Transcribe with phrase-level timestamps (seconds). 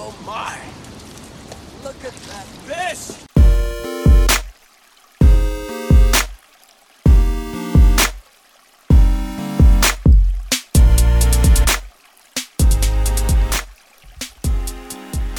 [0.00, 0.56] oh my!
[1.82, 3.24] Look at that fish!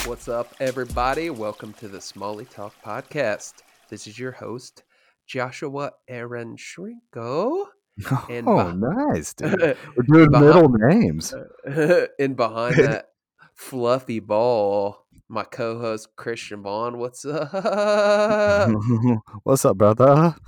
[0.06, 1.30] What's up, everybody?
[1.30, 3.54] Welcome to the Smalley Talk podcast.
[3.90, 4.84] This is your host,
[5.26, 7.66] Joshua Aaron Shrinko.
[8.30, 9.60] And oh, nice, dude.
[9.98, 11.34] We're doing Behind- middle names.
[12.20, 13.10] and behind that
[13.60, 16.98] fluffy ball, my co-host Christian Bond.
[16.98, 18.72] What's up?
[19.44, 20.36] What's up, brother?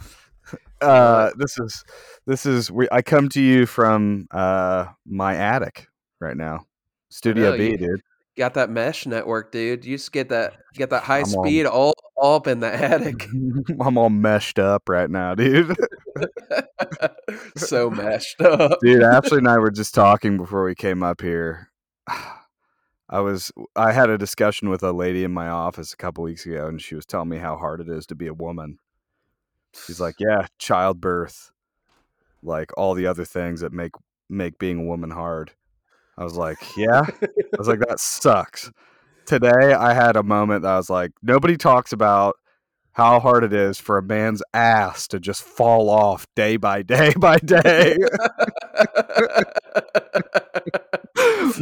[0.81, 1.85] Uh, this is
[2.25, 2.87] this is we.
[2.91, 5.87] I come to you from uh my attic
[6.19, 6.65] right now,
[7.09, 8.01] Studio know, B, dude.
[8.35, 9.85] Got that mesh network, dude.
[9.85, 13.27] You just get that get that high I'm speed all, all up in the attic.
[13.79, 15.75] I'm all meshed up right now, dude.
[17.55, 18.79] so meshed up.
[18.81, 21.69] dude, Ashley and I were just talking before we came up here.
[23.11, 26.45] I was I had a discussion with a lady in my office a couple weeks
[26.45, 28.79] ago, and she was telling me how hard it is to be a woman.
[29.85, 31.51] She's like, "Yeah, childbirth,
[32.43, 33.91] like all the other things that make
[34.29, 35.51] make being a woman hard."
[36.17, 38.71] I was like, "Yeah." I was like, "That sucks."
[39.25, 42.35] Today, I had a moment that I was like, "Nobody talks about."
[42.93, 47.13] How hard it is for a man's ass to just fall off day by day
[47.17, 47.97] by day.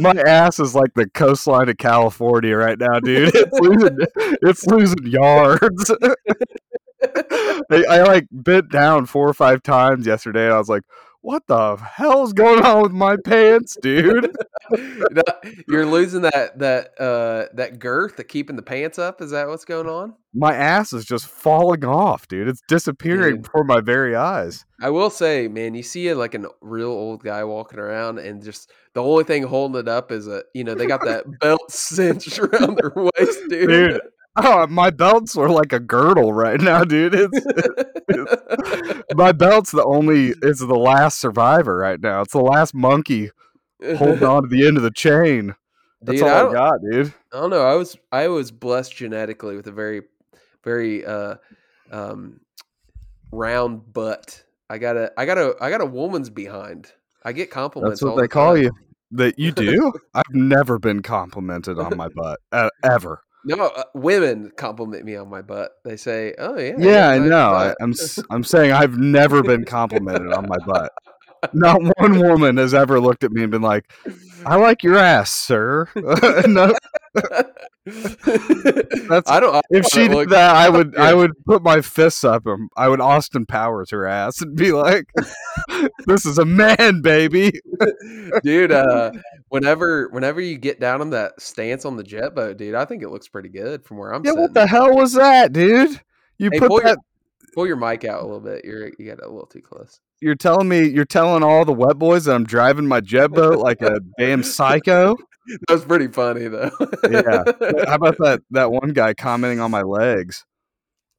[0.00, 3.32] My ass is like the coastline of California right now, dude.
[3.34, 3.98] It's losing,
[4.42, 5.90] it's losing yards.
[7.70, 10.82] I, I like bent down four or five times yesterday, and I was like,
[11.22, 14.34] "What the hell's going on with my pants, dude?"
[15.68, 19.20] You're losing that that uh that girth that keeping the pants up.
[19.20, 20.14] Is that what's going on?
[20.32, 22.46] My ass is just falling off, dude.
[22.46, 23.42] It's disappearing Dude.
[23.42, 24.64] before my very eyes.
[24.80, 28.70] I will say, man, you see like a real old guy walking around, and just
[28.94, 32.38] the only thing holding it up is a you know they got that belt cinched
[32.38, 33.68] around their waist, dude.
[33.68, 34.00] Dude.
[34.36, 37.14] Oh, my belts are like a girdle right now, dude.
[37.14, 37.40] It's
[39.14, 42.22] my belt's the only it's the last survivor right now.
[42.22, 43.30] It's the last monkey
[43.96, 45.54] holding on to the end of the chain.
[46.02, 47.14] That's Dude, all I, don't- got, dude.
[47.32, 47.66] I don't know.
[47.66, 50.02] I was I was blessed genetically with a very
[50.64, 51.36] very uh
[51.90, 52.40] um
[53.32, 54.42] round butt.
[54.70, 56.92] I got a I got a I got a woman's behind.
[57.24, 58.00] I get compliments.
[58.00, 58.70] That's what they the call you.
[59.12, 59.92] That you do?
[60.14, 63.22] I've never been complimented on my butt uh, ever.
[63.44, 65.72] No, uh, women compliment me on my butt.
[65.84, 67.52] They say, "Oh yeah, Yeah, I know.
[67.52, 70.92] I, butt." I'm saying I've never been complimented on my butt.
[71.54, 73.90] Not one woman has ever looked at me and been like,
[74.44, 76.74] "I like your ass, sir." no,
[79.26, 79.54] I don't.
[79.54, 82.88] I if she did that, I would I would put my fists up and I
[82.88, 85.06] would Austin Powers her ass and be like,
[86.06, 87.52] "This is a man, baby."
[88.42, 88.72] dude.
[88.72, 89.12] Uh,
[89.50, 93.02] whenever whenever you get down on that stance on the jet boat, dude, I think
[93.02, 94.42] it looks pretty good from where I'm Yeah, sitting.
[94.42, 96.00] what the hell was that, dude?
[96.38, 96.98] You Hey, put pull your- that.
[97.54, 98.64] Pull your mic out a little bit.
[98.64, 99.98] You're you got a little too close.
[100.20, 103.58] You're telling me you're telling all the wet boys that I'm driving my jet boat
[103.58, 105.16] like a damn psycho.
[105.66, 106.70] That was pretty funny though.
[107.10, 107.42] Yeah.
[107.88, 110.44] How about that that one guy commenting on my legs?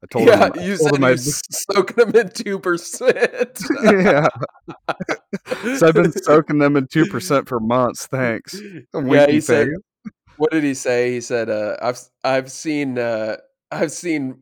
[0.03, 0.53] I told yeah, him.
[0.55, 1.41] I you told said him I- was
[1.71, 3.61] soaking them in two percent.
[3.83, 4.27] yeah.
[5.77, 8.07] So I've been soaking them in two percent for months.
[8.07, 8.59] Thanks.
[8.93, 9.69] Yeah, he said.
[10.37, 11.11] What did he say?
[11.11, 13.37] He said, uh, "I've I've seen uh,
[13.71, 14.39] I've seen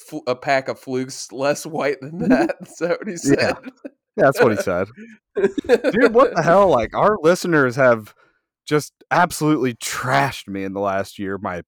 [0.00, 3.38] fl- a pack of flukes less white than that." Is that what he said?
[3.38, 3.52] Yeah.
[4.16, 4.88] Yeah, that's what he said.
[5.92, 6.68] Dude, what the hell?
[6.68, 8.14] Like our listeners have
[8.64, 11.38] just absolutely trashed me in the last year.
[11.38, 11.62] My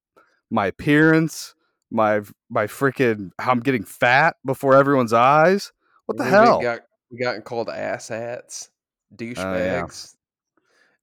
[0.49, 1.53] my appearance,
[1.91, 5.71] my my freaking how I'm getting fat before everyone's eyes.
[6.05, 6.61] What the We hell?
[6.61, 6.79] Got,
[7.11, 8.69] we gotten called ass hats,
[9.15, 9.35] douchebags.
[9.45, 9.95] Oh, yeah.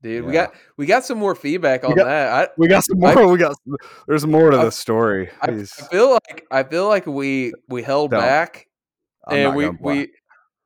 [0.03, 2.33] Dude, we got we got some more feedback on got- that.
[2.33, 3.29] I, we got some I- more.
[3.33, 3.57] we got
[4.07, 5.31] there's more to I- the story.
[5.41, 8.21] I, I feel like I feel like we we held Don't.
[8.21, 8.67] back
[9.27, 10.11] I'm and we we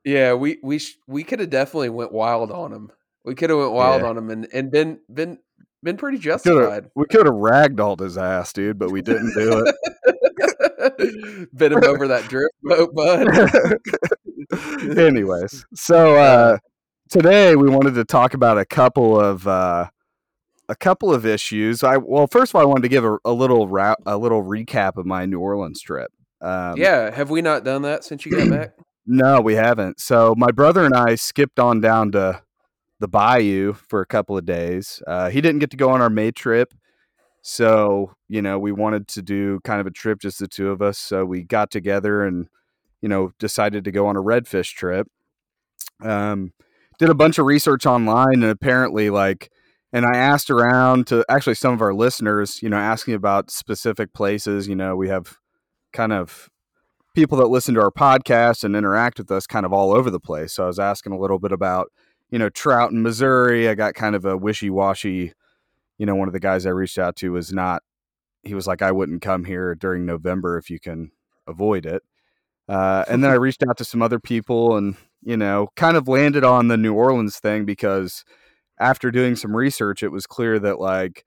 [0.05, 2.91] yeah we we sh- we could have definitely went wild on him.
[3.25, 4.09] We could have went wild Yeah.
[4.09, 5.39] on him and and been been
[5.83, 6.91] been pretty justified.
[6.95, 9.75] we could have ragdolled his ass, dude, but we didn't do it.
[11.55, 13.29] Bit him over that drift boat, bud.
[14.99, 16.59] Anyways, so uh,
[17.09, 19.89] today we wanted to talk about a couple of uh,
[20.69, 21.83] a couple of issues.
[21.83, 24.43] I well, first of all, I wanted to give a, a little ra- a little
[24.43, 26.11] recap of my New Orleans trip.
[26.41, 28.75] Um, yeah, have we not done that since you got back?
[29.07, 30.01] no, we haven't.
[30.01, 32.43] So my brother and I skipped on down to
[33.01, 35.03] the bayou for a couple of days.
[35.07, 36.73] Uh, he didn't get to go on our May trip.
[37.43, 40.83] So, you know, we wanted to do kind of a trip, just the two of
[40.83, 40.99] us.
[40.99, 42.49] So we got together and,
[43.01, 45.09] you know, decided to go on a redfish trip.
[46.03, 46.53] Um,
[46.99, 49.51] did a bunch of research online, and apparently, like,
[49.91, 54.13] and I asked around to actually some of our listeners, you know, asking about specific
[54.13, 54.69] places.
[54.69, 55.39] You know, we have
[55.95, 56.51] kind of
[57.15, 60.21] people that listen to our podcast and interact with us kind of all over the
[60.21, 60.53] place.
[60.53, 61.91] So I was asking a little bit about,
[62.31, 63.69] you know, trout in Missouri.
[63.69, 65.33] I got kind of a wishy washy,
[65.99, 67.83] you know, one of the guys I reached out to was not,
[68.43, 71.11] he was like, I wouldn't come here during November if you can
[71.47, 72.03] avoid it.
[72.69, 76.09] Uh, and then I reached out to some other people and, you know, kind of
[76.09, 78.25] landed on the New Orleans thing because
[78.79, 81.25] after doing some research, it was clear that like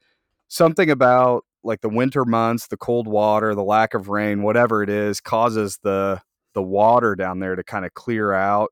[0.47, 4.89] something about like the winter months, the cold water, the lack of rain, whatever it
[4.89, 6.21] is, causes the
[6.53, 8.71] the water down there to kind of clear out.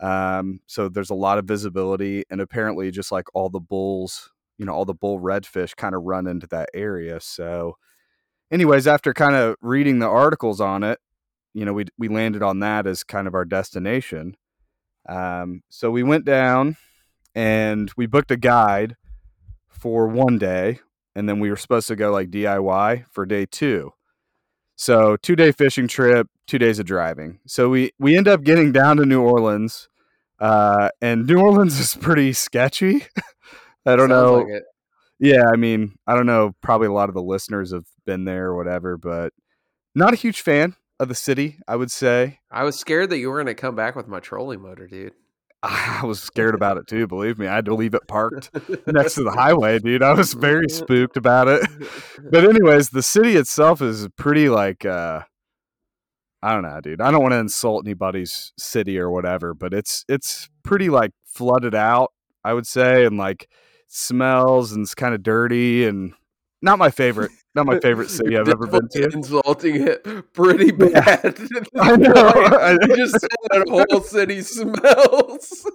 [0.00, 4.66] Um, so there's a lot of visibility, and apparently, just like all the bulls, you
[4.66, 7.20] know, all the bull redfish kind of run into that area.
[7.20, 7.76] So,
[8.50, 10.98] anyways, after kind of reading the articles on it,
[11.54, 14.36] you know, we we landed on that as kind of our destination.
[15.08, 16.76] Um, so we went down
[17.34, 18.96] and we booked a guide
[19.68, 20.80] for one day,
[21.14, 23.92] and then we were supposed to go like DIY for day two.
[24.76, 27.40] So two day fishing trip, two days of driving.
[27.46, 29.88] So we we end up getting down to New Orleans,
[30.40, 33.06] uh, and New Orleans is pretty sketchy.
[33.86, 34.34] I don't Sounds know.
[34.34, 34.62] like.
[35.20, 36.54] Yeah, I mean, I don't know.
[36.60, 39.32] Probably a lot of the listeners have been there or whatever, but
[39.94, 41.58] not a huge fan of the city.
[41.68, 44.20] I would say I was scared that you were going to come back with my
[44.20, 45.12] trolling motor, dude.
[46.02, 47.06] I was scared about it too.
[47.06, 48.50] Believe me, I had to leave it parked
[48.86, 50.02] next to the highway, dude.
[50.02, 51.66] I was very spooked about it.
[52.30, 55.22] But anyways, the city itself is pretty like uh
[56.42, 57.00] I don't know, dude.
[57.00, 61.74] I don't want to insult anybody's city or whatever, but it's it's pretty like flooded
[61.74, 62.12] out,
[62.44, 63.48] I would say, and like
[63.88, 66.12] smells and it's kind of dirty and
[66.60, 67.30] not my favorite.
[67.54, 69.04] Not my favorite city I've ever been to.
[69.12, 71.00] Insulting it pretty Yeah.
[71.00, 71.38] bad.
[71.80, 72.78] I know.
[72.88, 75.66] You just said that whole city smells.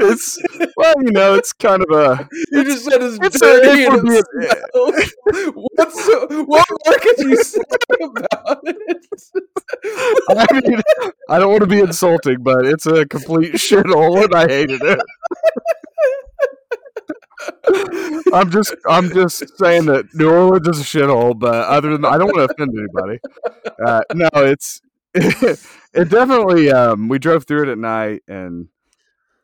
[0.00, 0.38] it's
[0.76, 3.92] well, you know, it's kind of a You just said it's, it's a- dirty it
[3.92, 5.54] and it smells.
[5.76, 7.60] What's so, what more could you say
[8.02, 9.06] about it?
[10.30, 10.80] I mean,
[11.28, 14.98] I don't want to be insulting, but it's a complete shithole, and I hated it.
[18.32, 22.18] I'm just, I'm just saying that New Orleans is a shithole, but other than I
[22.18, 23.20] don't want to offend anybody.
[23.84, 24.80] Uh, no, it's
[25.14, 26.70] it definitely.
[26.70, 28.68] Um, we drove through it at night, and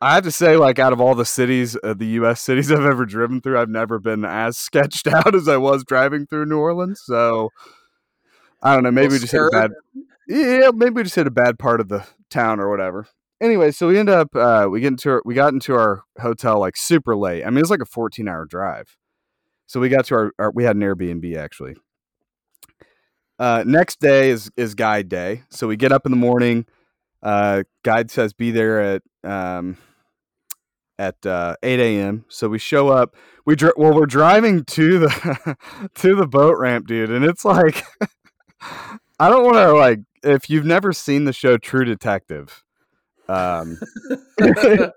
[0.01, 2.41] I have to say, like, out of all the cities, uh, the U.S.
[2.41, 6.25] cities I've ever driven through, I've never been as sketched out as I was driving
[6.25, 7.01] through New Orleans.
[7.05, 7.51] So
[8.61, 8.91] I don't know.
[8.91, 9.71] Maybe we just hit a bad.
[10.27, 13.07] Yeah, maybe we just hit a bad part of the town or whatever.
[13.41, 16.59] Anyway, so we end up uh, we get into our, we got into our hotel
[16.59, 17.43] like super late.
[17.43, 18.95] I mean, it's like a 14 hour drive.
[19.65, 21.75] So we got to our, our we had an Airbnb actually.
[23.39, 25.43] Uh, next day is is guide day.
[25.49, 26.67] So we get up in the morning.
[27.23, 29.77] Uh, guide says be there at um,
[30.99, 32.25] at uh, 8 a.m.
[32.29, 33.15] So we show up.
[33.43, 35.57] We dri- well, we're driving to the
[35.95, 37.83] to the boat ramp, dude, and it's like
[39.19, 42.63] I don't want to like if you've never seen the show True Detective.
[43.31, 43.79] Um,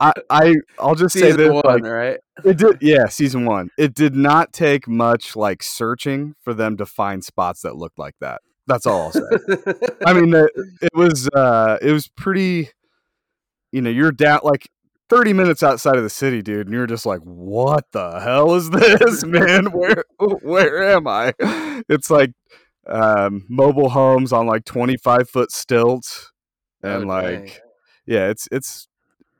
[0.00, 2.18] I I I'll just say Season this: one, like, right?
[2.44, 3.68] it did, yeah, season one.
[3.76, 8.14] It did not take much like searching for them to find spots that looked like
[8.20, 8.40] that.
[8.66, 9.20] That's all I'll say.
[10.06, 10.50] I mean, it,
[10.80, 12.70] it was uh, it was pretty.
[13.72, 14.70] You know, you're down like
[15.10, 18.70] 30 minutes outside of the city, dude, and you're just like, "What the hell is
[18.70, 19.66] this, man?
[19.66, 21.34] Where where am I?"
[21.90, 22.30] It's like
[22.86, 26.32] um, mobile homes on like 25 foot stilts,
[26.82, 27.60] and Oh, like.
[28.06, 28.88] Yeah, it's it's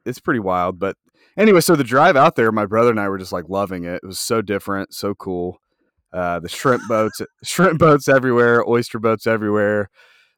[0.05, 0.79] it's pretty wild.
[0.79, 0.97] But
[1.37, 4.01] anyway, so the drive out there, my brother and I were just like loving it.
[4.03, 5.61] It was so different, so cool.
[6.13, 9.91] Uh, the shrimp boats, shrimp boats everywhere, oyster boats everywhere.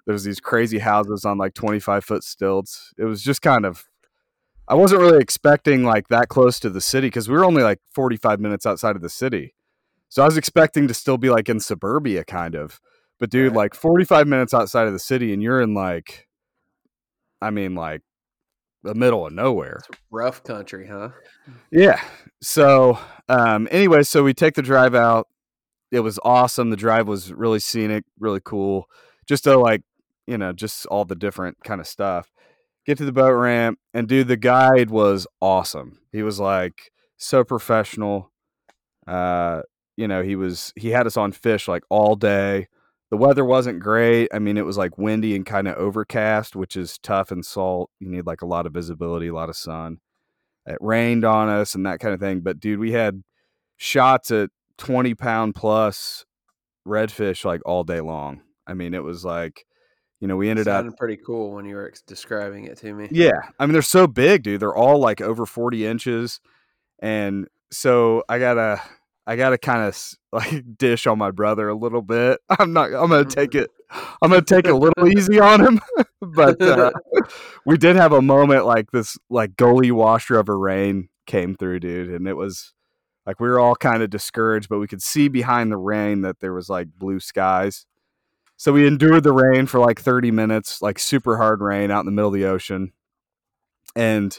[0.06, 2.92] There's these crazy houses on like 25 foot stilts.
[2.98, 3.84] It was just kind of.
[4.70, 7.80] I wasn't really expecting like that close to the city because we were only like
[7.94, 9.54] 45 minutes outside of the city.
[10.10, 12.80] So I was expecting to still be like in suburbia kind of.
[13.18, 16.28] But dude, like 45 minutes outside of the city and you're in like
[17.40, 18.02] I mean like
[18.88, 19.80] the middle of nowhere.
[20.10, 21.10] Rough country, huh?
[21.70, 22.00] Yeah.
[22.40, 25.28] So, um, anyway, so we take the drive out.
[25.92, 26.70] It was awesome.
[26.70, 28.86] The drive was really scenic, really cool.
[29.26, 29.82] Just to like,
[30.26, 32.32] you know, just all the different kind of stuff.
[32.86, 35.98] Get to the boat ramp, and dude, the guide was awesome.
[36.10, 38.32] He was like so professional.
[39.06, 39.60] Uh,
[39.98, 42.68] you know, he was he had us on fish like all day.
[43.10, 44.28] The weather wasn't great.
[44.34, 47.90] I mean, it was like windy and kind of overcast, which is tough and salt.
[48.00, 50.00] You need like a lot of visibility, a lot of sun
[50.68, 52.40] it rained on us and that kind of thing.
[52.40, 53.22] But dude, we had
[53.78, 56.26] shots at 20 pound plus
[56.86, 58.42] redfish like all day long.
[58.66, 59.64] I mean, it was like
[60.20, 63.08] You know, we ended up pretty cool when you were describing it to me.
[63.10, 64.60] Yeah, I mean they're so big, dude.
[64.60, 66.40] They're all like over forty inches,
[66.98, 68.82] and so I gotta,
[69.28, 72.40] I gotta kind of like dish on my brother a little bit.
[72.48, 72.86] I'm not.
[72.86, 73.70] I'm gonna take it.
[73.90, 75.80] I'm gonna take it a little easy on him,
[76.20, 76.90] but uh,
[77.66, 81.80] we did have a moment like this, like goalie washer of a rain came through,
[81.80, 82.72] dude, and it was
[83.26, 86.40] like we were all kind of discouraged, but we could see behind the rain that
[86.40, 87.84] there was like blue skies.
[88.56, 92.06] So we endured the rain for like 30 minutes, like super hard rain out in
[92.06, 92.92] the middle of the ocean.
[93.94, 94.36] And,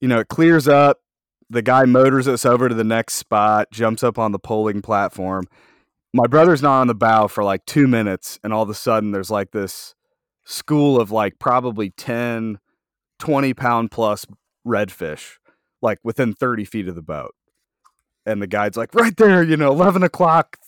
[0.00, 1.00] you know, it clears up.
[1.50, 5.44] The guy motors us over to the next spot, jumps up on the poling platform.
[6.12, 8.38] My brother's not on the bow for like two minutes.
[8.44, 9.94] And all of a sudden, there's like this
[10.44, 12.58] school of like probably 10,
[13.18, 14.26] 20 pound plus
[14.66, 15.36] redfish,
[15.80, 17.34] like within 30 feet of the boat.
[18.26, 20.58] And the guide's like, right there, you know, 11 o'clock,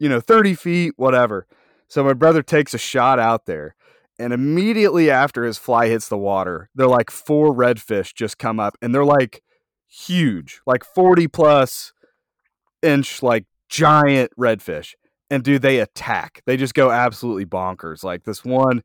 [0.00, 1.46] you know, 30 feet, whatever.
[1.86, 3.74] So my brother takes a shot out there.
[4.18, 8.76] And immediately after his fly hits the water, they're like four redfish just come up
[8.82, 9.42] and they're like
[9.88, 11.92] huge, like 40 plus
[12.82, 14.94] inch, like giant redfish.
[15.30, 16.42] And dude, they attack.
[16.46, 18.02] They just go absolutely bonkers.
[18.02, 18.82] Like this one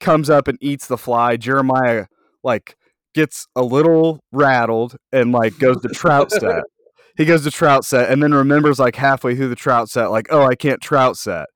[0.00, 1.36] comes up and eats the fly.
[1.36, 2.06] Jeremiah
[2.42, 2.76] like
[3.14, 6.64] gets a little rattled and like goes to trout set.
[7.16, 10.26] He goes to trout set and then remembers like halfway through the trout set, like,
[10.30, 11.46] oh, I can't trout set.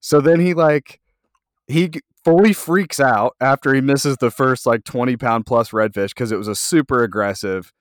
[0.00, 0.98] So then he like
[1.68, 1.92] he
[2.24, 6.36] fully freaks out after he misses the first like 20 pound plus redfish because it
[6.38, 7.72] was a super aggressive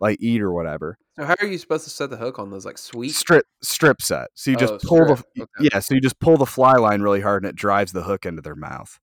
[0.00, 0.98] like eat or whatever.
[1.18, 2.66] So how are you supposed to set the hook on those?
[2.66, 3.10] Like sweet?
[3.12, 4.28] Strip strip set.
[4.34, 5.12] So you just Oh, pull the.
[5.40, 5.68] Okay.
[5.72, 8.26] yeah, so you just pull the fly line really hard and it drives the hook
[8.26, 8.98] into their mouth.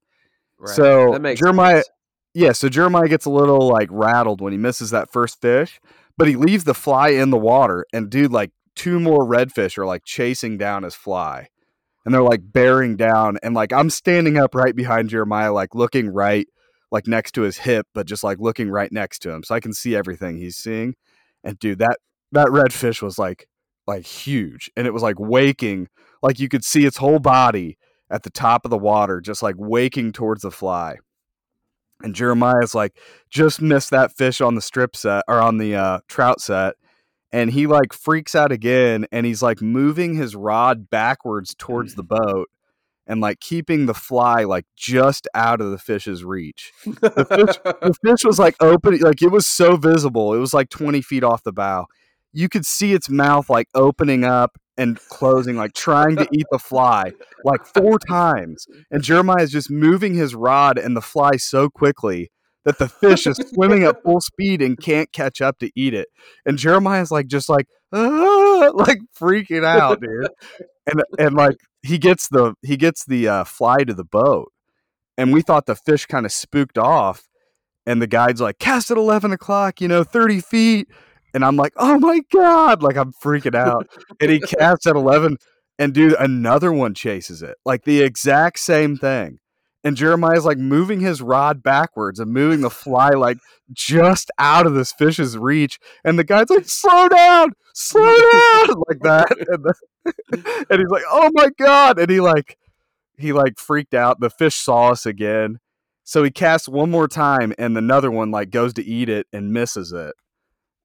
[0.60, 0.76] Right.
[0.76, 1.90] So Jeremiah sense.
[2.34, 5.80] yeah, so Jeremiah gets a little like rattled when he misses that first fish,
[6.18, 9.86] but he leaves the fly in the water and dude like two more redfish are
[9.86, 11.50] like chasing down his fly.
[12.06, 16.10] And they're like bearing down and like I'm standing up right behind Jeremiah like looking
[16.10, 16.48] right
[16.94, 19.60] like next to his hip but just like looking right next to him so I
[19.60, 20.96] can see everything he's seeing.
[21.44, 21.98] And dude, that
[22.32, 23.48] that redfish was like
[23.86, 25.90] like huge and it was like waking
[26.22, 27.78] like you could see its whole body
[28.10, 30.98] at the top of the water just like waking towards the fly.
[32.02, 32.98] And Jeremiah's like,
[33.30, 36.76] just missed that fish on the strip set or on the uh, trout set.
[37.32, 42.04] And he like freaks out again and he's like moving his rod backwards towards the
[42.04, 42.50] boat
[43.08, 46.72] and like keeping the fly like just out of the fish's reach.
[46.86, 50.34] The fish, the fish was like open, like it was so visible.
[50.34, 51.86] It was like 20 feet off the bow.
[52.32, 56.60] You could see its mouth like opening up and closing, like trying to eat the
[56.60, 57.12] fly
[57.44, 58.66] like four times.
[58.90, 62.32] And Jeremiah is just moving his rod and the fly so quickly
[62.66, 66.08] that the fish is swimming at full speed and can't catch up to eat it.
[66.46, 70.28] And Jeremiah's like just like ah, like freaking out, dude.
[70.88, 74.52] And and like he gets the he gets the uh, fly to the boat,
[75.18, 77.28] and we thought the fish kind of spooked off.
[77.86, 80.88] And the guide's like, cast at eleven o'clock, you know, thirty feet.
[81.34, 83.88] And I'm like, oh my god, like I'm freaking out.
[84.22, 85.38] and he casts at eleven,
[85.78, 89.40] and dude, another one chases it, like the exact same thing.
[89.84, 93.38] And Jeremiah's like moving his rod backwards and moving the fly like
[93.74, 95.78] just out of this fish's reach.
[96.06, 99.28] And the guy's like, slow down, slow down, like that.
[99.50, 99.74] And, the,
[100.70, 102.00] and he's like, oh my God.
[102.00, 102.58] And he like,
[103.18, 104.20] he like freaked out.
[104.20, 105.60] The fish saw us again.
[106.04, 109.54] So he casts one more time and another one like goes to eat it and
[109.54, 110.14] misses it.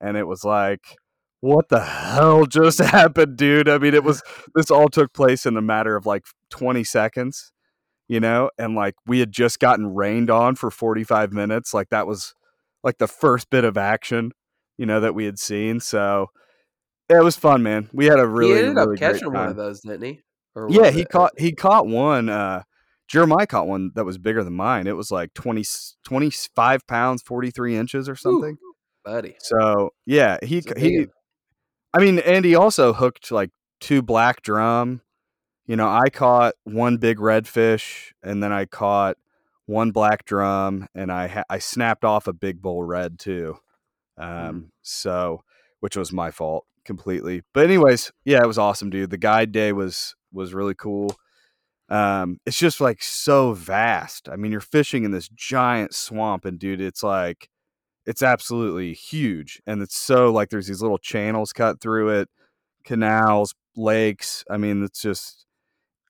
[0.01, 0.97] And it was like,
[1.41, 3.69] what the hell just happened, dude?
[3.69, 4.23] I mean, it was,
[4.55, 7.53] this all took place in a matter of like 20 seconds
[8.09, 11.75] you know, and like we had just gotten rained on for 45 minutes.
[11.75, 12.35] Like that was
[12.83, 14.33] like the first bit of action,
[14.79, 15.79] you know, that we had seen.
[15.79, 16.29] So
[17.11, 17.89] yeah, it was fun, man.
[17.93, 20.21] We had a really, he ended really up catching one of those, didn't he?
[20.69, 22.29] Yeah, he it- caught he caught one.
[22.29, 22.63] Uh,
[23.09, 24.87] Jeremiah caught one that was bigger than mine.
[24.87, 25.65] It was like 20,
[26.05, 28.59] 25 pounds, 43 inches or something.
[29.05, 29.37] buddy.
[29.41, 31.07] So yeah, he It's he.
[31.95, 33.51] I mean, and he also hooked like
[33.81, 35.01] two black drum.
[35.67, 39.17] You know, I caught one big redfish, and then I caught
[39.67, 43.57] one black drum, and I ha- I snapped off a big bull red too.
[44.19, 45.43] Um, so
[45.81, 47.43] which was my fault completely.
[47.55, 49.11] But anyways, yeah, it was awesome, dude.
[49.11, 51.15] The guide day was was really cool.
[51.91, 54.29] Um, it's just like so vast.
[54.29, 57.49] I mean, you're fishing in this giant swamp, and dude, it's like
[58.07, 62.29] it's absolutely huge, and it's so like there's these little channels cut through it,
[62.85, 64.45] canals, lakes.
[64.51, 65.47] I mean, it's just.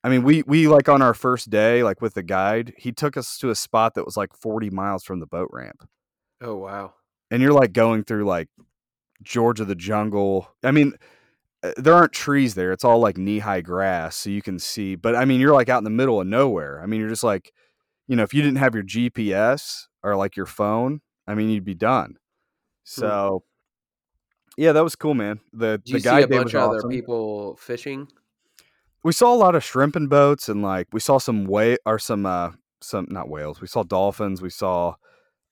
[0.04, 3.16] I mean, we we like on our first day, like with the guide, he took
[3.16, 5.88] us to a spot that was like 40 miles from the boat ramp
[6.40, 6.94] Oh wow.
[7.30, 8.48] and you're like going through like
[9.22, 10.48] Georgia the jungle.
[10.62, 10.94] I mean,
[11.62, 12.72] uh, there aren't trees there.
[12.72, 14.94] It's all like knee high grass, so you can see.
[14.94, 16.80] But I mean, you're like out in the middle of nowhere.
[16.82, 17.52] I mean, you're just like,
[18.06, 21.64] you know, if you didn't have your GPS or like your phone, I mean, you'd
[21.64, 22.16] be done.
[22.84, 23.44] So,
[24.56, 25.40] yeah, that was cool, man.
[25.52, 28.08] The Do the guy see a bunch of other people fishing?
[29.04, 32.24] We saw a lot of shrimping boats and like we saw some whale or some
[32.24, 33.60] uh some not whales.
[33.60, 34.40] We saw dolphins.
[34.40, 34.94] We saw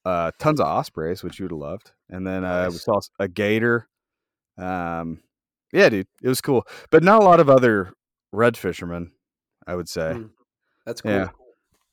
[0.04, 3.28] uh tons of ospreys, which you would have loved, and then uh, we saw a
[3.28, 3.88] gator.
[4.58, 5.20] Um,
[5.72, 7.92] yeah, dude, it was cool, but not a lot of other
[8.32, 9.12] red fishermen.
[9.66, 10.14] I would say.
[10.14, 10.26] Hmm.
[10.84, 11.10] That's cool.
[11.10, 11.28] Yeah.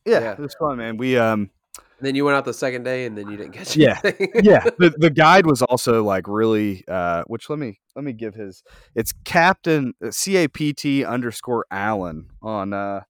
[0.05, 0.31] Yeah, Yeah.
[0.33, 0.97] it was fun, man.
[0.97, 3.75] We um And then you went out the second day, and then you didn't catch
[3.75, 3.99] Yeah.
[4.03, 4.29] anything.
[4.43, 8.35] yeah, the, the guide was also like really uh which let me let me give
[8.35, 8.61] his
[8.93, 13.01] it's Captain uh, C A P T underscore Allen on uh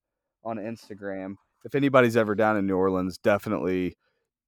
[0.45, 1.35] on Instagram.
[1.65, 3.97] If anybody's ever down in New Orleans, definitely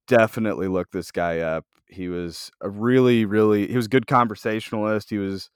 [0.08, 1.66] definitely look this guy up.
[1.88, 5.10] He was a really, really he was good conversationalist.
[5.10, 5.50] He was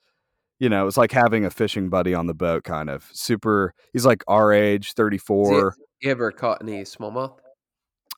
[0.58, 3.72] you know, it was like having a fishing buddy on the boat, kind of super.
[3.94, 5.74] He's like our age, thirty four.
[5.76, 7.36] He- you ever caught any smallmouth?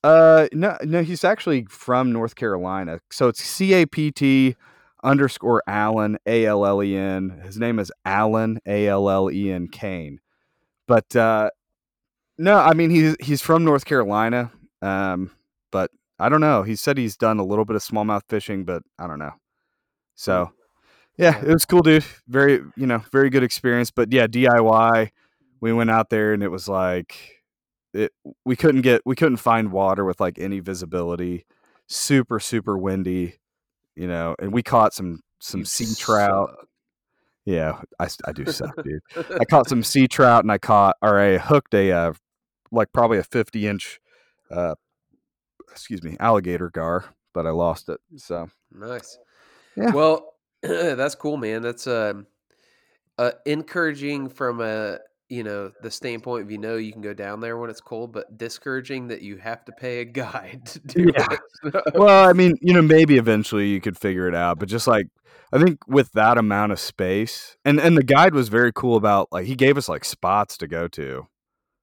[0.04, 3.00] Uh, no, no, he's actually from North Carolina.
[3.10, 4.56] So it's C A P T
[5.04, 7.40] underscore Allen A L L E N.
[7.44, 10.20] His name is Allen A L L E N Kane.
[10.88, 11.50] But uh,
[12.38, 14.50] no, I mean he's he's from North Carolina.
[14.80, 15.30] Um,
[15.70, 15.90] but
[16.22, 16.62] I don't know.
[16.62, 19.32] He said he's done a little bit of smallmouth fishing, but I don't know.
[20.14, 20.52] So
[21.18, 22.04] yeah, it was cool, dude.
[22.28, 23.90] Very you know very good experience.
[23.90, 25.10] But yeah, DIY.
[25.60, 27.42] We went out there and it was like
[27.94, 28.12] it
[28.44, 31.44] we couldn't get we couldn't find water with like any visibility
[31.88, 33.34] super super windy
[33.94, 36.50] you know and we caught some some sea trout
[37.44, 39.02] yeah I do suck dude
[39.40, 42.12] i caught some sea trout and i caught or i hooked a uh,
[42.70, 44.00] like probably a 50 inch
[44.50, 44.74] uh
[45.72, 49.18] excuse me alligator gar but i lost it so Nice.
[49.76, 49.92] Yeah.
[49.92, 51.60] Well, that's cool, man.
[51.62, 52.26] That's um,
[53.18, 54.98] uh, encouraging from a
[55.28, 58.12] you know the standpoint of you know you can go down there when it's cold,
[58.12, 61.26] but discouraging that you have to pay a guide to do Yeah.
[61.64, 61.82] it.
[61.94, 65.06] well i mean you know maybe eventually you could figure it out but just like
[65.52, 69.28] i think with that amount of space and and the guide was very cool about
[69.30, 71.26] like he gave us like spots to go to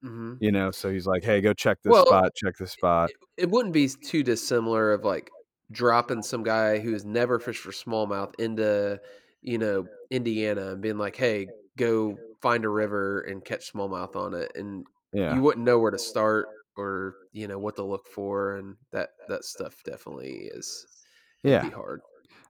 [0.01, 3.11] hmm you know so he's like hey go check this Well, spot check this spot
[3.37, 5.31] It wouldn't be too dissimilar of like
[5.71, 8.99] dropping some guy who's never fished for smallmouth into
[9.41, 14.33] you know Indiana and being like, hey, go find a river and catch smallmouth on
[14.33, 18.07] it, and yeah you wouldn't know where to start or you know what to look
[18.07, 20.87] for, and that that stuff definitely is
[21.43, 22.01] yeah be hard.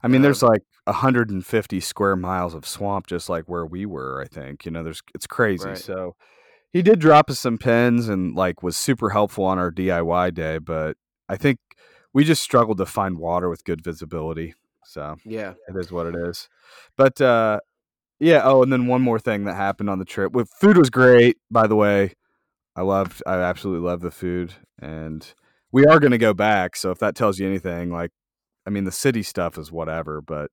[0.03, 4.21] i mean there's um, like 150 square miles of swamp just like where we were
[4.21, 5.75] i think you know there's it's crazy Right.
[5.75, 6.15] so
[6.71, 10.57] he did drop us some pins and like was super helpful on our diy day
[10.57, 10.95] but
[11.27, 11.59] i think
[12.13, 14.53] we just struggled to find water with good visibility
[14.89, 16.49] so Yeah, it is what it is.
[16.97, 17.59] But uh
[18.19, 20.33] yeah, oh and then one more thing that happened on the trip.
[20.33, 22.13] With food was great, by the way.
[22.75, 25.31] I loved I absolutely love the food and
[25.71, 28.11] we are going to go back, so if that tells you anything, like
[28.65, 30.49] I mean the city stuff is whatever, but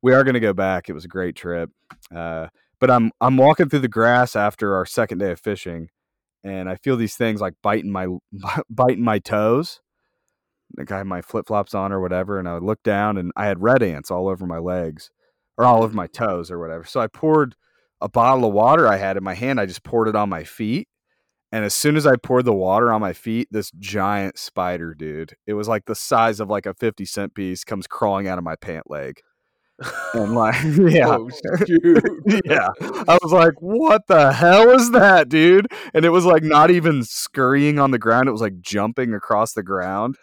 [0.00, 0.88] we are going to go back.
[0.88, 1.70] It was a great trip.
[2.14, 2.48] Uh
[2.82, 5.88] but I'm I'm walking through the grass after our second day of fishing
[6.44, 8.08] and I feel these things like biting my
[8.68, 9.80] biting my toes
[10.76, 13.32] like I had my flip flops on or whatever, and I would look down and
[13.36, 15.10] I had red ants all over my legs
[15.58, 16.84] or all over my toes or whatever.
[16.84, 17.56] So I poured
[18.00, 19.60] a bottle of water I had in my hand.
[19.60, 20.88] I just poured it on my feet.
[21.54, 25.36] And as soon as I poured the water on my feet, this giant spider, dude,
[25.46, 28.44] it was like the size of like a 50 cent piece, comes crawling out of
[28.44, 29.20] my pant leg.
[30.14, 31.16] And like, yeah.
[31.16, 31.30] Oh,
[32.44, 32.68] yeah.
[32.80, 35.66] I was like, what the hell is that, dude?
[35.94, 38.28] And it was like not even scurrying on the ground.
[38.28, 40.16] It was like jumping across the ground.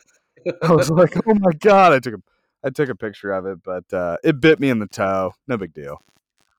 [0.62, 1.92] I was like, oh my god!
[1.92, 2.22] I took a
[2.64, 5.34] I took a picture of it, but uh, it bit me in the toe.
[5.48, 6.02] No big deal.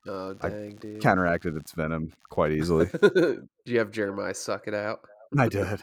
[0.06, 1.00] oh I dang, dude.
[1.00, 2.88] Counteracted its venom quite easily.
[3.02, 5.00] Do you have Jeremiah suck it out?
[5.38, 5.82] I did.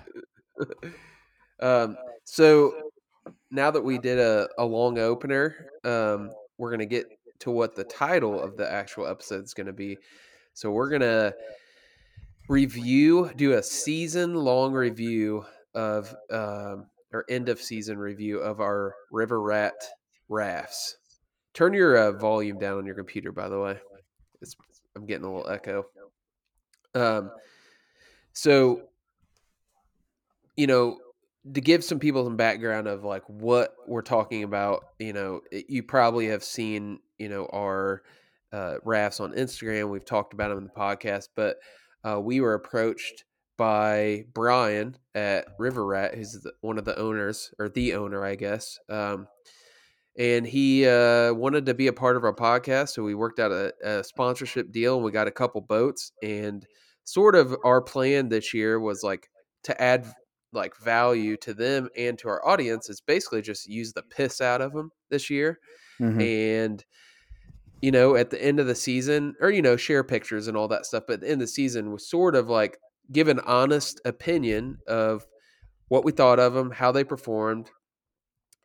[1.60, 2.74] um, so
[3.50, 7.08] now that we did a, a long opener, um, we're gonna get
[7.40, 9.98] to what the title of the actual episode is gonna be.
[10.54, 11.34] So we're gonna
[12.50, 18.96] review, do a season long review of um, or end of season review of our
[19.12, 19.76] River Rat
[20.30, 20.98] rafts.
[21.54, 23.78] Turn your uh, volume down on your computer, by the way.
[24.42, 24.56] It's,
[24.96, 25.86] I'm getting a little echo.
[26.96, 27.32] Um,
[28.34, 28.84] so
[30.56, 30.98] you know
[31.54, 35.84] to give some people some background of like what we're talking about you know you
[35.84, 38.02] probably have seen you know our
[38.54, 41.58] uh, rafts on instagram we've talked about them in the podcast but
[42.04, 43.24] uh, we were approached
[43.58, 48.36] by brian at river rat who's the, one of the owners or the owner i
[48.36, 49.28] guess um,
[50.18, 52.90] and he uh, wanted to be a part of our podcast.
[52.90, 56.12] So we worked out a, a sponsorship deal, and we got a couple boats.
[56.24, 56.66] And
[57.04, 59.30] sort of our plan this year was like
[59.66, 60.12] to add
[60.54, 64.62] like value to them and to our audience is basically just use the piss out
[64.62, 65.60] of them this year
[66.00, 66.22] Mhm.
[66.62, 66.86] and
[67.82, 70.68] you know at the end of the season or you know share pictures and all
[70.68, 72.80] that stuff but at the end of the season was sort of like
[73.12, 75.26] give an honest opinion of
[75.90, 77.70] what we thought of them how they performed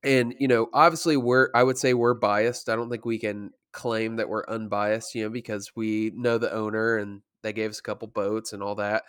[0.02, 3.50] and you know obviously we're i would say we're biased i don't think we can
[3.72, 7.78] claim that we're unbiased you know because we know the owner and they gave us
[7.78, 9.04] a couple boats and all that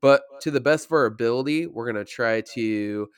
[0.00, 3.08] but to the best of our ability we're going to try to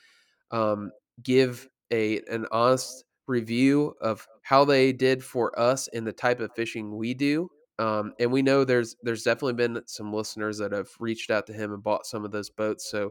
[0.51, 0.91] um,
[1.23, 6.51] give a an honest review of how they did for us and the type of
[6.55, 10.89] fishing we do um, and we know there's there's definitely been some listeners that have
[11.01, 13.11] reached out to him and bought some of those boats so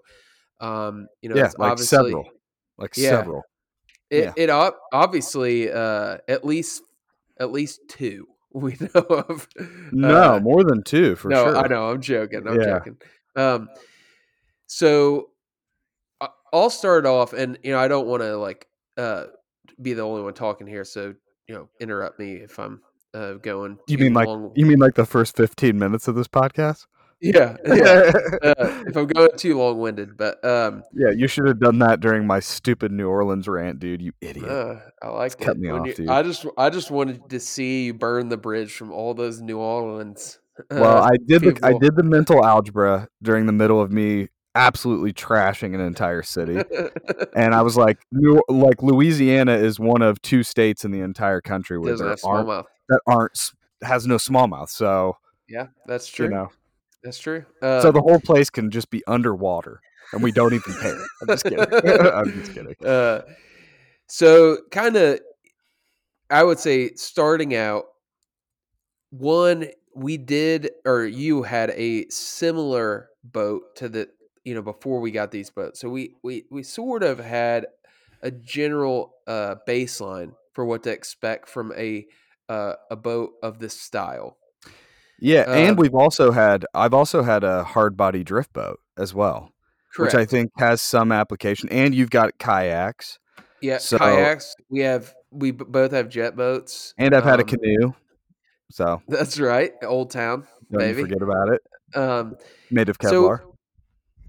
[0.60, 2.30] um, you know yeah, it's like obviously several,
[2.78, 3.10] like Yeah.
[3.10, 3.44] several.
[4.12, 4.34] it, Yeah.
[4.36, 6.84] it ob- obviously uh, at least
[7.40, 9.48] at least two we know of.
[9.92, 11.58] No, Uh, more than two for no, sure.
[11.58, 11.90] I know.
[11.90, 12.46] I'm joking.
[12.48, 12.80] I'm Yeah.
[12.80, 12.98] joking.
[13.36, 13.70] Um,
[14.68, 15.30] so
[16.54, 18.68] I'll start off, and you know, I don't want to like
[18.98, 19.26] uh
[19.82, 20.84] be the only one talking here.
[20.86, 21.14] So
[21.48, 22.82] you know, interrupt me if I'm
[23.14, 23.78] uh going.
[23.88, 24.52] You mean like long.
[24.56, 26.86] you mean like the first fifteen minutes of this podcast?
[27.24, 28.12] Yeah, yeah.
[28.42, 32.00] Uh, if I'm going too long winded, but um, Yeah, you should have done that
[32.00, 34.02] during my stupid New Orleans rant, dude.
[34.02, 34.50] You idiot.
[34.50, 36.10] uh, I like cut me When off, you- dude.
[36.10, 39.60] I just, I just wanted to see you burn the bridge from all those New
[39.60, 40.40] Orleans.
[40.70, 44.30] Well, uh, I did the I did the mental algebra during the middle of me
[44.54, 46.62] absolutely trashing an entire city,
[47.36, 51.42] and I was like, New like Louisiana is one of two states in the entire
[51.42, 54.70] country where there aren't that aren't has no smallmouth.
[54.70, 56.28] So Yeah, that's true.
[56.28, 56.50] you know,
[57.04, 57.46] That's true.
[57.62, 59.80] Uh, so the whole place can just be underwater,
[60.14, 61.00] and we don't even care.
[61.22, 61.60] I'm just kidding.
[62.14, 62.76] I'm just kidding.
[62.86, 63.22] Uh,
[64.08, 65.20] so kind of,
[66.30, 67.86] I would say starting out,
[69.12, 74.10] one we did or you had a similar boat to the
[74.44, 75.80] you know before we got these boats.
[75.80, 77.68] So we we we sort of had
[78.22, 82.06] a general uh, baseline for what to expect from a
[82.50, 84.38] uh, a boat of this style.
[85.20, 89.14] Yeah, and Um, we've also had I've also had a hard body drift boat as
[89.14, 89.52] well,
[89.94, 90.14] Correct.
[90.16, 91.70] which I think has some application.
[91.70, 93.20] And you've got kayaks,
[93.62, 94.56] yeah, so- kayaks.
[94.70, 96.94] We have we b- both have jet boats.
[96.98, 97.94] and I've had a Um, canoe.
[98.72, 100.48] So That's right, Old Town.
[100.72, 101.62] don't forget about it.
[101.96, 102.36] Um,
[102.70, 103.40] Made of Kevlar.
[103.40, 103.56] So,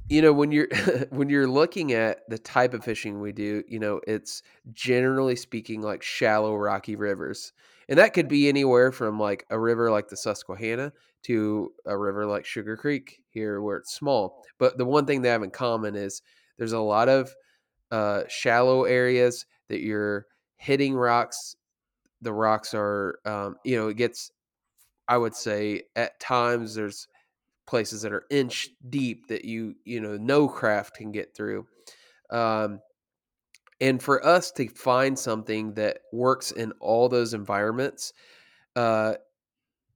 [0.09, 0.68] you know, when you're
[1.11, 5.81] when you're looking at the type of fishing we do, you know, it's generally speaking
[5.81, 7.52] like shallow, rocky rivers,
[7.88, 10.92] and that could be anywhere from like a river like the Susquehanna
[11.24, 14.44] to a river like Sugar Creek here, where it's small.
[14.59, 16.22] But the one thing they have in common is
[16.59, 17.33] there's a lot of
[17.90, 20.26] uh, shallow areas that you're
[20.57, 21.57] hitting rocks.
[22.22, 24.32] The rocks are, um, you know, it gets.
[25.08, 27.08] I would say at times there's
[27.66, 31.66] places that are inch deep that you you know no craft can get through
[32.30, 32.80] um
[33.80, 38.12] and for us to find something that works in all those environments
[38.76, 39.14] uh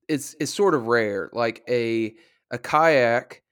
[0.08, 2.14] it's it's sort of rare like a
[2.50, 3.42] a kayak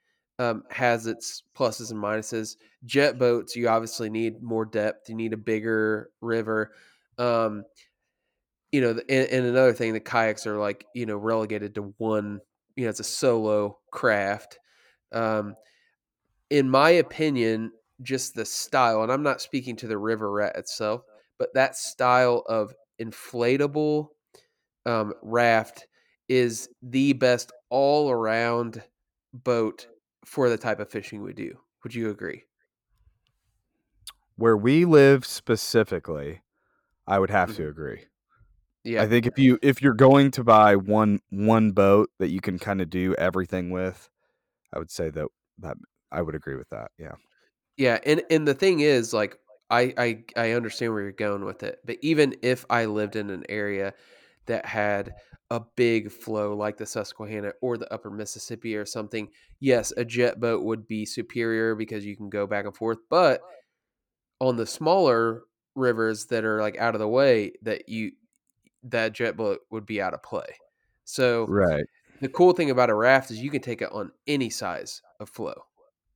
[0.40, 5.32] um, has its pluses and minuses jet boats you obviously need more depth you need
[5.32, 6.72] a bigger river
[7.18, 7.64] um
[8.74, 12.40] you know and, and another thing the kayaks are like you know relegated to one
[12.76, 14.58] you know it's a solo craft
[15.12, 15.54] um
[16.50, 21.02] in my opinion just the style and i'm not speaking to the river rat itself
[21.38, 24.08] but that style of inflatable
[24.86, 25.86] um, raft
[26.28, 28.82] is the best all around
[29.32, 29.86] boat
[30.24, 32.44] for the type of fishing we do would you agree
[34.36, 36.42] Where we live specifically,
[37.06, 37.70] I would have to Mhm.
[37.70, 38.06] agree.
[38.84, 42.40] Yeah I think if you if you're going to buy one one boat that you
[42.40, 44.08] can kind of do everything with,
[44.72, 45.26] I would say that
[45.58, 45.76] that
[46.12, 46.90] I would agree with that.
[46.98, 47.14] Yeah.
[47.76, 49.36] Yeah, and and the thing is, like,
[49.68, 53.30] I I I understand where you're going with it, but even if I lived in
[53.30, 53.94] an area
[54.46, 55.14] that had
[55.50, 59.28] a big flow like the Susquehanna or the Upper Mississippi or something,
[59.60, 62.98] yes, a jet boat would be superior because you can go back and forth.
[63.10, 63.40] But
[64.40, 65.42] on the smaller
[65.74, 68.12] rivers that are like out of the way, that you
[68.84, 70.58] that jet boat would be out of play.
[71.04, 71.86] So Right.
[72.20, 75.28] the cool thing about a raft is you can take it on any size of
[75.28, 75.54] flow.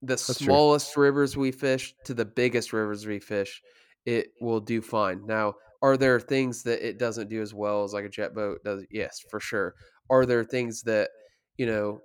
[0.03, 0.59] The true.
[0.59, 3.63] smallest rivers we fish to the biggest rivers we fish,
[4.07, 5.27] it will do fine.
[5.27, 8.63] Now, are there things that it doesn't do as well as like a jet boat
[8.65, 8.85] does?
[8.91, 9.75] Yes, for sure.
[10.11, 11.11] Are there things that,
[11.57, 12.01] you know,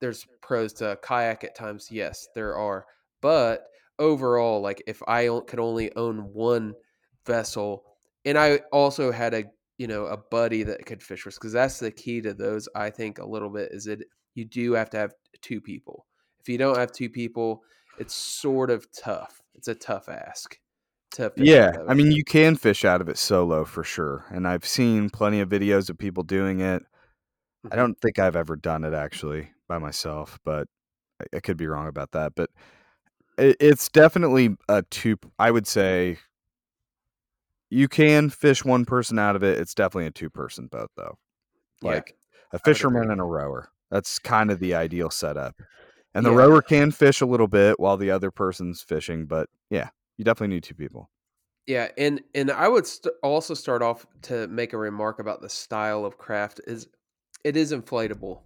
[0.00, 1.90] there's pros to a kayak at times?
[1.90, 2.86] Yes, there are.
[3.20, 3.66] But
[3.98, 6.74] overall, like if I could only own one
[7.26, 7.84] vessel
[8.24, 9.44] and I also had a
[9.78, 12.68] you know a buddy that could fish with because that's the key to those.
[12.74, 14.00] I think a little bit is that
[14.34, 16.06] you do have to have two people.
[16.40, 17.62] If you don't have two people,
[17.98, 19.40] it's sort of tough.
[19.54, 20.58] It's a tough ask.
[21.12, 24.66] To Yeah, I mean, you can fish out of it solo for sure, and I've
[24.66, 26.82] seen plenty of videos of people doing it.
[27.64, 27.76] I Mhm.
[27.76, 30.68] don't think I've ever done it actually by myself, but
[31.20, 32.34] I, I could be wrong about that.
[32.34, 32.50] But
[33.38, 35.16] it, it's definitely a two.
[35.38, 36.18] I would say
[37.70, 39.58] you can fish one person out of it.
[39.58, 41.18] It's definitely a two person boat though.
[41.82, 42.16] Yeah, Like
[42.52, 43.70] a fisherman and a rower.
[43.90, 45.54] That's kind of the ideal setup.
[46.14, 46.36] And the Yeah.
[46.38, 50.54] rower can fish a little bit while the other person's fishing, but yeah, you definitely
[50.54, 51.10] need two people.
[51.66, 55.48] Yeah, and and I would st- also start off to make a remark about the
[55.48, 56.86] style of craft is
[57.44, 58.42] it is inflatable,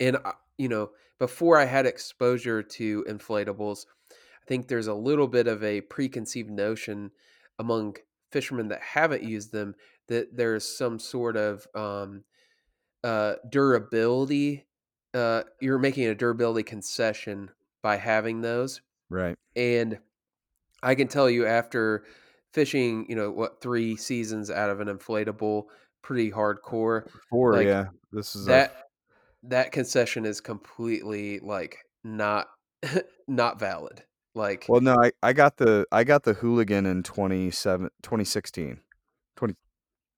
[0.00, 0.18] and
[0.58, 5.62] you know before I had exposure to inflatables, I think there's a little bit of
[5.64, 7.12] a preconceived notion
[7.58, 7.96] among
[8.36, 9.74] fishermen that haven't used them
[10.08, 12.22] that there's some sort of um,
[13.02, 14.66] uh, durability.
[15.14, 17.50] Uh, you're making a durability concession
[17.82, 19.36] by having those, Right.
[19.54, 19.98] and
[20.82, 22.04] I can tell you after
[22.52, 25.64] fishing, you know, what three seasons out of an inflatable,
[26.02, 27.08] pretty hardcore.
[27.30, 27.86] Four, Like, yeah.
[28.12, 28.82] This is That
[29.44, 32.48] that concession is completely like not
[33.28, 34.04] not valid.
[34.36, 38.80] Like, Well, no, I, I got the I got the hooligan in 27, 2016.
[39.36, 39.54] 20,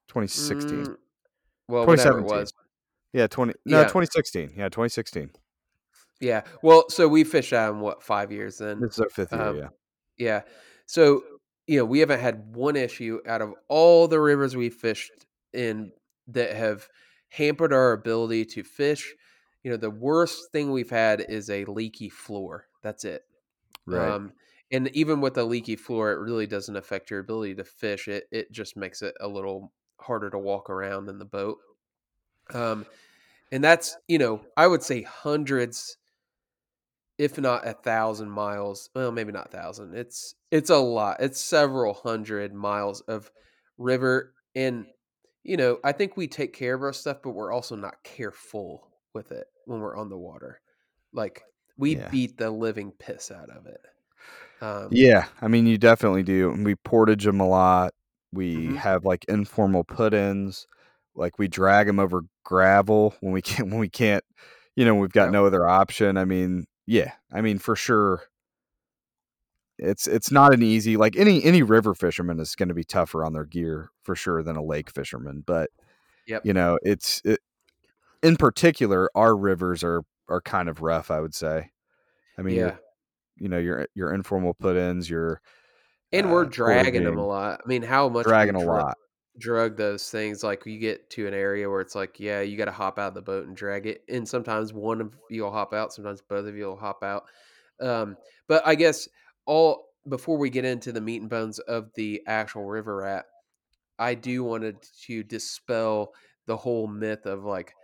[0.08, 0.86] 2016.
[0.86, 0.96] mm,
[1.68, 2.52] well, whatever it was.
[3.12, 3.84] Yeah, 20 No, Yeah.
[3.84, 4.54] 2016.
[4.56, 5.30] Yeah, 2016.
[6.20, 6.42] Yeah.
[6.62, 8.80] Well, so we fished out in what five years then?
[8.80, 9.68] This is our fifth year, Um, yeah.
[10.16, 10.40] Yeah.
[10.86, 11.22] So,
[11.68, 15.12] you know, we haven't had one issue out of all the rivers we fished
[15.52, 15.92] in
[16.26, 16.88] that have
[17.28, 19.14] hampered our ability to fish.
[19.62, 22.66] You know, the worst thing we've had is a leaky floor.
[22.82, 23.22] That's it.
[23.88, 24.14] Right.
[24.14, 24.32] Um,
[24.70, 28.08] and even with a leaky floor, it really doesn't affect your ability to fish.
[28.08, 31.58] It it just makes it a little harder to walk around in the boat.
[32.52, 32.86] Um,
[33.52, 35.96] and that's you know, I would say hundreds,
[37.16, 38.90] if not a thousand miles.
[38.94, 39.96] Well, maybe not a thousand.
[39.96, 41.18] It's it's a lot.
[41.20, 43.30] It's several hundred miles of
[43.78, 44.86] river, and
[45.42, 48.88] you know, I think we take care of our stuff, but we're also not careful
[49.14, 50.60] with it when we're on the water.
[51.12, 51.42] Like
[51.78, 52.10] we Yeah.
[52.10, 53.80] beat the living piss out of it.
[54.60, 56.50] Um, Yeah, I mean, you definitely do.
[56.52, 57.94] And we portage them a lot.
[58.32, 58.76] We Mhm.
[58.76, 60.66] have like informal put-ins.
[61.14, 64.24] Like we drag them over gravel when we can't when we can't,
[64.76, 65.32] you know, we've got Yep.
[65.32, 66.16] no other option.
[66.16, 68.22] I mean, yeah, I mean for sure.
[69.78, 73.24] It's it's not an easy like any any river fisherman is going to be tougher
[73.24, 75.44] on their gear for sure than a lake fisherman.
[75.46, 75.70] But
[76.26, 76.44] Yep.
[76.44, 77.40] you know, it's it,
[78.22, 81.10] in particular our rivers are are kind of rough.
[81.10, 81.70] I would say.
[82.38, 82.76] I mean, yeah.
[83.36, 85.40] you know your your informal put-ins, your
[86.12, 87.60] And we're uh, dragging them a lot.
[87.64, 88.96] I mean, how much dragging a lot.
[89.38, 90.42] drug those things?
[90.42, 93.08] Like you get to an area where it's like, yeah, you got to hop out
[93.08, 94.02] of the boat and drag it.
[94.08, 97.24] And sometimes one of you will hop out, sometimes both of you will hop out.
[97.80, 98.16] Um,
[98.48, 99.08] but I guess
[99.46, 103.26] all before we get into the meat and bones of the actual river rat,
[103.98, 106.12] I do wanted to dispel
[106.46, 107.74] the whole myth of like,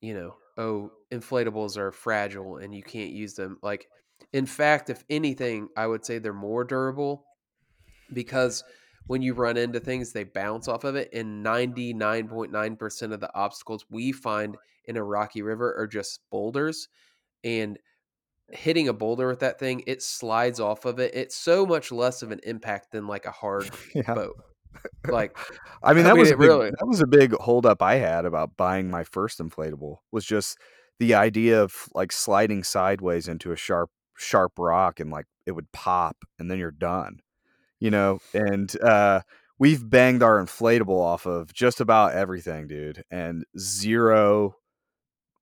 [0.00, 3.58] you know, oh, inflatables are fragile and you can't use them.
[3.62, 3.88] Like,
[4.32, 7.24] in fact, if anything, I would say they're more durable
[8.12, 8.64] because
[9.06, 11.08] when you run into things, they bounce off of it.
[11.12, 16.88] And 99.9% of the obstacles we find in a rocky river are just boulders.
[17.42, 17.78] And
[18.50, 21.14] hitting a boulder with that thing, it slides off of it.
[21.14, 24.14] It's so much less of an impact than like a hard yeah.
[24.14, 24.36] boat.
[25.08, 25.36] Like,
[25.82, 28.24] I mean, I that mean, was big, really- that was a big holdup I had
[28.24, 30.58] about buying my first inflatable was just
[30.98, 35.70] the idea of like sliding sideways into a sharp sharp rock and like it would
[35.72, 37.20] pop and then you're done.
[37.80, 39.20] You know, and uh
[39.58, 44.56] we've banged our inflatable off of just about everything, dude, and zero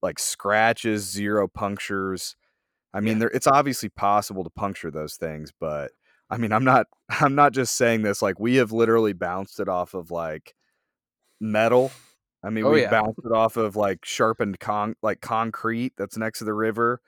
[0.03, 2.37] like scratches, zero punctures.
[2.95, 3.19] I mean, Yeah.
[3.21, 5.93] there it's obviously possible to puncture those things, but
[6.31, 9.69] I mean, I'm not I'm not just saying this like we have literally bounced it
[9.69, 10.55] off of like
[11.41, 11.93] metal.
[12.47, 12.91] I mean, Oh, we yeah.
[12.91, 17.01] bounced it off of like sharpened con like concrete that's next to the river.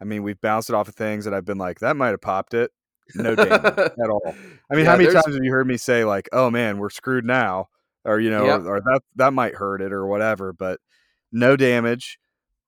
[0.00, 2.20] I mean, we've bounced it off of things that I've been like that might have
[2.20, 2.70] popped it.
[3.14, 4.22] No damage at all.
[4.26, 6.78] I mean, Yeah, how many there's- times have you heard me say like, "Oh man,
[6.78, 7.68] we're screwed now,"
[8.04, 8.60] or you know, Yep.
[8.62, 10.80] or, or that that might hurt it or whatever, but
[11.32, 12.18] no damage.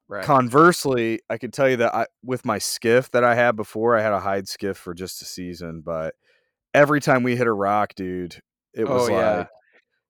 [0.07, 0.25] Right.
[0.25, 4.03] Conversely, I can tell you that I with my skiff that I had before, I
[4.03, 6.15] had a Hyde skiff for just a season, but
[6.75, 8.35] every time we hit a rock, dude,
[8.75, 9.47] it oh, was oh yeah.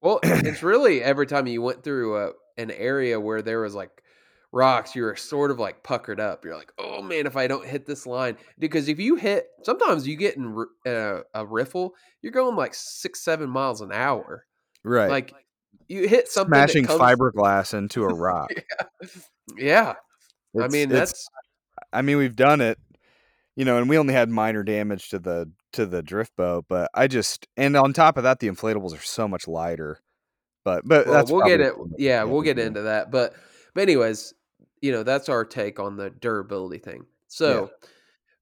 [0.04, 4.02] Well, it's really every time you went through a, an area where there was like
[4.52, 6.44] rocks, you were sort of like puckered up.
[6.44, 10.06] You're like, oh man, if I don't hit this line, because if you hit, sometimes
[10.06, 14.44] you get in uh, a riffle, you're going like six, seven miles an hour.
[14.84, 15.10] Right.
[15.10, 15.34] Like
[15.88, 18.52] you hit something smashing comes- fiberglass into a rock.
[19.56, 19.94] Yeah,
[20.60, 21.26] I mean that's
[21.92, 22.78] I mean, we've done it,
[23.56, 26.90] you know, and we only had minor damage to the to the drift boat, but
[26.94, 30.00] I just and on top of that, the inflatables are so much lighter.
[30.64, 31.74] But but well, that's we'll get it.
[31.98, 33.10] Yeah, we we'll get into that.
[33.10, 33.34] But
[33.74, 34.34] but anyways,
[34.80, 37.06] you know that's our take on the durability thing.
[37.28, 37.70] So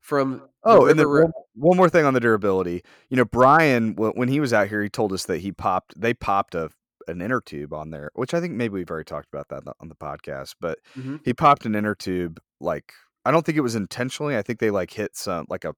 [0.00, 2.84] from the Oh, and then river, one, one more thing on the durability.
[3.08, 6.00] You know, Brian, when he was out here, he told us that he popped.
[6.00, 6.70] They popped a
[7.08, 9.88] an inner tube on there, which I think maybe we've already talked about that on
[9.88, 10.54] the podcast.
[10.60, 11.20] But Mhm.
[11.24, 12.40] he popped an inner tube.
[12.60, 12.92] Like
[13.24, 14.36] I don't think it was intentionally.
[14.36, 15.74] I think they like hit some like a.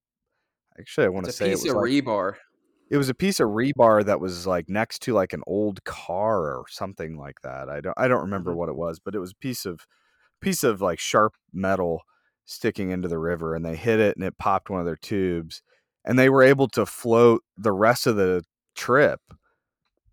[0.78, 2.36] Actually, I want to say it piece was of like, rebar.
[2.90, 6.56] it was a piece of rebar that was like next to like an old car
[6.56, 7.68] or something like that.
[7.70, 8.56] I don't I don't remember Mhm.
[8.56, 9.86] what it was, but it was a piece of
[10.40, 12.02] piece of like sharp metal
[12.46, 15.62] sticking into the river and they hit it and it popped one of their tubes
[16.04, 18.44] and they were able to float the rest of the
[18.76, 19.20] trip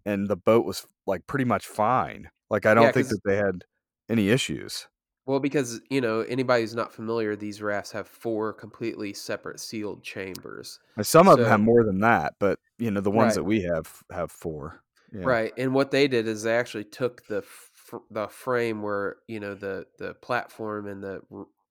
[0.06, 2.30] and the boat was like pretty much fine.
[2.50, 3.66] Like I don't Yeah, think that they had
[4.10, 4.88] any issues.
[5.32, 10.04] Well, because you know anybody who's not familiar, these rafts have four completely separate sealed
[10.04, 10.78] chambers.
[10.98, 13.36] And Some of them have more than that, but you know the ones Right.
[13.36, 14.82] that we have have four.
[15.14, 15.22] Yeah.
[15.24, 19.40] Right, and what they did is they actually took the fr- the frame where you
[19.40, 21.22] know the the platform and the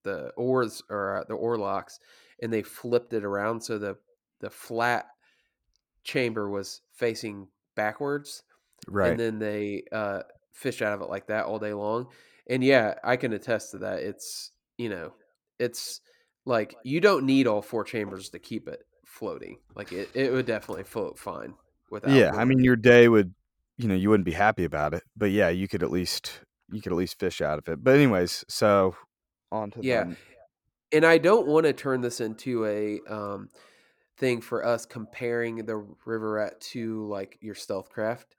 [0.05, 2.01] the oars or uh, the oar locks,
[2.43, 3.99] and they flipped it around so the
[4.41, 5.05] the flat
[6.03, 8.43] chamber was facing backwards,
[8.89, 9.11] Right.
[9.11, 10.23] and then they uh,
[10.55, 12.09] fish out of it like that all day long.
[12.51, 14.01] And yeah, I can attest to that.
[14.01, 15.15] It's you know,
[15.59, 16.03] it's
[16.45, 19.57] like you don't need all four chambers to keep it floating.
[19.75, 21.55] Like it, it would definitely float fine
[21.91, 22.13] without.
[22.13, 23.35] yeah i mean your day would
[23.77, 26.39] you know you wouldn't be happy about it but yeah you could at least
[26.71, 28.95] you could at least fish out of it but anyways so
[29.51, 30.05] on to Yeah.
[30.05, 30.17] the
[30.93, 33.49] and I don't want to turn this into a um,
[34.17, 38.35] thing for us comparing the river rat to like your stealth craft.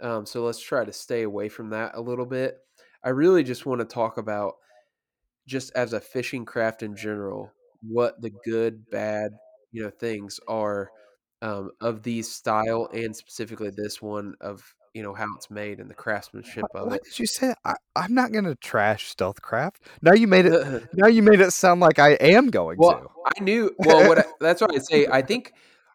[0.00, 2.58] Um, so let's try to stay away from that a little bit.
[3.04, 4.54] I really just want to talk about
[5.46, 7.50] just as a fishing craft in general,
[7.82, 9.32] what the good, bad,
[9.72, 10.90] you know, things are
[11.40, 14.62] um, of these style and specifically this one of
[14.94, 17.02] you know how it's made and the craftsmanship of why it.
[17.02, 21.22] did you say I, i'm not gonna trash stealthcraft now you made it now you
[21.22, 23.74] made it sound like i am going to I knew.
[23.78, 25.06] Well, what I, that's what I say.
[25.06, 25.52] I think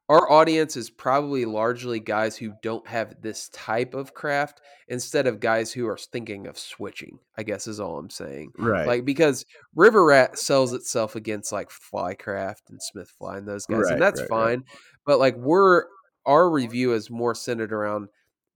[0.09, 5.41] our audience is probably largely guys who don't have this type of craft instead of
[5.41, 7.19] guys who are thinking of switching.
[7.37, 8.51] I guess is all I'm saying.
[8.57, 13.65] right Like because River Rat sells itself against like Flycraft and Smith Fly and those
[13.65, 14.45] guys, Right, and that's right, right.
[14.45, 14.63] fine.
[15.05, 15.85] But like we're
[16.25, 18.07] our review is more centered around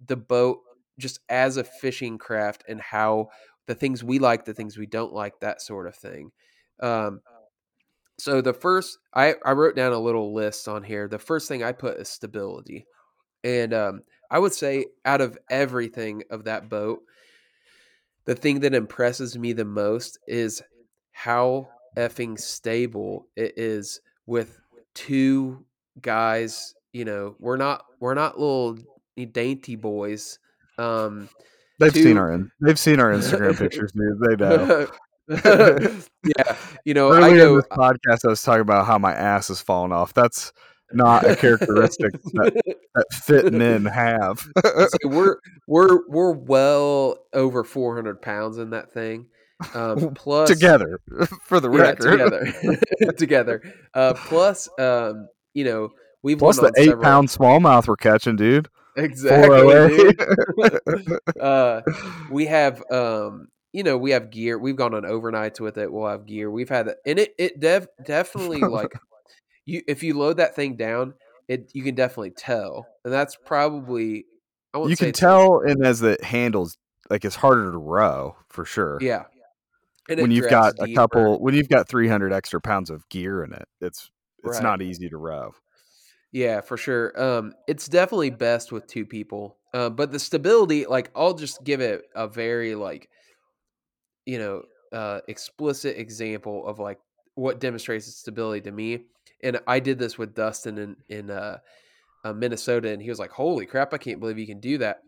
[0.06, 0.60] the boat
[1.00, 3.30] just as a fishing craft and how
[3.68, 6.32] the things we like, the things we don't like, that sort of thing.
[6.82, 7.22] Um,
[8.22, 11.08] so the first I, I wrote down a little list on here.
[11.08, 12.86] The first thing I put is stability.
[13.44, 17.02] And um, I would say out of everything of that boat,
[18.26, 20.62] the thing that impresses me the most is
[21.12, 24.60] how effing stable it is with
[24.94, 25.66] two
[26.00, 28.78] guys, you know, we're not we're not little
[29.32, 30.38] dainty boys.
[30.78, 31.28] Um
[31.80, 34.88] they've two- seen our in- they've seen our instagram pictures dude they know
[35.46, 39.50] yeah, you know, I earlier in this podcast i was talking about how my ass
[39.50, 40.52] is falling off that's
[40.94, 42.62] not a characteristic that,
[42.96, 49.28] that fit men have So we're we're we're well over 400 pounds in that thing.
[49.76, 51.00] Um, plus together
[51.44, 53.62] for the yeah, record together, together.
[53.94, 55.90] Uh, plus, um, you know,
[56.24, 59.96] we've plus the eight several- pound smallmouth we're catching dude exactly.
[59.96, 61.20] dude.
[61.40, 61.82] uh,
[62.32, 64.58] we have um, you know, we have gear.
[64.58, 65.92] We've gone on overnights with it.
[65.92, 66.52] We'll have gear.
[66.52, 66.98] We've had it.
[67.06, 68.92] and it it dev, definitely like
[69.66, 71.14] you if you load that thing down,
[71.48, 74.26] it you can definitely tell, and that's probably
[74.74, 76.78] I won't you say can tell and as the handles
[77.10, 79.26] like it's harder to row for sure Yeah.
[80.10, 81.00] And when you've got a deeper.
[81.02, 84.10] couple when you've got 300 extra pounds of gear in it it's
[84.44, 84.64] it's Right.
[84.64, 85.54] not easy to row
[86.32, 87.20] Yeah, for sure.
[87.22, 89.58] Um, it's definitely best with two people.
[89.74, 93.10] Uh, but the stability, like, I'll just give it a very like,
[94.26, 97.00] you know, uh, explicit example of like
[97.36, 99.06] what demonstrates its stability to me.
[99.44, 101.60] And I did this with Dustin in in uh,
[102.24, 103.94] uh, Minnesota, and he was like, "Holy crap!
[103.94, 105.02] I can't believe you can do that."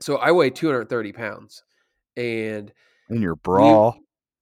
[0.00, 1.62] So I weigh 230 pounds,
[2.16, 2.72] and
[3.10, 3.92] in your bra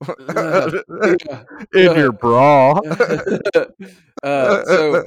[0.19, 0.69] yeah,
[1.73, 2.71] in your bra
[4.23, 5.03] uh, so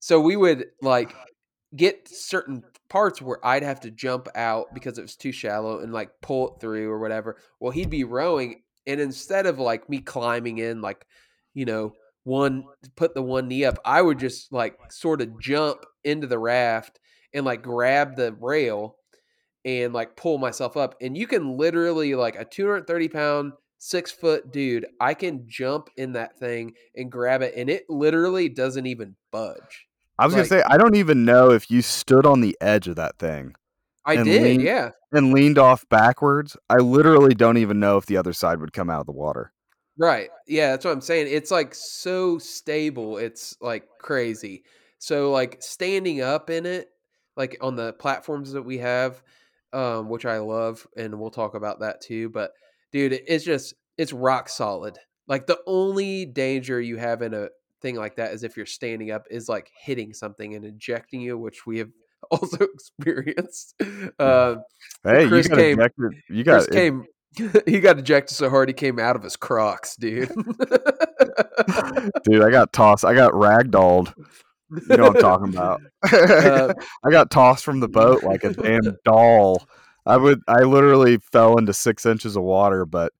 [0.00, 1.14] so we would like
[1.76, 5.92] get certain parts where I'd have to jump out because it was too shallow and
[5.92, 7.38] like pull it through or whatever.
[7.60, 11.06] Well, he'd be rowing And instead of like me climbing in, like,
[11.54, 11.92] you know,
[12.24, 12.64] one
[12.96, 17.00] put the one knee up, I would just like sort of jump into the raft
[17.34, 18.96] and like grab the rail
[19.64, 20.96] and like pull myself up.
[21.00, 26.12] And you can literally like a 230 pound, six foot dude, I can jump in
[26.12, 29.86] that thing and grab it, and it literally doesn't even budge.
[30.20, 32.88] I was Like- gonna say I don't even know if you stood on the edge
[32.88, 33.54] of that thing
[34.04, 34.90] I did, lean- yeah.
[35.12, 36.56] and leaned off backwards.
[36.68, 39.52] I literally don't even know if the other side would come out of the water.
[39.98, 40.30] Right.
[40.46, 41.26] Yeah, that's what I'm saying.
[41.30, 43.18] It's like so stable.
[43.18, 44.64] It's like crazy.
[44.98, 46.88] So like standing up in it,
[47.36, 49.22] like on the platforms that we have,
[49.72, 52.28] um, which I love, and we'll talk about that too.
[52.30, 52.52] But
[52.92, 54.98] dude, it's just it's rock solid.
[55.28, 57.48] Like the only danger you have in a
[57.80, 61.38] thing like that is if you're standing up is like hitting something and ejecting you,
[61.38, 61.90] which we have
[62.30, 63.74] also experienced.
[64.18, 64.62] Um,
[65.04, 66.12] Hey, Chris you got came- ejected.
[66.28, 67.04] You Chris got came.
[67.66, 70.28] he got ejected so hard he came out of his Crocs, dude.
[72.24, 72.42] dude.
[72.42, 73.04] I got tossed.
[73.04, 74.12] I got ragdolled.
[74.88, 75.80] You know what I'm talking about.
[76.12, 76.74] Uh,
[77.04, 79.66] I got tossed from the boat like a damn doll.
[80.06, 80.40] I would.
[80.48, 83.12] I literally fell into six inches of water, but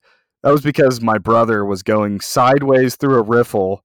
[0.43, 3.83] that was because my brother was going sideways through a riffle,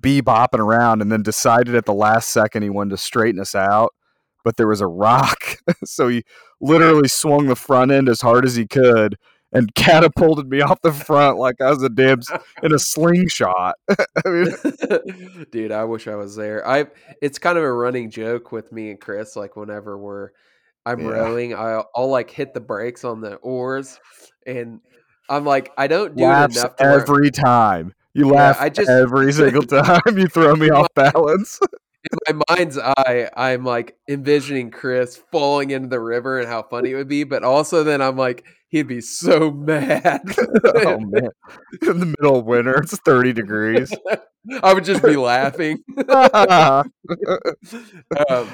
[0.00, 3.94] bebopping around, and then decided at the last second he wanted to straighten us out.
[4.44, 5.38] But there was a rock,
[5.84, 6.24] so he
[6.60, 9.16] literally swung the front end as hard as he could
[9.52, 12.30] and catapulted me off the front like I was a dibs
[12.62, 13.76] in a slingshot.
[14.24, 14.46] I mean,
[15.50, 16.86] dude i wish i was there i
[17.22, 20.30] it's kind of a running joke with me and chris like whenever we're
[20.84, 21.06] i'm Yeah.
[21.08, 23.98] rowing I'll, I'll like hit the brakes on the oars
[24.46, 24.80] and
[25.30, 27.94] i'm like i don't do it enough where- every time.
[28.18, 30.18] You Yeah, laugh I just- every single time.
[30.18, 31.60] You throw me off balance.
[32.28, 36.92] in my mind's eye i'm like envisioning chris falling into the river and how funny
[36.92, 40.22] it would be but also then i'm like he'd be so mad
[40.64, 41.28] oh man!
[41.82, 43.92] In the middle of winter, it's thirty degrees.
[44.62, 45.78] i would just be laughing
[48.28, 48.48] um,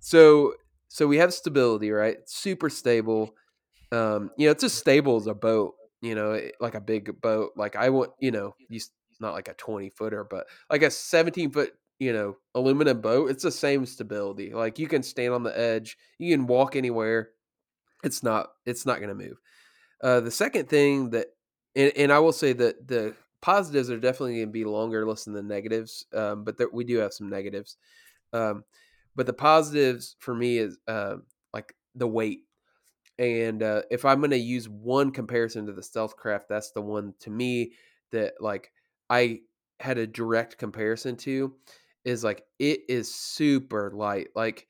[0.00, 0.54] so
[0.88, 2.16] so we have stability, right?
[2.26, 3.34] Super stable.
[3.92, 5.74] Um, you know, it's as stable as a boat.
[6.02, 7.52] You know, like a big boat.
[7.56, 8.54] Like I want, you know,
[9.20, 13.30] not like a twenty footer, but like a seventeen foot, you know, aluminum boat.
[13.30, 14.52] It's the same stability.
[14.52, 17.30] Like you can stand on the edge, you can walk anywhere.
[18.04, 18.48] It's not.
[18.66, 19.40] It's not going to move.
[20.02, 21.28] Uh, the second thing that,
[21.74, 25.24] and, and I will say that the positives are definitely going to be longer list
[25.24, 27.78] than the negatives, um, but there, we do have some negatives.
[28.32, 28.64] Um,
[29.14, 31.16] but the positives for me is uh,
[31.54, 32.40] like the weight.
[33.18, 36.82] And uh, if I'm going to use one comparison to the stealth craft, that's the
[36.82, 37.72] one to me
[38.12, 38.72] that like
[39.08, 39.40] I
[39.80, 41.54] had a direct comparison to
[42.04, 44.28] is like it is super light.
[44.34, 44.66] Like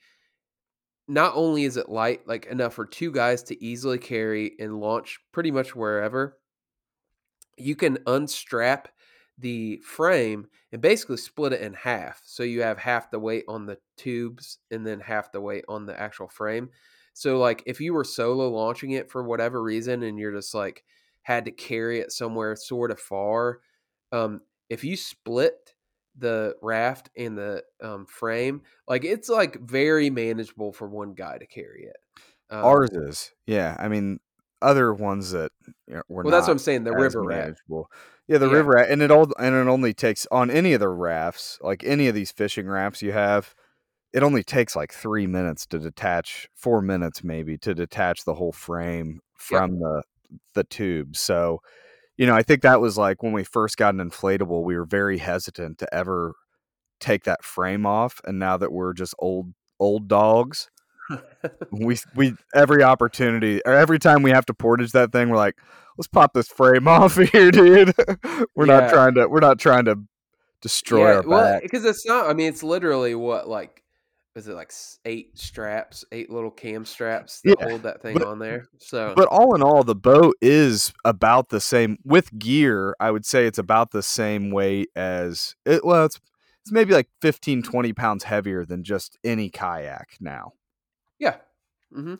[1.08, 5.18] not only is it light, like enough for two guys to easily carry and launch
[5.32, 6.38] pretty much wherever,
[7.56, 8.88] you can unstrap
[9.38, 12.20] the frame and basically split it in half.
[12.24, 15.86] So you have half the weight on the tubes and then half the weight on
[15.86, 16.70] the actual frame.
[17.16, 20.84] So like if you were solo launching it for whatever reason and you're just like
[21.22, 23.60] had to carry it somewhere sort of far,
[24.12, 25.72] um, if you split
[26.18, 31.46] the raft and the um, frame, like it's like very manageable for one guy to
[31.46, 31.96] carry it.
[32.50, 33.74] Um, Ours is, yeah.
[33.78, 34.20] I mean,
[34.60, 35.52] other ones that
[35.86, 36.84] you know, were well, that's what I'm saying.
[36.84, 37.44] The river raft.
[37.44, 37.90] manageable.
[38.28, 38.56] Yeah, the Yeah.
[38.56, 41.82] river rat, and it all and it only takes on any of the rafts, like
[41.82, 43.54] any of these fishing rafts you have,
[44.16, 48.50] it only takes like three minutes to detach, four minutes maybe to detach the whole
[48.52, 50.02] frame from the
[50.54, 51.16] the tube.
[51.16, 51.60] So,
[52.16, 54.86] you know, I think that was like when we first got an inflatable, we were
[54.86, 56.32] very hesitant to ever
[56.98, 60.70] take that frame off, and now that we're just old old dogs,
[61.70, 65.56] we we every opportunity or every time we have to portage that thing, we're like,
[65.98, 67.92] let's pop this frame off here, dude.
[68.54, 68.80] we're Yeah.
[68.80, 69.98] not trying to we're not trying to
[70.62, 71.62] destroy our well, back.
[71.62, 72.30] because it's not.
[72.30, 73.82] I mean, it's literally what like
[74.36, 74.72] is it like
[75.04, 78.66] eight straps, eight little cam straps that Yeah, hold that thing but- on there.
[78.78, 82.94] So, But all in all, the boat is about the same with gear.
[83.00, 85.84] I would say it's about the same weight as it.
[85.84, 86.20] Well, it's
[86.62, 90.52] it's maybe like 15, 20 pounds heavier than just any kayak now.
[91.18, 91.36] yeah,
[91.96, 92.14] Mm-hmm.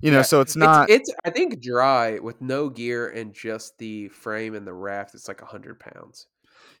[0.00, 0.90] You know, Yeah, so it's not.
[0.90, 5.14] It's, it's I think dry with no gear and just the frame and the raft.
[5.14, 6.26] It's like hundred pounds.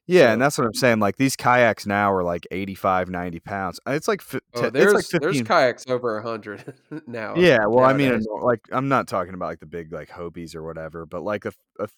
[0.06, 0.98] Yeah, and that's what I'm saying.
[0.98, 3.80] Like these kayaks now are like 85, 90 pounds.
[3.86, 4.22] It's like
[4.54, 6.74] Oh, there's it's like there's kayaks over hundred
[7.06, 7.34] now.
[7.36, 10.62] Yeah, well, I mean, like I'm not talking about like the big like Hobies or
[10.62, 11.44] whatever, but like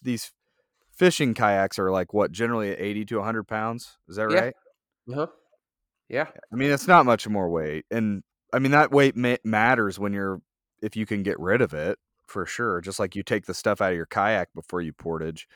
[0.01, 0.31] these
[0.91, 3.97] fishing kayaks are like what generally 80 to 100 pounds.
[4.07, 4.39] Is that Yeah.
[4.39, 4.53] right?
[5.11, 5.27] Uh-huh.
[6.07, 8.21] Yeah, I mean, it's not much more weight, and
[8.53, 10.39] I mean that weight ma- matters when you're
[10.81, 11.97] if you can get rid of it.
[12.27, 12.79] for sure.
[12.81, 15.47] Just like you take the stuff out of your kayak before you portage,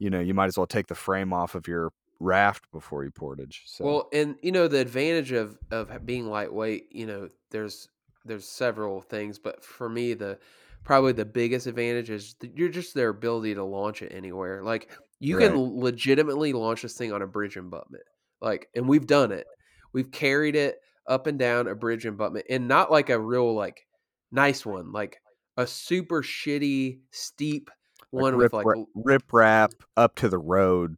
[0.00, 3.12] you know, you might as well take the frame off of your raft before you
[3.12, 3.64] portage.
[3.68, 7.88] So Well, and you know the advantage of of being lightweight, you know, there's
[8.24, 10.38] there's several things, but for me the
[10.84, 14.62] probably the biggest advantage is you're just their ability to launch it anywhere.
[14.62, 15.36] Like you Right.
[15.36, 18.04] can legitimately launch this thing on a bridge abutment.
[18.40, 19.46] Like and we've done it.
[19.92, 23.86] We've carried it up and down a bridge abutment and not like a real like
[24.30, 25.22] nice one, like
[25.56, 27.70] a super shitty steep
[28.16, 30.96] like one rip, with like riprap up to the road,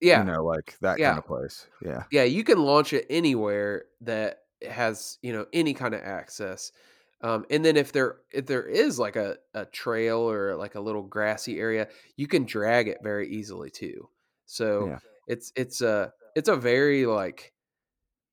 [0.00, 1.02] yeah, you know, like that Yeah.
[1.02, 1.68] kind of place.
[1.80, 2.04] Yeah.
[2.10, 6.72] yeah, you can launch it anywhere that has you know any kind of access.
[7.20, 10.80] Um, and then if there if there is like a, a trail or like a
[10.80, 14.08] little grassy area, you can drag it very easily too.
[14.46, 14.98] So Yeah.
[15.26, 17.52] it's it's a it's a very like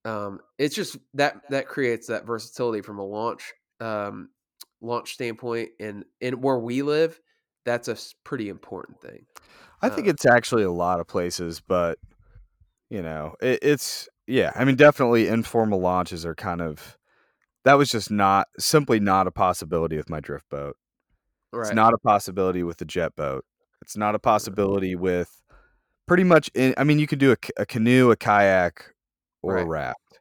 [0.03, 4.29] um, it's just that that creates that versatility from a launch um,
[4.81, 7.19] launch standpoint, and and where we live,
[7.65, 9.25] that's a pretty important thing.
[9.81, 11.97] I think Uh, it's actually a lot of places, but
[12.89, 14.51] you know, it, it's yeah.
[14.55, 16.97] I mean, definitely informal launches are kind of
[17.65, 20.77] that was just not simply not a possibility with my drift boat.
[21.53, 23.45] It's not a possibility with the jet boat.
[23.81, 25.41] It's not a possibility with
[26.07, 26.49] pretty much.
[26.53, 28.93] In, I mean, you could do a, a canoe, a kayak,
[29.41, 30.19] or a raft.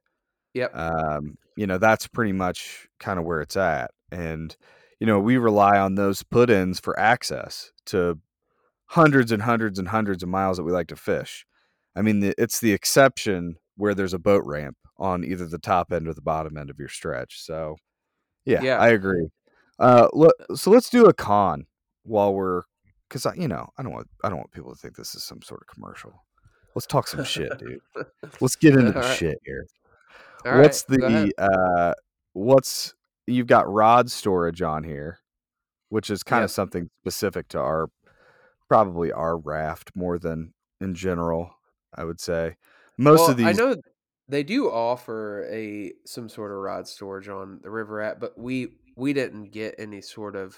[0.54, 4.56] yep, Um, you know, that's pretty much kind of where it's at, and
[5.04, 8.18] you know, we rely on those put-ins for access to
[8.86, 11.44] hundreds and hundreds and hundreds of miles that we like to fish.
[11.94, 15.92] I mean, the, it's the exception where there's a boat ramp on either the top
[15.92, 17.38] end or the bottom end of your stretch.
[17.42, 17.76] So,
[18.46, 18.78] yeah, Yeah.
[18.78, 19.28] I agree.
[19.78, 20.08] Uh,
[20.54, 21.66] so let's do a con
[22.04, 22.62] while we're,
[23.06, 25.22] because I, you know, I don't want, I don't want people to think this is
[25.22, 26.14] some sort of commercial.
[26.74, 27.82] Let's talk some shit, dude.
[28.40, 29.18] Let's get into the All right.
[29.18, 29.66] shit here.
[30.46, 31.28] All right, what's ahead.
[31.36, 31.92] the, uh,
[32.32, 32.94] what's
[33.26, 35.18] you've got rod storage on here,
[35.88, 36.44] which is kind Yep.
[36.44, 37.90] of something specific to our
[38.68, 41.54] probably our raft more than in general.
[41.94, 42.56] I would say
[42.98, 43.46] most well, of these.
[43.46, 43.76] I know
[44.28, 48.76] they do offer a some sort of rod storage on the River Rat, but we
[48.96, 50.56] we didn't get any sort of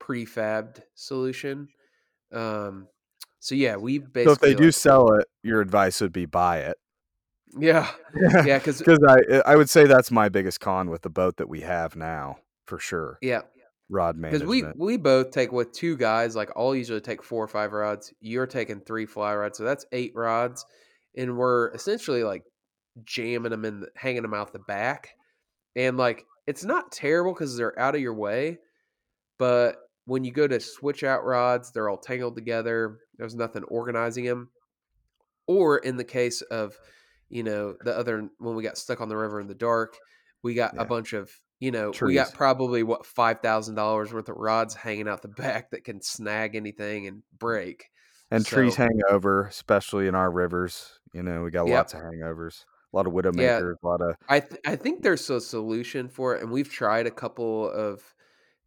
[0.00, 1.68] prefabbed solution.
[2.32, 2.88] Um,
[3.40, 6.26] so yeah, we basically so if they do like- sell it, your advice would be
[6.26, 6.76] buy it.
[7.58, 7.90] Yeah,
[8.44, 11.36] yeah, because because I eh, I would say that's my biggest con with the boat
[11.36, 13.18] that we have now for sure.
[13.22, 16.36] yeah, Rod Man, because we we both take with two guys.
[16.36, 18.12] Like I'll usually take four or five rods.
[18.20, 20.64] You're taking three fly rods, so that's eight rods,
[21.16, 22.42] and we're essentially like
[23.04, 25.10] jamming them in, the, hanging them out the back,
[25.76, 28.58] and like it's not terrible because they're out of your way,
[29.38, 29.76] but
[30.08, 32.98] when you go to switch out rods, they're all tangled together.
[33.18, 34.48] There's nothing organizing them.
[35.46, 36.78] Or in the case of,
[37.30, 39.96] you know, the other when we got stuck on the river in the dark,
[40.42, 40.82] we got Yeah.
[40.82, 44.74] a bunch of, you know, we got probably what five thousand dollars worth of rods
[44.74, 47.90] hanging out the back that can snag anything and break.
[48.30, 51.00] and trees hang over, especially in our rivers.
[51.14, 51.74] You know, we got Yep.
[51.76, 55.28] lots of hangovers, a lot of widowmakers, a lot of I th- I think there's
[55.30, 58.14] a solution for it, and we've tried a couple of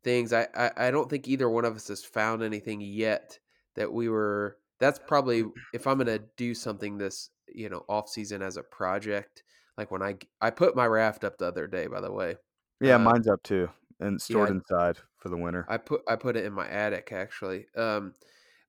[0.03, 0.34] things.
[0.34, 3.39] I, I I don't think either one of us has found anything yet
[3.76, 4.57] that we were.
[4.80, 9.43] That's probably if I'm gonna do something this you know off season as a project.
[9.77, 12.37] Like when I I put my raft up the other day, by the way.
[12.79, 15.67] yeah, Uh, mine's up too and stored I- inside for the winter.
[15.67, 17.67] I put I put it in my attic actually.
[17.75, 18.13] Um,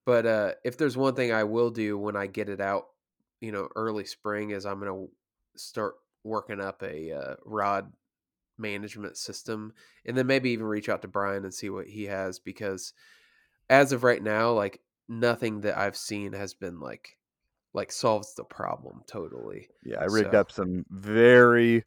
[0.04, 2.88] but uh, if there's one thing I will do when I get it out,
[3.40, 5.06] you know, early spring, is I'm gonna
[5.56, 7.92] start working up a uh, rod
[8.58, 9.74] management system,
[10.06, 12.94] and then maybe even reach out to Brian and see what he has because
[13.70, 17.18] as of right now, like nothing that I've seen has been like
[17.74, 19.68] like solves the problem totally.
[19.84, 21.84] yeah, I rigged so- up some very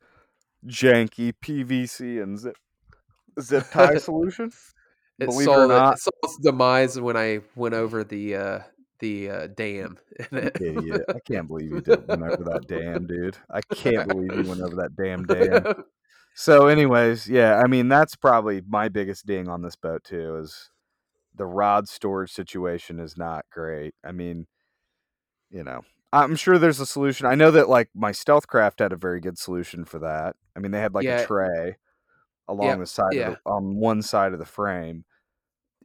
[0.65, 2.55] janky PVC and zip
[3.41, 4.51] zip tie solution.
[5.19, 5.93] It Believe it or solved not.
[5.95, 8.59] it solved its demise when I went over the uh,
[8.99, 9.97] the uh, dam.
[10.31, 10.57] in it.
[10.61, 11.01] Idiot.
[11.09, 13.37] I can't believe you did went over that dam, dude.
[13.49, 15.83] I can't believe you went over that damn dam.
[16.33, 20.69] So, anyways, yeah, I mean that's probably my biggest ding on this boat too is
[21.33, 23.93] the rod storage situation is not great.
[24.05, 24.47] I mean,
[25.55, 25.81] you know,
[26.13, 27.27] I'm sure there's a solution.
[27.27, 30.35] I know that like my stealth craft had a very good solution for that.
[30.55, 31.21] I mean, they had like Yeah.
[31.21, 31.77] a tray
[32.47, 33.27] along Yep, the side yeah.
[33.29, 35.05] of the, on one side of the frame.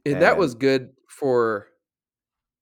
[0.05, 1.67] and that was good for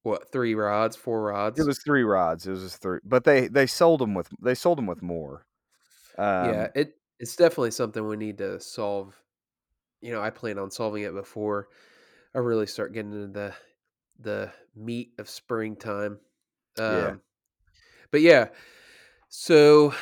[0.02, 1.60] what three rods, four rods.
[1.60, 2.46] It was three rods.
[2.46, 5.44] It was just three, but they they sold them with they sold them with more.
[6.18, 9.20] Um, yeah, it it's definitely something we need to solve.
[10.00, 11.68] You know, I plan on solving it before
[12.34, 13.54] I really start getting into the
[14.18, 16.20] the meat of springtime.
[16.80, 17.14] Um, Yeah.
[18.10, 18.48] But yeah,
[19.28, 19.94] so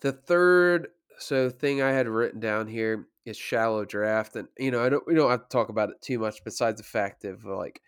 [0.00, 4.84] the third so thing I had written down here is shallow draft, and you know
[4.84, 6.44] I don't we don't have to talk about it too much.
[6.44, 7.80] Besides the fact of like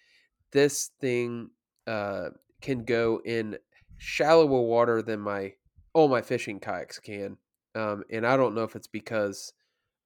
[0.53, 1.51] this thing
[1.87, 2.31] uh,
[2.63, 3.59] can go in
[3.99, 5.53] shallower water than my
[5.93, 7.37] all my fishing kayaks can,
[7.75, 9.53] um, and I don't know if it's because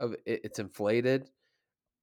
[0.00, 1.30] of it, it's inflated,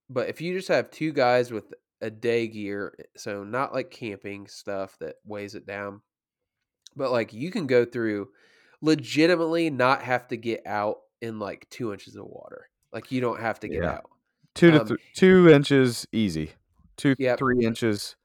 [0.10, 4.48] but if you just have two guys with a day gear, so not like camping
[4.48, 6.02] stuff that weighs it down,
[6.98, 8.30] but like you can go through
[8.82, 12.70] legitimately not have to get out in like two inches of water.
[12.94, 13.94] Like you don't have to get Yeah.
[13.96, 14.10] out.
[14.56, 16.52] Two to Um, th- two inches easy.
[16.96, 17.38] Two Yep.
[17.40, 18.16] three inches,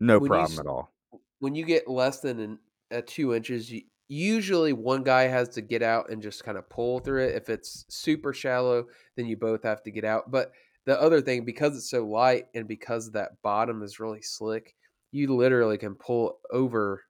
[0.00, 0.92] no When problem s- at all.
[1.40, 2.58] when you get less than an,
[2.92, 6.68] uh, two inches, you, usually one guy has to get out and just kind of
[6.68, 7.34] pull through it.
[7.34, 10.30] If it's super shallow, then you both have to get out.
[10.30, 10.52] But
[10.84, 14.76] the other thing, because it's so light and because that bottom is really slick,
[15.10, 17.02] you literally can pull over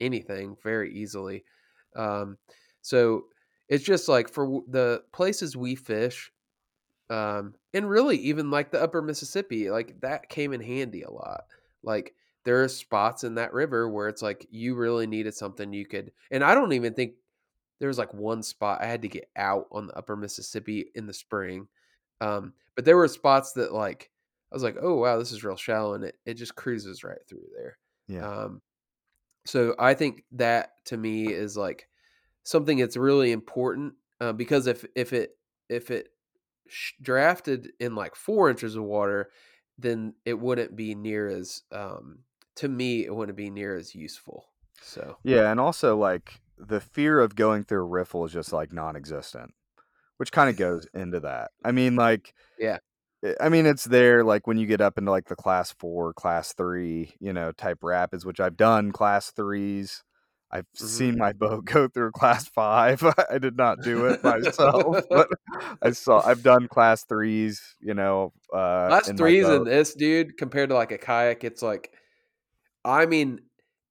[0.00, 1.44] anything very easily.
[1.96, 2.38] Um,
[2.82, 3.24] so
[3.68, 6.32] it's just like for the places we fish,
[7.10, 11.44] um, and really even like the upper Mississippi, like that came in handy a lot.
[11.82, 15.86] Like there are spots in that river where it's like you really needed something you
[15.86, 17.14] could, and I don't even think
[17.78, 21.06] there was like one spot I had to get out on the upper Mississippi in
[21.06, 21.68] the spring.
[22.20, 24.10] Um, but there were spots that like
[24.50, 27.18] I was like, oh wow, this is real shallow, and it, it just cruises right
[27.28, 27.78] through there.
[28.08, 28.26] Yeah.
[28.26, 28.62] Um,
[29.48, 31.88] so I think that to me is like
[32.42, 35.32] something that's really important uh, because if if it
[35.70, 36.08] if it
[36.68, 39.30] sh- drafted in like four inches of water,
[39.78, 42.20] then it wouldn't be near as um,
[42.56, 44.44] to me it wouldn't be near as useful.
[44.82, 48.70] So Yeah, and also like the fear of going through a riffle is just like
[48.70, 49.54] non-existent,
[50.18, 51.52] which kind of goes into that.
[51.64, 52.78] I mean, like, Yeah.
[53.40, 56.52] I- mean, it's there like when you get up into like the class four, class
[56.52, 60.04] three, you know, type rapids, which I've done class threes.
[60.50, 60.78] I've Mhm.
[60.88, 63.02] seen my boat go through class five.
[63.30, 65.28] I did not do it myself, but
[65.82, 66.20] I saw.
[66.26, 67.60] I've done class threes.
[67.80, 71.60] You know, uh, Class in threes in this, dude, compared to like a kayak, it's
[71.60, 71.90] like,
[72.84, 73.40] I mean,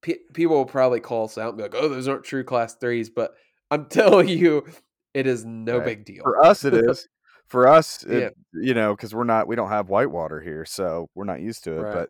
[0.01, 2.75] pe- people will probably call us out and be like, "Oh, those aren't true class
[2.75, 3.35] threes, but
[3.69, 4.65] I'm telling you,
[5.13, 5.85] it is no Right.
[5.85, 6.23] big deal.
[6.23, 7.07] For us, it is.
[7.47, 8.29] For us, it, Yeah.
[8.53, 11.79] you know, because we're not, we don't have whitewater here, so we're not used to
[11.79, 11.83] it.
[11.83, 11.91] Right.
[11.91, 12.09] But,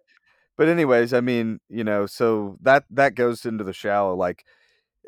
[0.57, 4.45] but anyways, I mean, you know, so that that goes into the shallow, like,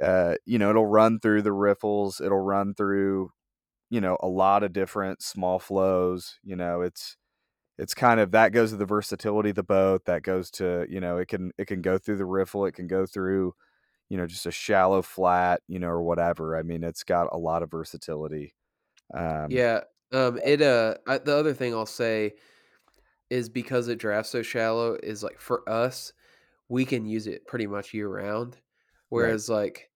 [0.01, 3.31] uh, you know, it'll run through the riffles, it'll run through,
[3.89, 6.39] you know, a lot of different small flows.
[6.43, 7.17] You know, it's
[7.77, 10.05] it's kind of that goes to the versatility of the boat.
[10.05, 12.87] That goes to, you know, it can it can go through the riffle, it can
[12.87, 13.53] go through,
[14.09, 16.57] you know, just a shallow flat, you know, or whatever.
[16.57, 18.55] I mean, it's got a lot of versatility.
[19.13, 19.83] Um, Yeah.
[20.11, 20.39] Um.
[20.43, 20.61] It.
[20.61, 20.95] Uh.
[21.07, 22.33] I, the other thing I'll say
[23.29, 26.13] is because it drafts so shallow is like for us,
[26.67, 28.57] we can use it pretty much year round.
[29.09, 29.89] Whereas like,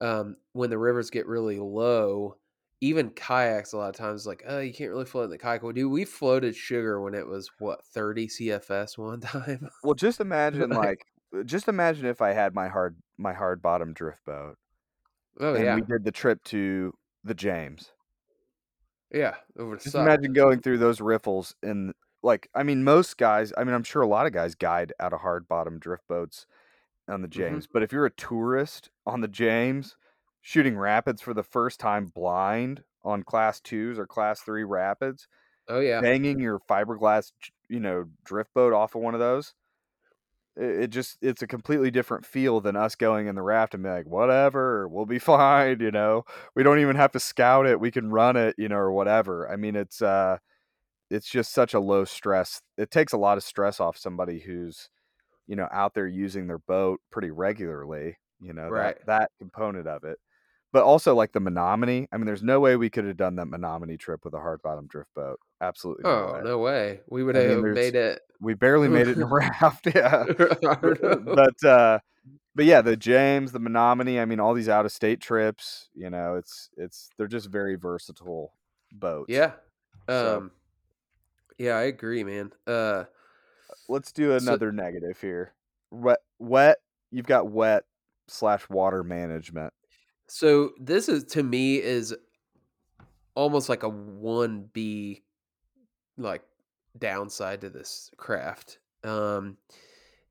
[0.00, 2.36] um, when the rivers get really low,
[2.80, 5.62] even kayaks a lot of times like, oh, you can't really float in the kayak.
[5.62, 9.68] Well, dude, we floated sugar when it was what thirty CFS one time.
[9.82, 13.92] Well, just imagine Like- like, just imagine if I had my hard my hard bottom
[13.92, 14.56] drift boat
[15.40, 16.94] oh and yeah, we did the trip to
[17.24, 17.90] the James.
[19.12, 19.36] Yeah.
[19.84, 23.84] Just imagine going through those riffles and like I mean most guys, I mean I'm
[23.84, 26.46] sure a lot of guys guide out of hard bottom drift boats
[27.08, 27.60] on the Mhm.
[27.60, 29.96] James, but if you're a tourist on the James
[30.42, 35.28] shooting rapids for the first time blind on class 2s or class 3 rapids,
[35.68, 36.02] Oh yeah.
[36.02, 37.32] banging your fiberglass,
[37.68, 39.54] you know, drift boat off of one of those,
[40.58, 43.88] it, just it's a completely different feel than us going in the raft and be
[43.90, 46.24] like, whatever, we'll be fine, you know.
[46.54, 49.50] We don't even have to scout it, we can run it, you know, or whatever.
[49.50, 50.38] I mean, it's uh
[51.10, 52.62] it's just such a low stress.
[52.78, 54.90] It takes a lot of stress off somebody who's,
[55.48, 58.96] you know, out there using their boat pretty regularly, you know, Right.
[58.96, 60.18] that that component of it.
[60.72, 62.08] But also like the Menominee.
[62.12, 64.60] I mean, there's no way we could have done that Menominee trip with a hard
[64.60, 65.40] bottom drift boat.
[65.62, 66.40] Absolutely no Oh way.
[66.44, 67.00] no way.
[67.08, 68.20] We would I have there's- made it.
[68.40, 70.24] We barely made it in a raft, yeah.
[70.28, 71.34] I don't know.
[71.34, 71.98] But uh
[72.54, 76.10] but yeah, the James, the Menominee, I mean all these out of state trips, you
[76.10, 78.52] know, it's it's they're just very versatile
[78.92, 79.30] boats.
[79.30, 79.52] Yeah.
[80.08, 80.50] So- Um
[81.56, 82.52] Yeah, I agree, man.
[82.66, 83.04] Uh
[83.88, 85.54] Let's do So- another negative here.
[85.90, 86.78] Wet wet,
[87.10, 87.84] you've got wet
[88.28, 89.72] slash water management.
[90.28, 92.14] So this is to me is
[93.34, 95.22] almost like a 1B
[96.16, 96.42] like
[96.98, 98.78] downside to this craft.
[99.04, 99.56] Um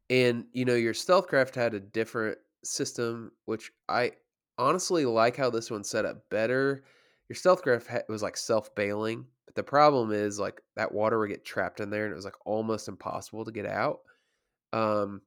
[0.09, 4.11] and you know your stealth craft had a different system which I
[4.57, 6.83] honestly like how this one set up better.
[7.29, 11.29] Your stealth craft ha- was like self-bailing, but the problem is like that water would
[11.29, 14.01] get trapped in there and it was like almost impossible to get out.
[14.73, 15.21] Um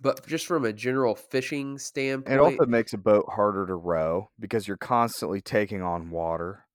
[0.00, 4.30] but just from a general fishing standpoint, It also makes a boat harder to row
[4.38, 6.66] because you're constantly taking on water.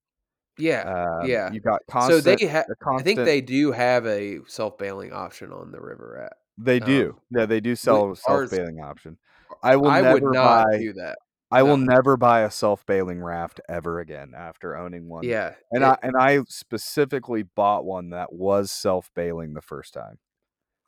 [0.58, 0.90] Yeah,
[1.22, 1.54] Um, yeah.
[1.54, 5.14] You got So they ha- a I constant think they do have a self bailing
[5.14, 6.34] option on the River Rat.
[6.58, 7.10] They do.
[7.10, 9.18] Um, yeah, they do sell a self bailing option.
[9.62, 10.66] I will I never buy.
[10.80, 11.20] do that.
[11.52, 15.24] I will never buy a self bailing raft ever again after owning one.
[15.26, 19.94] Yeah, And it- I and I specifically bought one that was self bailing the first
[19.94, 20.18] time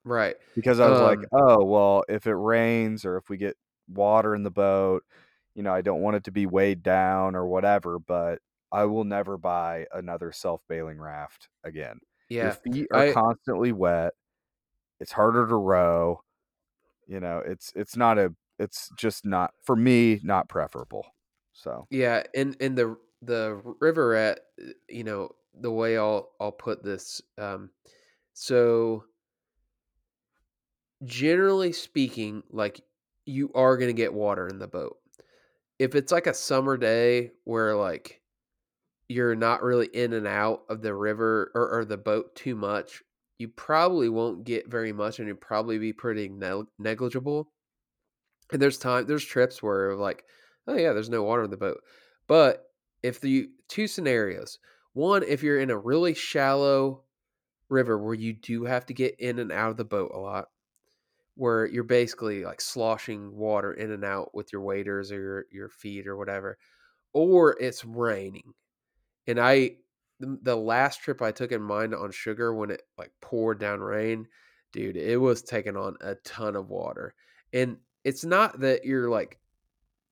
[0.03, 0.35] right.
[0.55, 4.35] because I was like, Um, oh well, if it rains or if we get water
[4.35, 5.03] in the boat,
[5.55, 7.99] you know, I don't want it to be weighed down or whatever.
[7.99, 8.39] But
[8.71, 11.99] I will never buy another self bailing raft again.
[12.39, 14.13] Your Yeah, feet are I- constantly wet.
[14.99, 16.23] It's harder to row.
[17.07, 21.07] You know, it's it's not a it's just not for me not preferable.
[21.53, 26.51] So yeah, and in the the River Rat, uh, you know, the way I'll I'll
[26.51, 27.71] put this, um,
[28.33, 29.05] so
[31.03, 32.81] generally speaking, like
[33.25, 34.97] you are gonna get water in the boat.
[35.77, 38.21] If it's like a summer day where like
[39.07, 43.01] you're not really in and out of the river or, or the boat too much,
[43.39, 47.51] you probably won't get very much and you'll probably be pretty neg- negligible.
[48.51, 50.23] And there's time, there's trips where like,
[50.67, 51.79] oh yeah, there's no water in the boat.
[52.27, 52.65] But
[53.01, 54.59] if the two scenarios,
[54.93, 57.03] one, if you're in a really shallow
[57.69, 60.49] river where you do have to get in and out of the boat a lot,
[61.39, 65.69] where you're basically like sloshing water in and out with your waders or your, your
[65.69, 66.57] feet or whatever,
[67.13, 68.51] or it's raining.
[69.25, 69.77] And I,
[70.19, 74.27] the, last trip I took in mine on sugar when it like poured down rain,
[74.73, 77.13] dude, it was taking on a ton of water.
[77.53, 79.39] And it's not that you're like,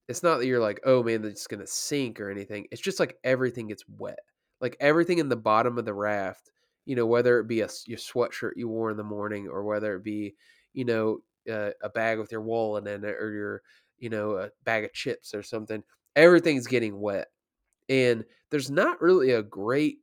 [0.07, 2.67] it's not that you're like, oh man, it's gonna sink or anything.
[2.71, 4.19] It's just like everything gets wet.
[4.61, 6.51] Like everything in the bottom of the raft,
[6.85, 9.93] you know, whether it be a, your sweatshirt you wore in the morning or whether
[9.97, 10.35] it be,
[10.77, 11.17] you know,
[11.51, 13.61] uh, a bag with your wallet in it or your,
[13.97, 15.81] you know, a bag of chips or something,
[16.15, 17.29] everything's getting wet.
[17.89, 19.97] And there's not really a great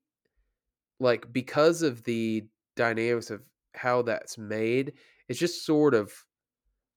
[0.98, 2.44] like because of the
[2.74, 3.42] dynamics of
[3.74, 4.94] how that's made,
[5.28, 6.12] it's just sort of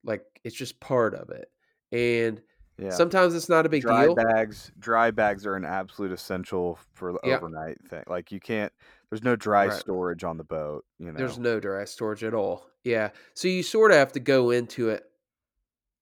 [0.03, 1.49] like it's just part of it.
[1.91, 2.41] And
[2.80, 2.89] yeah.
[2.89, 4.15] sometimes it's not a big dry deal.
[4.15, 8.03] bags dry bags are an absolute essential for the overnight thing.
[8.07, 8.71] Like you can't
[9.09, 9.80] there's no dry Right.
[9.80, 11.17] storage on the boat, you know.
[11.17, 12.65] There's no dry storage at all.
[12.84, 13.09] Yeah.
[13.34, 15.03] So you sort of have to go into it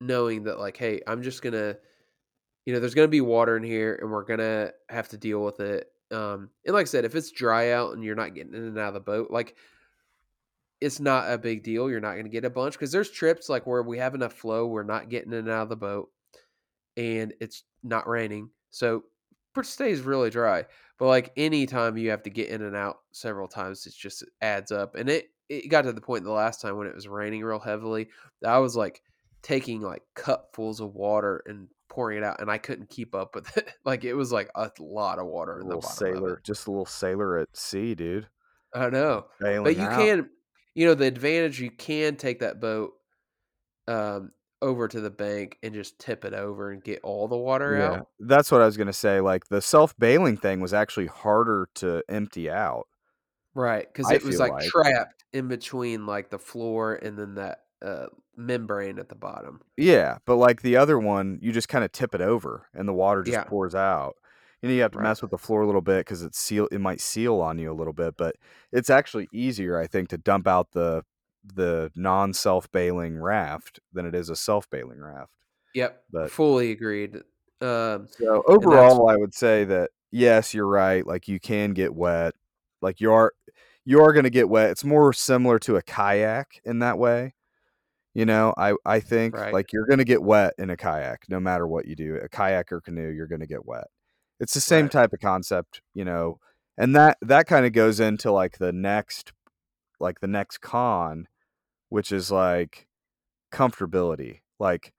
[0.02, 1.78] knowing that like, hey, I'm just gonna
[2.66, 5.60] you know, there's gonna be water in here and we're gonna have to deal with
[5.60, 5.88] it.
[6.12, 8.78] Um and like I said, if it's dry out and you're not getting in and
[8.80, 9.56] out of the boat, like
[10.82, 11.90] it's not a big deal.
[11.90, 14.34] You're not going to get a bunch because there's trips like where we have enough
[14.34, 16.10] flow, we're not getting in and out of the boat,
[16.98, 19.04] and it's not raining, so
[19.58, 20.66] it stays really dry.
[20.98, 24.72] But like anytime you have to get in and out several times, it just adds
[24.72, 24.96] up.
[24.96, 27.60] And it it got to the point the last time when it was raining real
[27.60, 28.08] heavily
[28.42, 29.02] that I was like
[29.44, 33.56] taking like cupfuls of water and pouring it out, and I couldn't keep up with
[33.58, 33.70] it.
[33.86, 36.86] like it was like a lot of water in the bottom sailor, just a little
[36.86, 38.28] sailor at sea, dude.
[38.74, 39.28] I know.
[39.40, 40.00] Bailing But you out.
[40.00, 40.30] can,
[40.74, 42.94] you know, the advantage you can take that boat
[43.88, 44.32] um,
[44.66, 48.00] over to the bank and just tip it over and get all the water Yeah,
[48.00, 48.08] out.
[48.20, 49.22] that's what I was gonna say.
[49.22, 52.88] Like the self bailing thing was actually harder to empty out.
[53.54, 53.88] Right.
[53.92, 54.66] Because I it was like, like.
[54.66, 59.62] trapped in between like the floor and then that uh, membrane at the bottom.
[59.78, 62.94] Yeah, but like the other one, you just kind of tip it over and the
[62.94, 63.44] water just Yeah.
[63.44, 64.16] pours out.
[64.62, 65.04] You know, you have to Right.
[65.04, 66.68] mess with the floor a little bit because it's seal.
[66.72, 68.36] It might seal on you a little bit, but
[68.72, 71.04] it's actually easier, I think, to dump out the
[71.54, 75.32] the non self bailing raft than it is a self bailing raft.
[75.74, 76.04] Yep.
[76.12, 77.18] But- fully agreed.
[77.62, 81.06] Um, So overall, I would say that yes, you're right.
[81.06, 82.34] Like you can get wet.
[82.82, 83.34] Like you are
[83.86, 84.72] you are going to get wet.
[84.72, 87.34] It's more similar to a kayak in that way.
[88.14, 89.54] You know, I I think Right.
[89.54, 92.16] like you're going to get wet in a kayak no matter what you do.
[92.18, 93.88] A kayak or canoe, you're going to get wet.
[94.40, 94.92] It's the same Right.
[94.92, 96.40] type of concept, you know.
[96.78, 99.32] And that that kind of goes into like the next
[100.00, 101.28] like the next con,
[101.90, 102.88] which is like
[103.52, 104.40] comfortability.
[104.60, 104.94] Like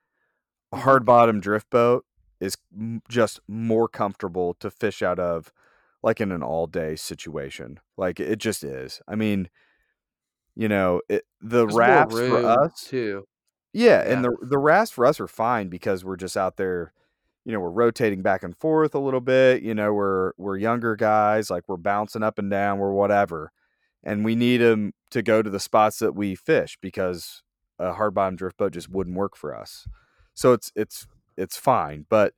[0.73, 0.81] a Mhm.
[0.83, 2.05] hard bottom drift boat
[2.41, 5.53] is m- just more comfortable to fish out of
[6.03, 9.49] like in an all day situation like it just is i mean
[10.55, 13.27] you know it, the there's rafts for us too.
[13.73, 14.13] yeah, Yeah.
[14.15, 16.93] and the the rafts for us are fine because we're just out there
[17.45, 20.95] you know we're rotating back and forth a little bit you know we're we're younger
[20.97, 23.51] guys like we're bouncing up and down we're whatever
[24.05, 27.43] and we need them to go to the spots that we fish because
[27.79, 29.87] a hard bottom drift boat just wouldn't work for us
[30.35, 32.33] so it's it's it's fine but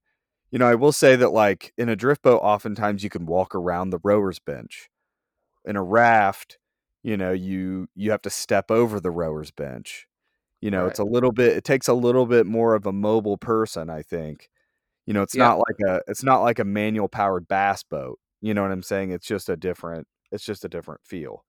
[0.50, 3.54] you know i will say that like in a drift boat oftentimes you can walk
[3.54, 4.88] around the rower's bench
[5.64, 6.58] in a raft
[7.02, 10.06] you know you you have to step over the rower's bench
[10.60, 13.36] you know it's a little bit it takes a little bit more of a mobile
[13.38, 14.48] person i think
[15.06, 15.48] you know it's Yeah.
[15.48, 18.82] not like a it's not like a manual powered bass boat You know what I'm
[18.84, 19.10] saying?
[19.12, 20.06] It's just a different.
[20.32, 21.44] It's just a different feel.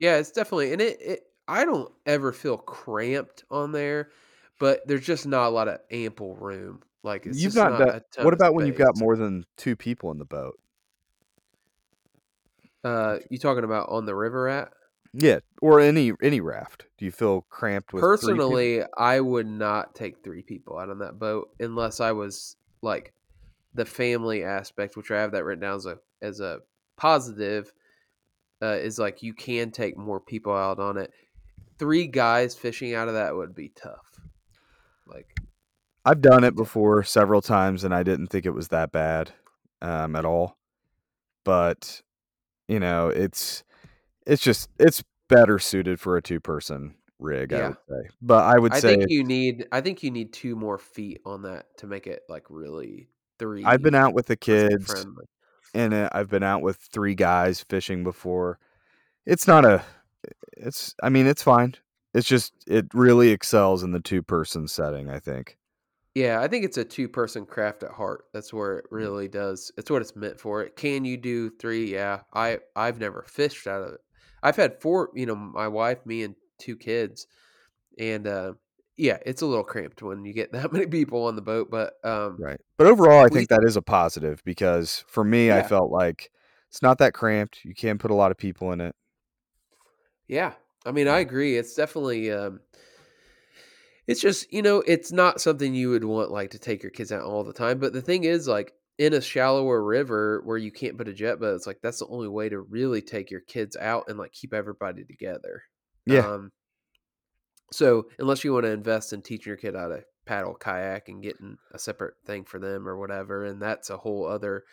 [0.00, 4.10] Yeah, it's definitely and it, it I don't ever feel cramped on there,
[4.58, 6.82] but there's just not a lot of ample room.
[7.02, 9.76] Like it's you've just not not, ton What about when you've got more than two
[9.76, 10.58] people in the boat?
[12.82, 14.70] Uh, you talking about on the river rat?
[15.12, 16.86] Yeah, or any any raft.
[16.98, 18.36] Do you feel cramped with three people?
[18.36, 23.12] Personally, I would not take three people out on that boat unless I was like
[23.74, 26.60] the family aspect, which I have that written down as a as a
[26.96, 27.72] positive.
[28.62, 31.12] Uh, is like you can take more people out on it.
[31.78, 34.20] Three guys fishing out of that would be tough.
[35.06, 35.34] Like
[36.04, 39.32] I've done it before several times, and I didn't think it was that bad
[39.80, 40.58] um, at all.
[41.44, 42.02] But
[42.68, 43.64] you know, it's
[44.26, 48.08] it's just it's better suited for a two person rig, I would say.
[48.20, 51.20] But I would I say think you need I think you need two more feet
[51.24, 53.08] on that to make it like really
[53.38, 53.64] three.
[53.64, 55.26] I've been out with the kids, friendly.
[55.74, 58.58] And uh, I've been out with three guys fishing before.
[59.26, 59.82] It's not a.
[60.56, 60.94] It's.
[61.02, 61.74] I mean, it's fine.
[62.14, 65.08] It's just it really excels in the two person setting.
[65.08, 65.56] I think.
[66.14, 68.24] Yeah, I think it's a two person craft at heart.
[68.32, 69.70] That's where it really does.
[69.76, 70.62] It's what it's meant for.
[70.62, 71.92] It can you do three?
[71.92, 74.00] Yeah, I I've never fished out of it.
[74.42, 75.10] I've had four.
[75.14, 77.26] You know, my wife, me, and two kids,
[77.98, 78.54] and uh,
[79.00, 81.70] yeah, it's a little cramped when you get that many people on the boat.
[81.70, 82.60] But um, Right.
[82.76, 86.30] But overall, I We- think that is a positive because for me, I felt like
[86.68, 87.64] it's not that cramped.
[87.64, 88.94] You can put a lot of people in it.
[90.28, 90.52] Yeah,
[90.86, 91.56] I mean, I agree.
[91.56, 92.30] It's definitely.
[92.30, 92.60] Um,
[94.06, 97.12] it's just you know, it's not something you would want like to take your kids
[97.12, 97.78] out all the time.
[97.78, 101.40] But the thing is, like in a shallower river where you can't put a jet
[101.40, 104.32] boat, it's like that's the only way to really take your kids out and like
[104.32, 105.62] keep everybody together.
[106.06, 106.26] Yeah.
[106.26, 106.52] Um,
[107.72, 111.22] so unless you want to invest in teaching your kid how to paddle kayak and
[111.22, 114.64] getting a separate thing for them or whatever, and that's a whole other,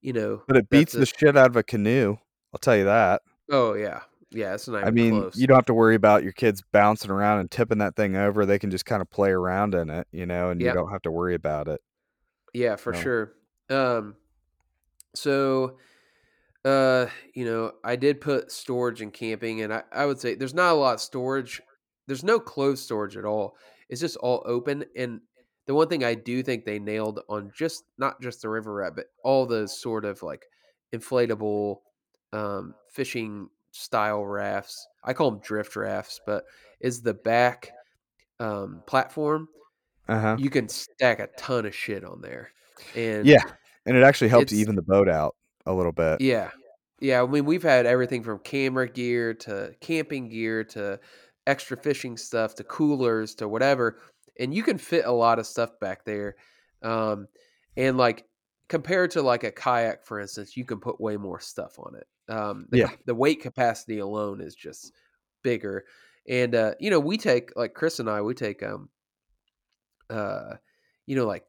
[0.00, 0.42] you know.
[0.48, 2.16] But it beats the shit out of a canoe.
[2.52, 3.22] I'll tell you that.
[3.50, 4.54] oh yeah, yeah.
[4.54, 4.84] It's not.
[4.84, 5.36] I mean, close.
[5.36, 8.46] you don't have to worry about your kids bouncing around and tipping that thing over.
[8.46, 10.68] They can just kind of play around in it, you know, and Yeah.
[10.68, 11.80] you don't have to worry about it.
[12.54, 13.00] Yeah, for No.
[13.00, 13.32] sure.
[13.70, 14.16] Um,
[15.14, 15.76] so,
[16.64, 20.54] uh, you know, I did put storage and camping, and I, I would say there's
[20.54, 21.60] not a lot of storage.
[22.08, 23.56] There's no closed storage at all.
[23.88, 24.84] It's just all open.
[24.96, 25.20] And
[25.66, 28.94] the one thing I do think they nailed on just not just the river rat,
[28.96, 30.46] but all the sort of like
[30.92, 31.76] inflatable
[32.32, 34.88] um, fishing style rafts.
[35.04, 36.44] I call them drift rafts, but
[36.80, 37.70] is the back
[38.40, 39.48] um, platform.
[40.08, 40.36] Uh huh.
[40.38, 42.50] You can stack a ton of shit on there.
[42.96, 43.42] And Yeah,
[43.84, 45.36] and it actually helps even the boat out
[45.66, 46.20] a little bit.
[46.20, 46.50] Yeah.
[47.00, 47.22] Yeah.
[47.22, 50.98] I mean, we've had everything from camera gear to camping gear to
[51.48, 54.00] extra fishing stuff to coolers to whatever.
[54.38, 56.36] And you can fit a lot of stuff back there.
[56.82, 57.26] Um,
[57.76, 58.26] and like
[58.68, 62.06] compared to like a kayak, for instance, you can put way more stuff on it.
[62.32, 62.90] Um, the, Yeah.
[63.06, 64.92] the weight capacity alone is just
[65.42, 65.86] bigger.
[66.28, 68.90] And, uh, you know, we take like Chris and I, we take, um,
[70.10, 70.56] uh,
[71.06, 71.46] you know, like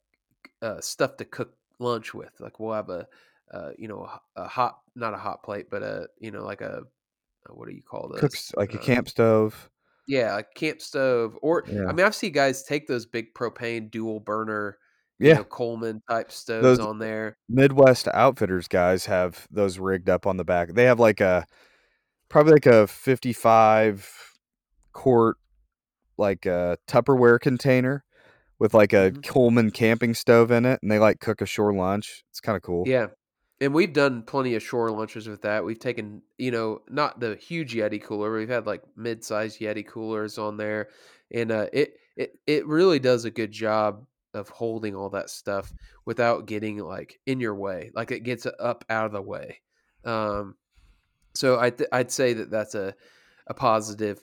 [0.62, 2.32] uh, stuff to cook lunch with.
[2.40, 3.08] Like we'll have a,
[3.52, 6.84] uh, you know, a hot, not a hot plate, but a, you know, like a,
[7.50, 8.22] uh, what do you call those?
[8.22, 9.70] Cooks like a Uh, camp stove.
[10.10, 11.38] Yeah, a camp stove.
[11.42, 11.86] Or Yeah.
[11.88, 14.78] I mean, I've seen guys take those big propane dual burner,
[15.20, 17.38] you Yeah, know, Coleman type stoves Those- on there.
[17.48, 20.74] Midwest Outfitters guys have those rigged up on the back.
[20.74, 21.46] They have like a
[22.28, 24.36] probably like a 55
[24.94, 25.38] quart
[26.18, 28.04] like a Tupperware container
[28.60, 29.26] with like a Mhm.
[29.26, 32.24] Coleman camping stove in it and they like cook a shore lunch.
[32.32, 32.84] It's kind of cool.
[32.88, 33.08] Yeah.
[33.62, 35.66] And we've done plenty of shore lunches with that.
[35.66, 38.32] We've taken, you know, not the huge Yeti cooler.
[38.34, 40.90] We've had like mid-sized Yeti coolers on there,
[41.32, 45.74] and uh, it it it really does a good job of holding all that stuff
[46.06, 47.92] without getting like in your way.
[47.94, 49.60] Like it gets up out of the way.
[50.06, 50.56] Um,
[51.34, 52.96] so I th- I'd say that that's a
[53.48, 54.22] a positive.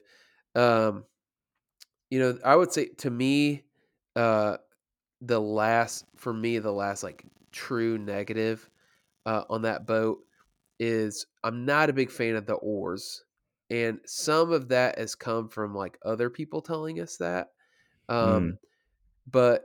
[0.54, 1.04] Um,
[2.10, 3.64] you know, I would say to me,
[4.14, 4.56] uh,
[5.20, 8.68] the last for me the last like true negative
[9.26, 10.20] uh, on that boat
[10.80, 13.24] is I'm not a big fan of the oars,
[13.70, 17.52] and some of that has come from like other people telling us that.
[18.08, 18.58] Um,
[19.26, 19.64] But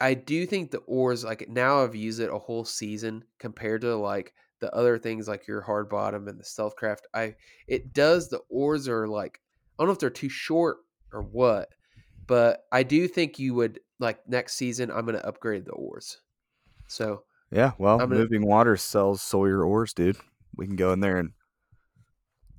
[0.00, 3.96] I do think the oars, like now I've used it a whole season compared to
[3.96, 7.02] like the other things like your hard bottom and the stealthcraft.
[7.14, 7.36] I
[7.66, 9.40] it does the oars are like
[9.78, 10.78] I don't know if they're too short
[11.12, 11.74] or what,
[12.26, 16.20] but I do think you would like next season I'm going to upgrade the oars.
[16.88, 17.24] So
[17.54, 20.16] Yeah, well, I'm gonna- Moving Water sells Sawyer oars, dude.
[20.56, 21.30] We can go in there and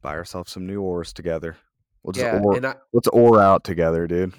[0.01, 1.57] buy ourselves some new oars together.
[2.01, 4.33] We'll just yeah, oar, and I let's oar out together, dude.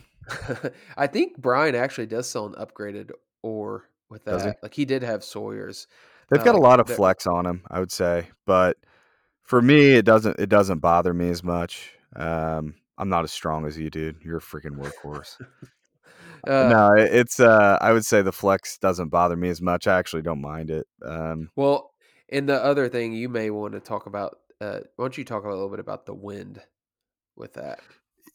[0.97, 3.11] I think Brian actually does sell an upgraded
[3.43, 4.49] oar with Does he?
[4.49, 4.59] that.
[4.63, 5.87] Like he did have Sawyer's.
[6.31, 8.77] They've got a um, lot of that- flex on them, I would say, but
[9.43, 11.93] for me, it doesn't it doesn't bother me as much.
[12.15, 14.17] Um, I'm not as strong as you, dude.
[14.25, 15.37] You're a freaking workhorse.
[16.47, 19.87] uh, no, it's uh, I would say the flex doesn't bother me as much.
[19.87, 20.87] I actually don't mind it.
[21.05, 21.91] Um, Well,
[22.29, 25.45] and the other thing you may want to talk about, uh, why don't you talk
[25.45, 26.61] a little bit about the wind
[27.37, 27.81] with that?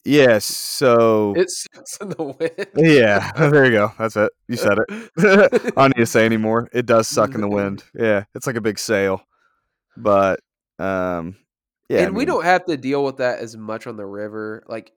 [0.03, 2.67] yes, so It sucks in the wind.
[2.75, 3.91] yeah, there you go.
[3.99, 4.31] That's it.
[4.47, 5.11] You said it.
[5.77, 6.69] I don't need to say anymore.
[6.73, 7.83] It does suck in the wind.
[7.93, 9.21] Yeah, it's like a big sail,
[9.97, 10.39] but
[10.79, 11.35] um,
[11.89, 14.63] yeah, I and we don't have to deal with that as much on the river.
[14.67, 14.91] Like,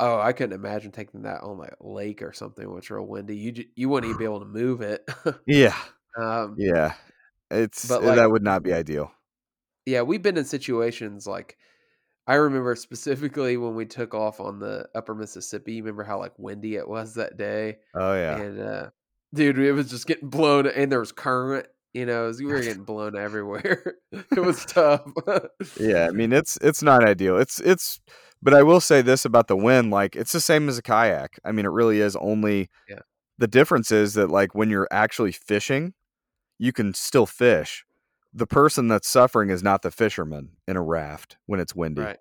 [0.00, 3.36] oh, I couldn't imagine taking that on like a lake or something which real windy.
[3.36, 5.08] You ju- you wouldn't even be able to move it.
[5.46, 5.76] Yeah,
[6.18, 6.94] um, yeah.
[7.50, 9.12] It's But, uh, like- that would not be ideal.
[9.86, 11.56] yeah, we've been in situations like
[12.26, 15.74] I remember specifically when we took off on the Upper Mississippi.
[15.74, 18.36] You remember how like windy it was that day, Oh yeah.
[18.38, 18.90] and uh,
[19.34, 21.66] dude, it was just getting blown, and there was current.
[21.92, 23.94] You know, was- we were getting blown everywhere.
[24.12, 25.02] it was tough.
[25.78, 28.00] yeah i mean it's it's not ideal it's it's
[28.44, 31.40] but i will say this about the wind like it's the same as a kayak
[31.44, 33.00] i mean it really is only Yeah.
[33.38, 35.94] the difference is that like when you're actually fishing
[36.58, 37.84] you can still fish
[38.32, 42.18] the person that's suffering is not the fisherman in a raft when it's windy right.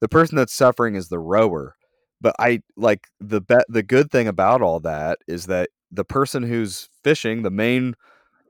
[0.00, 1.76] the person that's suffering is the rower
[2.20, 6.42] but i like the bet the good thing about all that is that the person
[6.44, 7.94] who's fishing the main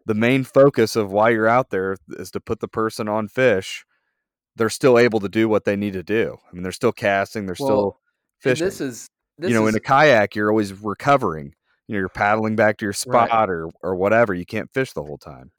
[0.07, 3.85] the main focus of why you're out there is to put the person on fish
[4.57, 7.47] they're still able to do what they need to do i mean they're still casting
[7.47, 8.01] they're Well, still
[8.41, 11.55] fishing this is this you know is, in a kayak you're always recovering
[11.87, 13.29] you know you're paddling back to your Right.
[13.29, 15.51] spot or or whatever you can't fish the whole time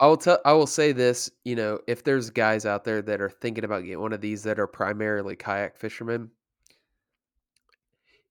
[0.00, 0.40] I will tell.
[0.44, 1.30] I will say this.
[1.44, 4.42] You know, if there's guys out there that are thinking about getting one of these
[4.42, 6.28] that are primarily kayak fishermen,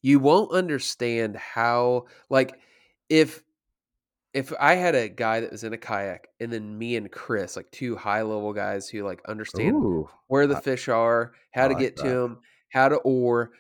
[0.02, 2.08] you won't understand how.
[2.30, 2.60] Like,
[3.08, 3.42] if
[4.34, 7.56] if I had a guy that was in a kayak, and then me and Chris,
[7.56, 11.66] like two high level guys who like understand Ooh, where the I- fish are, how
[11.66, 12.40] I to like get to them,
[12.72, 13.52] how to oar,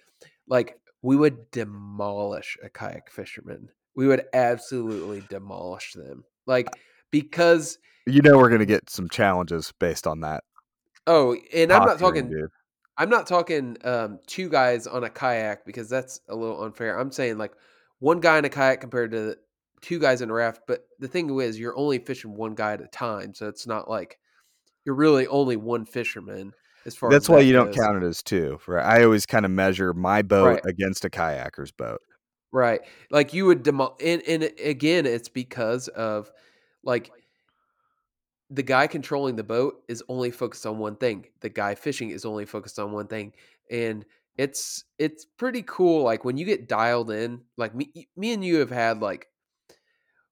[0.47, 3.69] like we would demolish a kayak fisherman.
[3.95, 6.23] We would absolutely demolish them.
[6.47, 6.67] Like
[7.11, 10.43] because you know we're gonna get some challenges based on that
[11.07, 12.49] oh, and I'm not talking dude.
[12.97, 16.99] I'm not talking um, two guys on a kayak because that's a little unfair.
[16.99, 17.53] I'm saying like
[17.99, 19.37] one guy in a kayak compared to
[19.81, 20.61] two guys in a raft.
[20.67, 23.89] But the thing is, you're only fishing one guy at a time, so it's not
[23.89, 24.19] like
[24.85, 26.53] you're really only one fisherman.
[26.85, 29.27] As far that's as why that you don't count it as two right i always
[29.27, 30.65] kind of measure my boat Right.
[30.65, 32.01] against a kayaker's boat
[32.51, 32.81] Right.
[33.09, 36.31] Like you would demo and, and again, it's because of
[36.83, 37.11] like
[38.49, 41.27] the guy controlling the boat is only focused on one thing.
[41.39, 43.33] The guy fishing is only focused on one thing.
[43.69, 44.05] And
[44.37, 46.03] it's it's pretty cool.
[46.03, 49.27] Like when you get dialed in, like me me and you have had like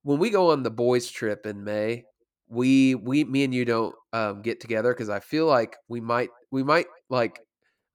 [0.04, 2.04] when we go on the boys trip in May,
[2.48, 6.30] we we me and you don't um, get together because I feel like we might
[6.52, 7.40] we might like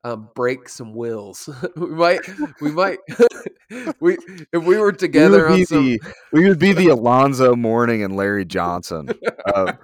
[0.04, 1.48] um, break some wills.
[1.76, 2.20] we might
[2.60, 2.98] we might
[4.00, 4.18] we
[4.52, 5.84] if we were we together would, on some.
[5.84, 6.00] the,
[6.32, 9.74] we would be the alonzo mourning and larry johnson you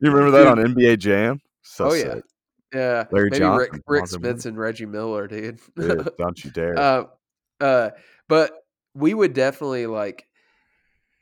[0.00, 2.24] remember that on nba jam so oh yeah, sick.
[2.74, 3.04] yeah.
[3.12, 5.60] Larry Maybe Rick, Johnson, Rik Smits and Reggie Miller, dude.
[5.76, 7.04] Dude, don't you dare uh,
[7.60, 7.90] uh,
[8.28, 8.52] but
[8.94, 10.26] we would definitely like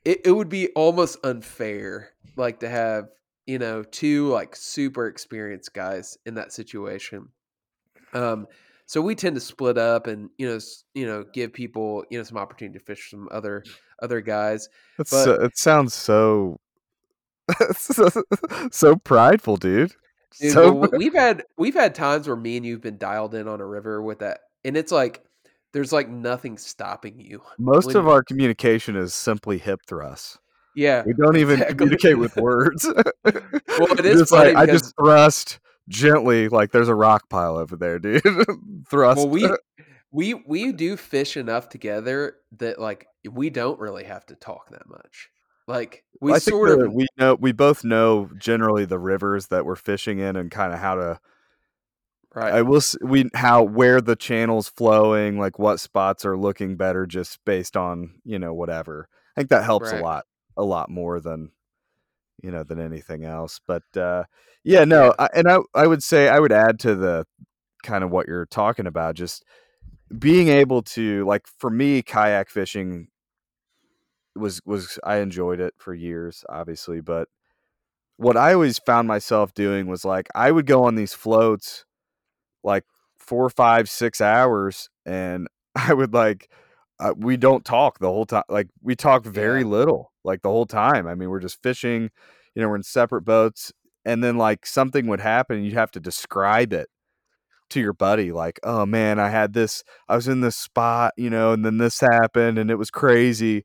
[0.04, 0.22] it.
[0.24, 3.08] It would be almost unfair, like to have
[3.46, 7.28] you know two like super experienced guys in that situation.
[8.14, 8.46] Um,
[8.86, 10.58] so we tend to split up and you know
[10.94, 13.64] you know give people you know some opportunity to fish some other
[14.02, 14.68] other guys.
[14.96, 16.60] But- so, it sounds so
[17.76, 18.10] so,
[18.70, 19.94] so prideful dude
[20.40, 23.60] Dude, so we've had we've had times where me and you've been dialed in on
[23.60, 25.24] a river with that, and it's like
[25.72, 27.42] there's like nothing stopping you.
[27.58, 30.38] most when- of our communication is simply hip thrusts
[30.74, 31.76] Yeah, we don't even Exactly.
[31.76, 32.86] communicate with words
[33.24, 37.56] well it is just like funny i just thrust gently like there's a rock pile
[37.56, 38.22] over there dude
[38.88, 39.48] thrust well we
[40.10, 44.88] we we do fish enough together that like we don't really have to talk that
[44.88, 45.28] much.
[45.66, 49.76] Like we think sort of we know we both know generally the rivers that we're
[49.76, 51.20] fishing in and kind of how to
[52.34, 52.54] right.
[52.54, 57.06] I will s- we how where the channel's flowing, like what spots are looking better
[57.06, 59.08] just based on, you know, whatever.
[59.36, 60.00] I think that helps Right.
[60.00, 60.26] a lot
[60.56, 61.52] a lot more than
[62.42, 63.60] you know than anything else.
[63.66, 64.24] But uh
[64.64, 67.26] yeah, no, I, and I I would say I would add to the
[67.84, 69.44] kind of what you're talking about just
[70.18, 73.08] being able to like for me kayak fishing
[74.36, 77.28] was was I enjoyed it for years obviously, but
[78.16, 81.86] what I always found myself doing was like I would go on these floats
[82.64, 82.84] like
[83.18, 86.48] four, five, six hours, and I would like
[87.00, 88.42] uh, we don't talk the whole time.
[88.48, 89.66] Like we talk very Yeah.
[89.66, 90.12] little.
[90.24, 91.06] like the whole time.
[91.06, 92.10] I mean, we're just fishing,
[92.54, 93.72] you know, we're in separate boats,
[94.04, 96.88] and then like something would happen, and you'd have to describe it
[97.70, 101.28] to your buddy, like, oh man, I had this, I was in this spot, you
[101.30, 103.64] know, and then this happened, and it was crazy.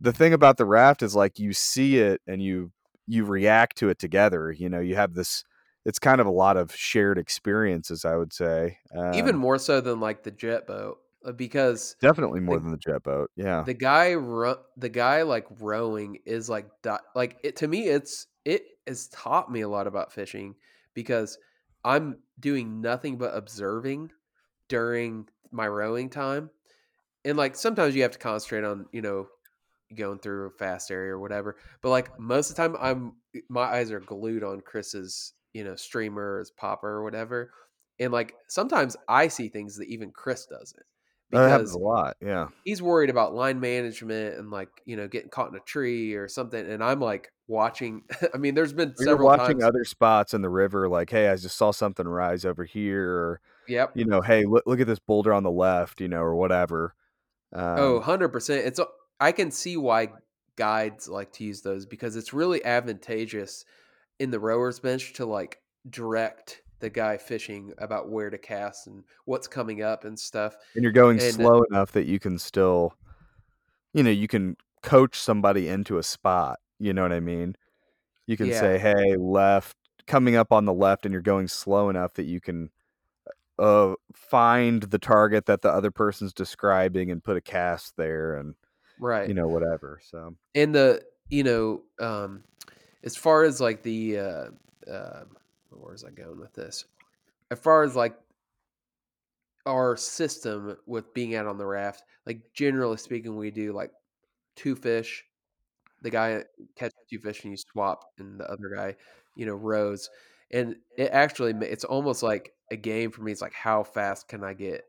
[0.00, 2.72] The thing about the raft is like you see it and you
[3.08, 4.52] you react to it together.
[4.52, 5.44] You know, you have this.
[5.84, 8.78] It's kind of a lot of shared experiences, I would say.
[9.14, 12.70] Even Um, more so than like the jet boat, uh, because definitely more the- than
[12.72, 13.30] the jet boat.
[13.36, 13.62] Yeah.
[13.62, 18.26] the guy ro- the guy like rowing is like di- like it to me it's
[18.44, 20.54] it has taught me a lot about fishing
[20.94, 21.38] because
[21.84, 24.10] i'm doing nothing but observing
[24.68, 26.50] during my rowing time
[27.24, 29.26] and like sometimes you have to concentrate on you know
[29.94, 33.12] going through a fast area or whatever but like most of the time i'm
[33.48, 37.50] my eyes are glued on chris's you know streamer or popper or whatever
[37.98, 40.84] and like sometimes i see things that even chris doesn't
[41.32, 42.16] that happens a lot.
[42.20, 42.48] Yeah.
[42.64, 46.28] he's worried about line management and like you know getting caught in a tree or
[46.28, 48.02] something and i'm like watching
[48.34, 51.28] i mean there's been Or several watching times other spots in the river, like, hey,
[51.28, 54.86] I just saw something rise over here, or yep you know, hey, look, look at
[54.86, 56.94] this boulder on the left, you know, or whatever.
[57.52, 58.80] Um, oh 100% it's
[59.18, 60.08] i can see why
[60.54, 63.64] guides like to use those because it's really advantageous
[64.20, 65.58] in the rowers bench to like
[65.88, 70.82] direct the guy fishing about where to cast and what's coming up and stuff and
[70.82, 72.94] you're going and- uh slow enough that you can still,
[73.92, 76.58] you know, you can coach somebody into a spot.
[76.78, 77.56] You know what I mean?
[78.26, 78.60] You can Yeah.
[78.60, 82.40] say, hey, left, coming up on the left, and you're going slow enough that you
[82.40, 82.70] can
[83.58, 88.54] uh, find the target that the other person's describing and put a cast there and,
[88.98, 90.00] right you know, whatever.
[90.02, 92.42] So, and the you know um
[93.04, 94.44] as far as like the uh
[94.90, 95.24] uh
[95.70, 96.84] where's i going with this
[97.50, 98.14] as far as like
[99.66, 103.90] our system with being out on the raft like generally speaking we do like
[104.56, 105.24] two fish
[106.02, 106.42] the guy
[106.76, 108.96] catches two fish and you swap and the other guy
[109.36, 110.10] you know rows
[110.50, 114.42] and it actually it's almost like a game for me it's like how fast can
[114.42, 114.84] i get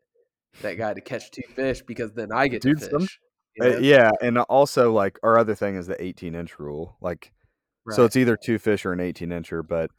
[0.61, 3.19] that guy to catch two fish because then i get Dude, to some- fish
[3.55, 4.11] you uh, yeah.
[4.21, 6.95] And also, like, our other thing is the 18 inch rule.
[7.01, 7.33] Like,
[7.89, 9.91] so it's either two fish or an 18 incher, but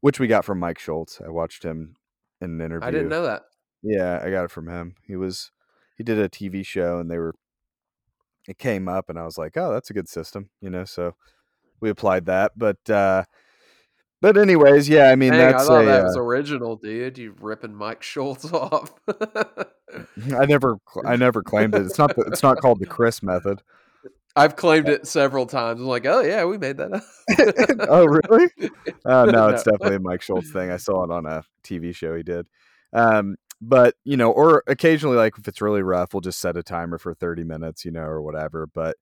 [0.00, 1.20] which we got from Mike Schultz.
[1.24, 1.96] I watched him
[2.40, 2.86] in an interview.
[2.86, 3.42] i didn't know that
[3.82, 4.94] Yeah, I got it from him.
[5.06, 5.50] He was
[5.96, 7.34] he did a TV show and they were
[8.48, 11.14] it came up and I was like, "Oh, that's a good system," you know, so
[11.80, 12.52] we applied that.
[12.56, 13.24] But uh
[14.22, 17.18] but anyways, yeah, I mean Dang, I that's thought a, that uh, was original, dude.
[17.18, 18.92] You ripping Mike Schultz off.
[19.08, 21.82] I never I never claimed it.
[21.82, 23.62] It's not the, it's not called the Chris method.
[24.36, 25.80] I've claimed it several times.
[25.80, 27.02] I'm like, oh yeah, we made that up.
[27.88, 28.48] oh, really?
[29.04, 29.72] Uh, no, it's No.
[29.72, 30.68] definitely a Mike Schultz thing.
[30.70, 32.46] I saw it on a TV show he did.
[32.92, 36.62] Um, but you know, or occasionally, like if it's really rough, we'll just set a
[36.62, 38.66] timer for 30 minutes, you know, or whatever.
[38.66, 38.96] But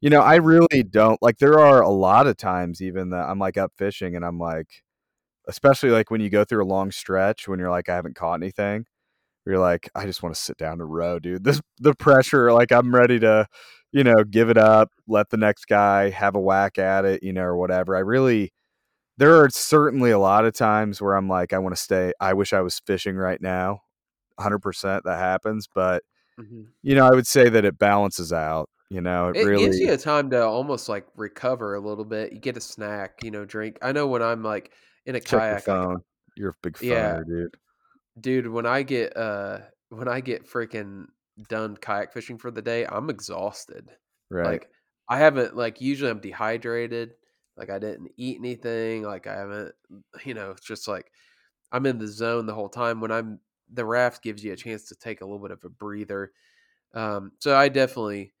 [0.00, 1.38] you know, I really don't like.
[1.38, 4.68] There are a lot of times even that I'm like up fishing and I'm like,
[5.48, 8.40] especially like when you go through a long stretch when you're like, I haven't caught
[8.42, 8.86] anything.
[9.46, 11.44] You're like, I just want to sit down and row, dude.
[11.44, 13.46] This the pressure, like I'm ready to,
[13.92, 17.32] you know, give it up, let the next guy have a whack at it, you
[17.32, 17.96] know, or whatever.
[17.96, 18.52] I really
[19.18, 22.12] there are certainly a lot of times where I'm like, I want to stay.
[22.20, 23.82] I wish I was fishing right now.
[24.40, 25.68] 100% that happens.
[25.72, 26.02] But,
[26.40, 26.68] Mhm.
[26.82, 28.70] you know, I would say that it balances out.
[28.90, 29.64] You know, it, It really.
[29.66, 32.32] gives you a time to almost like recover a little bit.
[32.32, 33.78] You get a snack, you know, drink.
[33.82, 34.72] I know when I'm like
[35.06, 35.98] in a check your kayak, like.
[36.36, 37.20] You're a big phoner, Yeah.
[37.26, 37.56] dude.
[38.20, 41.06] dude, when I get uh when I get freaking
[41.48, 43.90] done kayak fishing for the day, I'm exhausted.
[44.30, 44.60] Right.
[44.60, 44.70] Like
[45.08, 47.14] I haven't like usually I'm dehydrated.
[47.56, 49.02] Like I didn't eat anything.
[49.02, 49.74] Like I haven't
[50.24, 51.12] you know, it's just like
[51.72, 53.00] I'm in the zone the whole time.
[53.00, 55.70] When I'm the raft gives you a chance to take a little bit of a
[55.70, 56.32] breather.
[56.94, 58.34] Um so I definitely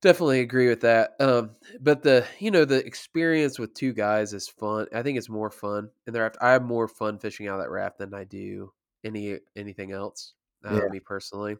[0.00, 1.16] definitely agree with that.
[1.20, 4.86] Um but the you know, the experience with two guys is fun.
[4.94, 6.36] I think it's more fun in the raft.
[6.40, 8.72] I have more fun fishing out of that raft than I do
[9.04, 10.34] any anything else.
[10.64, 10.88] Uh, Yeah.
[10.88, 11.56] me personally.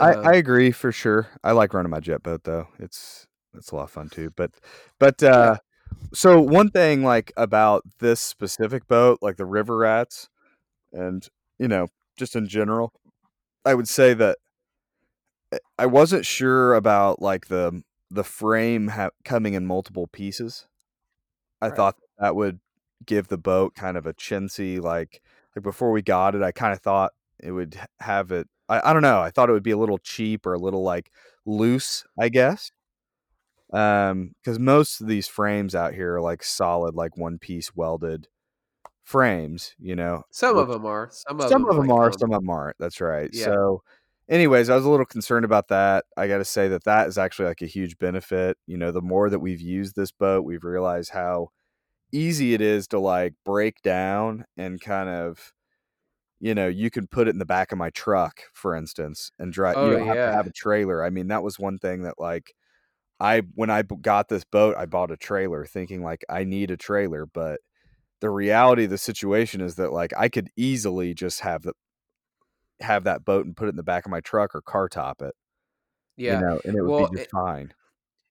[0.00, 1.28] I, Um, I agree for sure.
[1.42, 2.68] I like running my jet boat though.
[2.78, 4.30] It's it's a lot of fun too.
[4.36, 4.52] But
[4.98, 5.58] but uh
[6.14, 10.28] so one thing like about this specific boat, like the river rats,
[10.92, 11.88] and you know,
[12.18, 12.92] just in general,
[13.64, 14.38] I would say that
[15.52, 20.68] I- I wasn't sure about like the the frame ha- coming in multiple pieces.
[21.62, 21.76] I Right.
[21.76, 22.60] thought that would
[23.06, 25.22] give the boat kind of a chintzy like
[25.56, 26.42] like before we got it.
[26.42, 28.48] I kind of thought it would have it.
[28.68, 29.20] I, I don't know.
[29.20, 31.10] I thought it would be a little cheap or a little like
[31.46, 32.04] loose.
[32.18, 32.70] I guess.
[33.72, 38.28] Um, because most of these frames out here are like solid, like one piece welded
[39.02, 39.74] frames.
[39.80, 41.08] You know, some of them are.
[41.10, 42.76] Some of some them, of them like, are, come- some of them aren't.
[42.78, 43.30] That's right.
[43.32, 43.46] Yeah.
[43.46, 43.82] So,
[44.28, 46.04] anyways, I was a little concerned about that.
[46.16, 48.56] I got to say that that is actually like a huge benefit.
[48.66, 51.48] You know, the more that we've used this boat, we've realized how
[52.12, 55.52] easy it is to like break down and kind of
[56.44, 59.50] you know, you can put it in the back of my truck, for instance, and
[59.50, 59.76] drive.
[59.78, 60.26] Oh, you don't have yeah.
[60.26, 61.02] to have a trailer.
[61.02, 62.54] I mean, that was one thing that like
[63.18, 66.76] I when I got this boat, I bought a trailer, thinking like I need a
[66.76, 67.60] trailer, but
[68.20, 71.72] the reality of the situation is that like I could easily just have the
[72.80, 75.22] have that boat and put it in the back of my truck or car top
[75.22, 75.34] it,
[76.18, 76.40] Yeah.
[76.40, 77.72] you know, and it would Well, be it- just fine.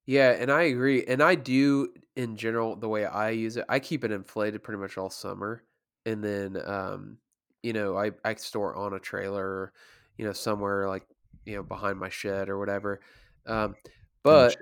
[0.05, 1.03] Yeah, and I agree.
[1.05, 4.79] And I do in general the way I use it, I keep it inflated pretty
[4.79, 5.63] much all summer.
[6.05, 7.17] And then um,
[7.63, 9.73] you know, I I store on a trailer,
[10.17, 11.07] you know, somewhere like,
[11.45, 13.01] you know, behind my shed or whatever.
[13.45, 13.75] Um,
[14.23, 14.57] but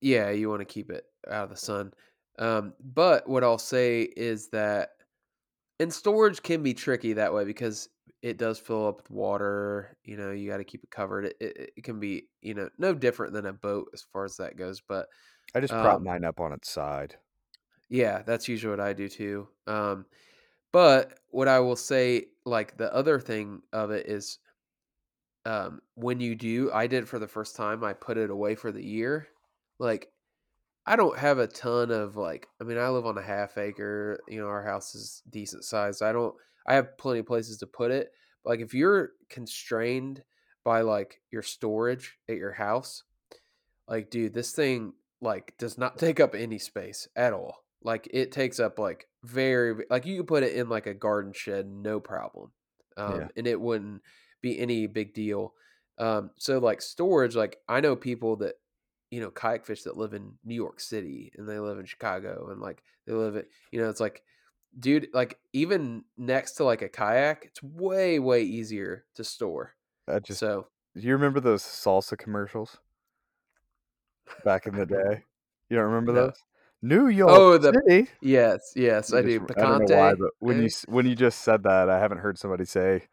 [0.00, 1.92] yeah, you want to keep it out of the sun.
[2.38, 4.90] Um, but what I'll say is that
[5.80, 7.88] and storage can be tricky that way because
[8.22, 9.96] it does fill up with water.
[10.04, 11.26] You know, you got to keep it covered.
[11.26, 14.36] It, it, it can be, you know, no different than a boat as far as
[14.38, 14.80] that goes.
[14.80, 15.08] But
[15.54, 17.18] I just prop um, mine up on its side.
[17.88, 19.48] yeah, that's usually what I do too.
[19.66, 20.06] Um,
[20.76, 24.40] but what I will say, like the other thing of it is,
[25.46, 27.82] um, when you do, I did for the first time.
[27.82, 29.26] I put it away for the year.
[29.78, 30.10] Like
[30.84, 32.46] I don't have a ton of like.
[32.60, 34.20] I mean, I live on a half acre.
[34.28, 36.02] You know, our house is decent sized.
[36.02, 36.34] I don't.
[36.66, 38.12] I have plenty of places to put it.
[38.44, 40.22] But like, if you're constrained
[40.62, 43.02] by like your storage at your house,
[43.88, 44.92] like, dude, this thing
[45.22, 47.64] like does not take up any space at all.
[47.82, 51.32] Like, it takes up like very like you could put it in like a garden
[51.32, 52.52] shed, no problem,
[52.96, 53.30] um, Yeah.
[53.36, 54.02] and it wouldn't
[54.40, 55.54] be any big deal.
[55.98, 58.56] Um, so like storage, like I know people that
[59.10, 62.50] you know kayak fish that live in New York City and they live in Chicago
[62.50, 64.22] and like they live it, you know, it's like
[64.78, 69.76] dude, like even next to like a kayak, it's way way easier to store.
[70.08, 72.78] I just So do you remember those salsa commercials
[74.42, 75.24] back in the day?
[75.68, 76.32] You don't remember No.
[76.32, 76.42] those?
[76.82, 78.10] New York Oh, the- City.
[78.20, 79.54] yes, yes, I just- do.
[79.56, 82.38] I don't know why, but when you when you just said that, I haven't heard
[82.38, 83.04] somebody say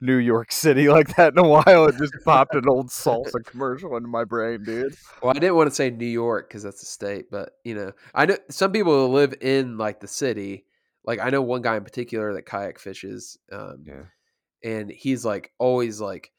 [0.00, 1.86] New York City like that in a while.
[1.86, 4.94] It just popped an old salsa commercial into my brain, dude.
[5.22, 7.92] Well, I didn't want to say New York because that's a state, but you know,
[8.14, 10.64] I know some people live in like the city.
[11.04, 14.04] Like I know one guy in particular that kayak fishes, um, Yeah.
[14.64, 16.30] and he's like always like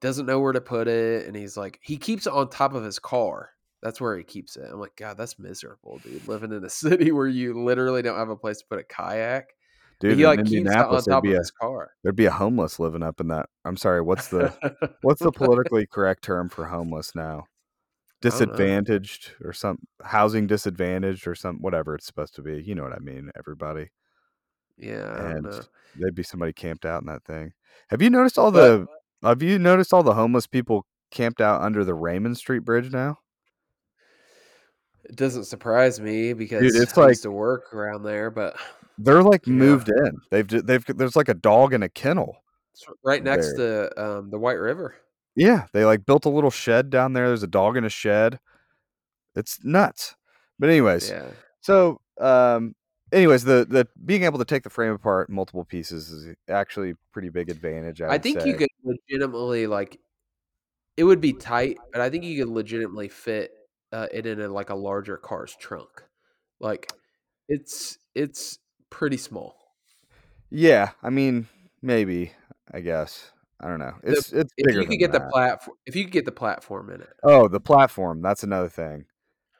[0.00, 2.84] doesn't know where to put it, and he's like he keeps it on top of
[2.84, 3.50] his car.
[3.82, 4.68] That's where he keeps it.
[4.72, 6.26] I'm like, God, that's miserable, dude.
[6.28, 9.48] Living in a city where you literally don't have a place to put a kayak.
[10.00, 11.90] Dude, he in like keeps it on Indianapolis, there'd top be of a his car.
[12.02, 13.48] there'd be a homeless living up in that.
[13.64, 14.52] I'm sorry, what's the
[15.02, 17.22] what's the politically correct term for homeless now?
[17.22, 17.46] I don't know.
[18.30, 22.62] Disadvantaged or some housing disadvantaged or some whatever it's supposed to be.
[22.62, 23.90] You know what I mean, everybody.
[24.78, 25.46] yeah, and
[25.96, 27.52] there'd be somebody camped out in that thing.
[27.90, 28.86] Have you noticed all But-
[29.22, 32.92] the have you noticed all the homeless people camped out under the Raymond Street Bridge
[32.92, 33.18] now?
[35.04, 38.56] It doesn't surprise me because it's I like- used to work around there, but
[38.98, 39.54] They're like Yeah.
[39.54, 40.18] moved in.
[40.30, 42.36] They've they've there's like a dog in a kennel.
[42.72, 44.94] it's right next to um, the White River.
[45.34, 47.26] Yeah, they like built a little shed down there.
[47.28, 48.38] There's a dog in a shed.
[49.34, 50.14] It's nuts.
[50.58, 51.26] But anyways, Yeah.
[51.62, 52.74] so um
[53.12, 57.30] anyways, the the being able to take the frame apart multiple pieces is actually pretty
[57.30, 58.02] big advantage.
[58.02, 59.98] I, I think you could legitimately like
[60.98, 63.52] it would be tight, but I think you could legitimately fit
[63.92, 66.02] uh, it in a, like a larger car's trunk.
[66.60, 66.92] Like
[67.48, 68.58] it's it's
[68.90, 69.56] pretty small.
[70.50, 71.48] Yeah, I mean,
[71.80, 72.32] maybe.
[72.72, 73.94] I guess I don't know.
[74.02, 76.90] The- It's it's If you could get the platform, if you could get the platform
[76.90, 78.22] in it, Oh, the platform.
[78.22, 79.06] That's another thing.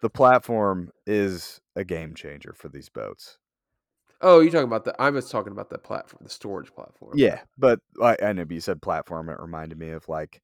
[0.00, 3.38] The platform is a game changer for these boats.
[4.20, 5.00] oh, you're talking about the.
[5.00, 7.12] I was talking about the platform, the storage platform.
[7.16, 9.28] Yeah, but I, I know but you said platform.
[9.28, 10.42] It reminded me of like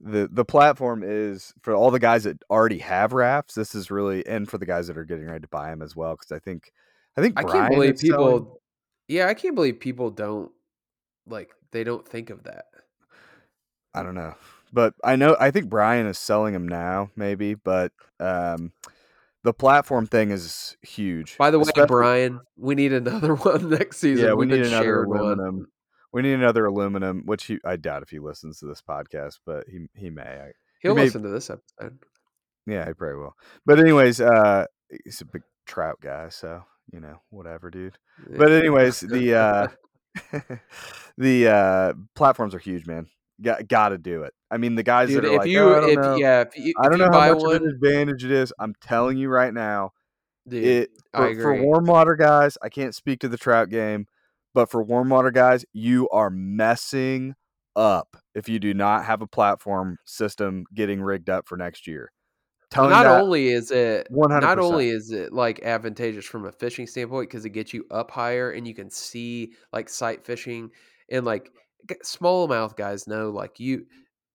[0.00, 3.54] the the platform is for all the guys that already have rafts.
[3.54, 5.96] This is really and for the guys that are getting ready to buy them as
[5.96, 6.14] well.
[6.14, 6.72] Because I think
[7.16, 8.60] I think I can't Brian believe is selling- people.
[9.08, 10.50] Yeah, I can't believe people don't
[11.26, 12.66] like they don't think of that.
[13.94, 14.34] I don't know,
[14.72, 17.54] but I know I think Brian is selling them now, maybe.
[17.54, 18.72] But um,
[19.42, 21.38] the platform thing is huge.
[21.38, 24.26] By the way, especially- Brian, we need another one next season.
[24.26, 25.66] Yeah, we been need another one.
[26.12, 29.64] We need another aluminum, which he, I doubt if he listens to this podcast, but
[29.68, 30.22] he he may.
[30.22, 31.98] I, He'll may- listen to this episode.
[32.66, 33.34] yeah, he probably will.
[33.66, 34.64] But anyways, uh,
[35.04, 36.62] he's a big trout guy, so
[36.92, 37.98] you know, whatever, dude.
[38.36, 39.68] But anyways, the uh,
[41.18, 43.06] the uh, platforms are huge, man.
[43.40, 44.34] Got got to do it.
[44.50, 46.16] I mean, the guys Dude, that are if like, you, "Oh, I don't if know.
[46.16, 48.30] yeah, if you, I if don't you know how much of one, an advantage it
[48.32, 48.52] is.
[48.58, 49.92] I'm telling you right now,
[50.48, 54.06] dude, it I for, for warm water guys, I can't speak to the trout game,
[54.54, 57.34] but for warm water guys, you are messing
[57.76, 62.10] up if you do not have a platform system getting rigged up for next year.
[62.70, 64.58] Telling not only is it 100%.
[64.58, 68.50] only is it like advantageous from a fishing standpoint because it gets you up higher
[68.50, 70.70] and you can see like sight fishing
[71.10, 71.50] and like
[72.04, 73.86] smallmouth guys know like you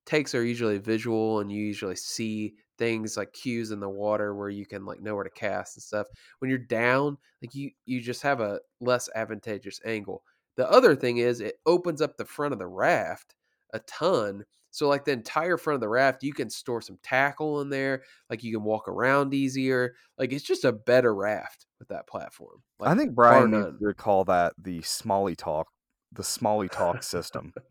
[0.08, 4.50] takes are usually visual and you usually see things like cues in the water where
[4.50, 6.08] you can like know where to cast and stuff.
[6.40, 10.24] When you're down, like you you just have a less advantageous angle.
[10.56, 13.36] The other thing is it opens up the front of the raft
[13.74, 14.46] a ton.
[14.72, 18.04] So like the entire front of the raft, you can store some tackle in there.
[18.30, 19.96] Like you can walk around easier.
[20.18, 22.64] Like it's just a better raft with that platform.
[22.80, 23.78] Like I think Brian none.
[23.98, 25.68] call that the Smalley Talk,
[26.16, 27.54] the Smalley Talk system.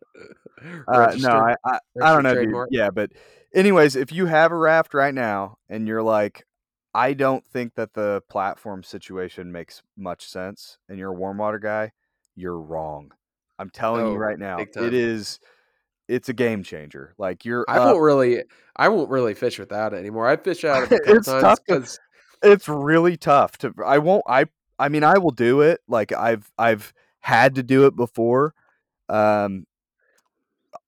[0.86, 2.54] Uh, no, I, I, I don't know, dude.
[2.70, 3.10] Yeah, but
[3.52, 6.44] anyways, if you have a raft right now and you're like,
[6.94, 11.58] I don't think that the platform situation makes much sense, and you're a warm water
[11.58, 11.90] guy,
[12.36, 13.10] you're wrong.
[13.58, 15.40] I'm telling Oh, you right now, it is.
[16.06, 17.12] It's a game changer.
[17.18, 18.44] Like you're, I up- won't really,
[18.76, 20.28] I won't really fish without it anymore.
[20.28, 21.98] I fish out of it It's times tough to-
[22.44, 24.44] it's really tough to i won't i
[24.78, 26.92] i mean i will do it like i've i've
[27.22, 28.54] had to do it before
[29.08, 29.64] um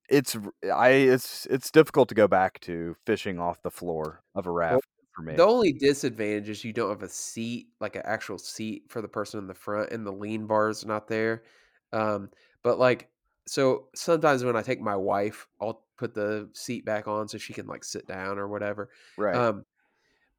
[0.08, 0.36] it's
[0.72, 4.86] I it's it's difficult to go back to fishing off the floor of a raft
[5.14, 8.84] for me the only disadvantage is you don't have a seat, like an actual seat
[8.88, 11.44] for the person in the front, and the lean bar is not there.
[11.92, 12.30] Um,
[12.62, 13.08] but like,
[13.46, 17.52] so sometimes when I take my wife, I'll put the seat back on so she
[17.52, 18.90] can like sit down or whatever.
[19.16, 19.64] right Um,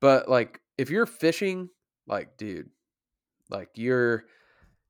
[0.01, 1.69] but like if you're fishing,
[2.05, 2.69] like dude,
[3.49, 4.25] like you're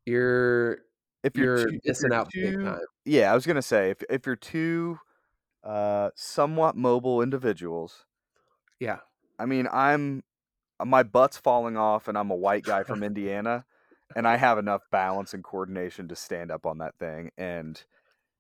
[0.06, 0.80] you're
[1.26, 2.80] if you're, you're too, missing you're out too- time.
[3.06, 4.98] yeah i was gonna say if, if you're two
[5.64, 8.06] uh somewhat mobile individuals
[8.80, 9.00] Yeah.
[9.40, 10.24] i mean i'm
[10.84, 13.66] my butt's falling off and i'm a white guy from indiana
[14.16, 17.84] and I have enough balance and coordination to stand up on that thing, and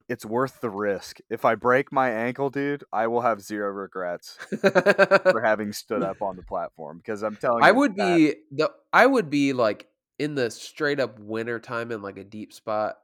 [0.07, 1.17] it's worth the risk.
[1.27, 6.21] If I break my ankle, dude, I will have zero regrets for having stood up
[6.21, 9.53] on the platform because I'm telling you, I would that- be the I would be
[9.53, 9.87] like
[10.19, 12.95] in the straight up winter time in like a deep spot.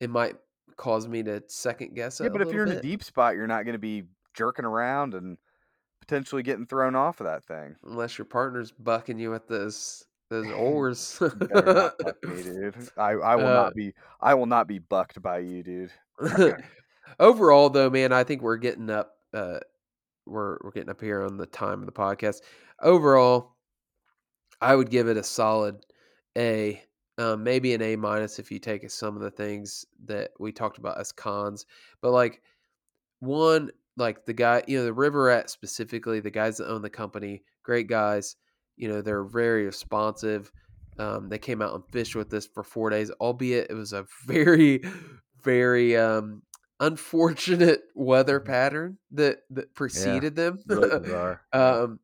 [0.00, 0.36] It might
[0.76, 2.24] cause me to second guess it.
[2.24, 2.30] yeah.
[2.30, 4.04] But if you're in a deep spot, you're not going to be
[4.34, 5.36] jerking around and
[6.00, 7.76] potentially getting thrown off of that thing.
[7.84, 11.18] unless your partner's bucking you with those those oars.
[11.20, 12.74] You better not buck me, dude.
[12.96, 15.90] I, I will Uh, not be I will not be bucked by you, dude.
[17.20, 19.12] Overall, though, man, I think we're getting up.
[19.34, 19.60] Uh,
[20.26, 22.40] we're we're getting up here on the time of the podcast.
[22.80, 23.52] Overall,
[24.60, 25.84] I would give it a solid
[26.36, 26.82] A,
[27.18, 30.78] um, maybe an A minus if you take some of the things that we talked
[30.78, 31.66] about as cons.
[32.00, 32.42] But like
[33.20, 36.90] one, like the guy, you know, the River Rat specifically, the guys that own the
[36.90, 38.36] company, great guys.
[38.76, 40.50] You know, they're very responsive.
[40.98, 44.06] Um, they came out and fished with us for four days, albeit it was a
[44.26, 44.82] very,
[45.42, 46.42] very um,
[46.80, 50.58] unfortunate weather pattern that that preceded them.
[50.66, 52.00] Really um,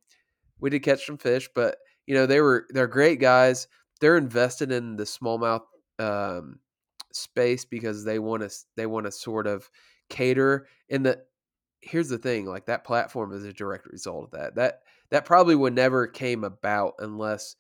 [0.61, 1.77] we did catch some fish, but
[2.07, 3.69] you know they were they're great guys.
[4.01, 5.63] They're invested in the smallmouth
[5.99, 6.61] um,
[7.13, 9.69] space because they want to they want to sort of
[10.09, 10.67] cater.
[10.91, 11.23] And the
[11.81, 14.55] here's the thing, like that platform is a direct result of that.
[14.57, 14.81] That
[15.11, 17.57] that probably would never came about unless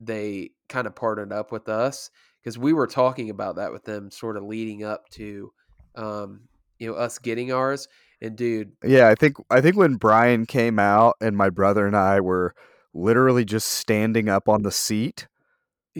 [0.00, 2.10] they kind of partnered up with us
[2.42, 5.52] because we were talking about that with them sort of leading up to
[5.94, 6.40] um,
[6.78, 7.88] you know us getting ours.
[8.22, 11.96] And dude, Yeah, I think I think when Brian came out and my brother and
[11.96, 12.54] I were
[12.92, 15.28] literally just standing up on the seat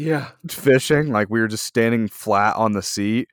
[0.01, 3.29] yeah, fishing, like we were just standing flat on the seat.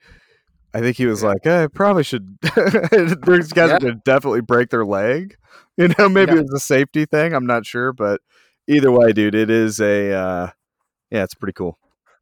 [0.74, 1.30] I think he was Yeah.
[1.30, 3.76] like, eh, I probably should these guys Yeah.
[3.76, 5.38] are gonna definitely break their leg.
[5.80, 6.40] You know, maybe Yeah.
[6.40, 7.34] it was a safety thing.
[7.34, 8.22] I'm not sure, but
[8.68, 10.50] either way, dude, it is a uh
[11.12, 11.78] yeah, it's pretty cool.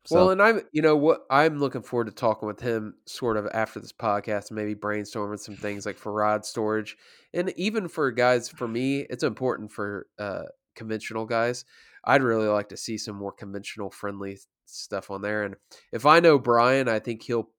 [0.05, 3.37] So Well, and I'm, you know, what I'm looking forward to talking with him sort
[3.37, 6.97] of after this podcast, and maybe brainstorming some things like for rod storage,
[7.33, 8.49] and even for guys.
[8.49, 10.43] For me, it's important for uh,
[10.75, 11.65] conventional guys.
[12.05, 15.43] I'd really like to see some more conventional friendly stuff on there.
[15.43, 15.55] And
[15.91, 17.49] if I know Brian, I think he'll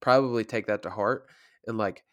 [0.00, 1.26] probably take that to heart
[1.66, 2.04] and like,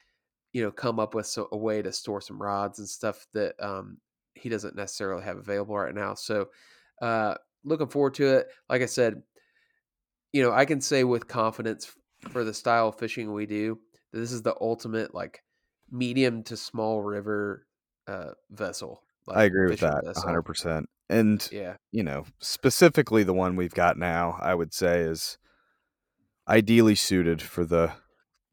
[0.53, 3.97] you know, come up with a way to store some rods and stuff that um,
[4.35, 6.13] he doesn't necessarily have available right now.
[6.13, 6.47] So,
[7.01, 8.47] uh, looking forward to it.
[8.69, 9.21] Like I said,
[10.31, 11.91] you know, I can say with confidence
[12.29, 13.79] for the style of fishing we do
[14.11, 15.43] that this is the ultimate like
[15.91, 17.65] medium to small river
[18.07, 19.03] uh, vessel.
[19.25, 20.23] Like, I agree with that vessel.
[21.13, 21.19] 100%.
[21.19, 25.37] And Yeah, you know, specifically the one we've got now, I would say is
[26.47, 27.91] ideally suited for the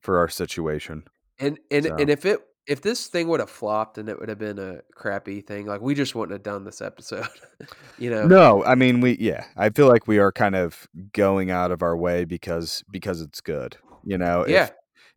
[0.00, 1.04] for our situation.
[1.38, 4.28] and and So- and if it if this thing would have flopped and it would
[4.28, 7.26] have been a crappy thing, like we just wouldn't have done this episode.
[7.98, 11.50] you know, No, I mean we yeah, I feel like we are kind of going
[11.50, 13.76] out of our way because because it's good.
[14.04, 14.64] You know, yeah,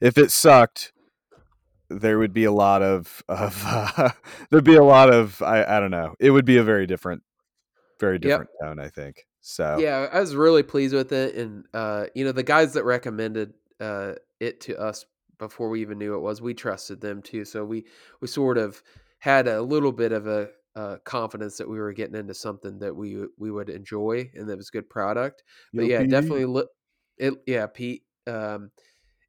[0.01, 0.91] if if it sucked,
[1.89, 4.09] there would be a lot of of uh,
[4.49, 6.15] there'd be a lot of I I don't know.
[6.19, 7.23] It would be a very different,
[7.99, 8.79] very different tone.
[8.79, 9.77] I think so.
[9.79, 13.53] Yeah, I was really pleased with it, and uh, you know, the guys that recommended
[13.79, 15.05] uh, it to us
[15.39, 17.45] before we even knew it was, we trusted them too.
[17.45, 17.85] So we
[18.21, 18.81] we sort of
[19.19, 22.95] had a little bit of a uh, confidence that we were getting into something that
[22.95, 25.43] we we would enjoy and that was good product.
[25.73, 26.67] But Yo, yeah, definitely li-
[27.17, 28.03] it yeah, Pete.
[28.25, 28.71] Um,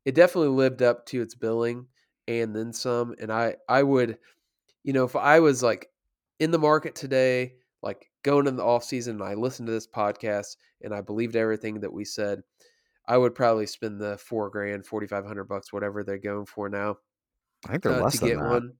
[0.05, 1.87] it definitely lived up to its billing
[2.27, 3.15] and then some.
[3.21, 4.19] And I I would,
[4.83, 5.89] you know, if I was like
[6.41, 9.87] in the market today, like going in the off season, and I listened to this
[9.87, 12.43] podcast and I believed everything that we said,
[13.07, 16.69] I would probably spend the four grand, forty five hundred bucks, whatever they're going for
[16.69, 16.97] now,
[17.67, 18.51] I think they're uh, less to than get that.
[18.51, 18.73] one.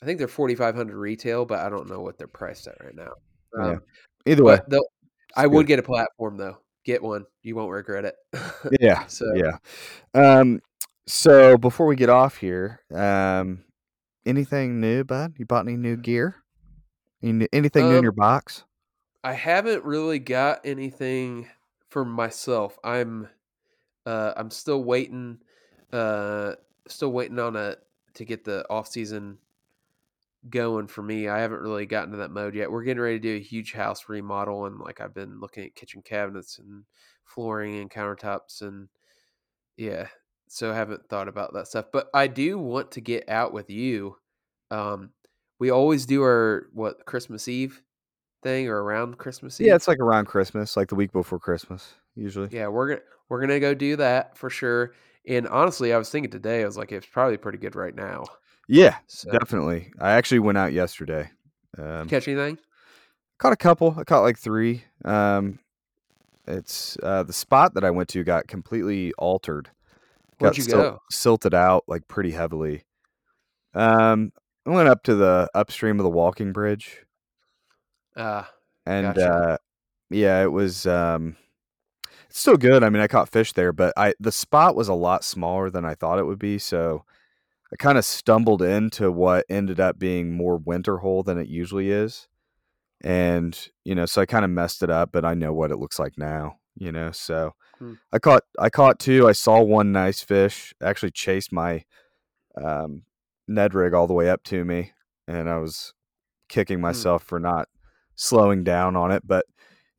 [0.00, 2.76] I think they're forty five hundred retail, but I don't know what they're priced at
[2.84, 3.12] right now.
[3.58, 3.66] Yeah.
[3.70, 3.80] Um,
[4.26, 4.60] Either way,
[5.34, 6.58] I would get a platform though.
[6.84, 8.14] Get one, you won't regret it.
[8.80, 9.58] Yeah, so yeah.
[10.14, 10.60] Um,
[11.06, 13.64] so before we get off here, um,
[14.26, 15.34] anything new, bud?
[15.38, 16.36] You bought any new gear?
[17.22, 18.64] Any, anything new in Um, your box?
[19.24, 21.48] I haven't really got anything
[21.88, 22.78] for myself.
[22.84, 23.28] I'm
[24.06, 25.42] uh I'm still waiting
[25.92, 26.56] uh
[26.88, 27.76] still waiting on a
[28.14, 29.40] to get the off season
[30.48, 31.28] going for me.
[31.28, 32.70] I haven't really gotten to that mode yet.
[32.70, 35.74] We're getting ready to do a huge house remodel and like I've been looking at
[35.74, 36.84] kitchen cabinets and
[37.24, 38.88] flooring and countertops and
[39.76, 40.08] yeah.
[40.48, 41.86] So I haven't thought about that stuff.
[41.92, 44.18] But I do want to get out with you.
[44.70, 45.12] Um
[45.58, 47.82] we always do our what Christmas Eve
[48.42, 49.68] thing or around Christmas Eve.
[49.68, 52.48] Yeah, it's like around Christmas, like the week before Christmas, usually.
[52.50, 54.92] Yeah, we're gonna we're gonna go do that for sure.
[55.26, 58.24] And honestly, I was thinking today, I was like, it's probably pretty good right now.
[58.66, 59.92] Yeah, So definitely.
[60.00, 61.30] I actually went out yesterday.
[61.76, 62.58] Um, catch anything?
[63.38, 63.94] caught a couple.
[63.98, 64.84] I caught like three.
[65.04, 65.58] Um,
[66.46, 69.70] it's uh, the spot that I went to got completely altered.
[70.38, 70.98] Where'd got you sil- go?
[71.10, 72.84] silted out like pretty heavily.
[73.74, 74.32] Um,
[74.68, 77.04] I went up to the upstream of the walking bridge,
[78.14, 78.44] Uh
[78.84, 79.32] and Gotcha.
[79.32, 79.56] uh,
[80.10, 80.86] yeah, it was.
[80.86, 81.36] Um,
[82.28, 82.82] it's still good.
[82.84, 85.84] I mean, I caught fish there, but I the spot was a lot smaller than
[85.86, 86.58] I thought it would be.
[86.58, 87.04] So
[87.72, 91.90] I kind of stumbled into what ended up being more winter hole than it usually
[91.90, 92.28] is,
[93.02, 95.12] and you know, so I kind of messed it up.
[95.12, 96.58] But I know what it looks like now.
[96.76, 97.94] You know, so Hmm.
[98.12, 99.26] I caught I caught two.
[99.28, 100.74] I saw one nice fish.
[100.82, 101.84] Actually, chased my
[102.62, 103.02] um,
[103.48, 104.92] Ned rig all the way up to me,
[105.26, 105.94] and I was
[106.48, 107.68] kicking myself for not
[108.14, 109.22] slowing down on it.
[109.26, 109.46] But,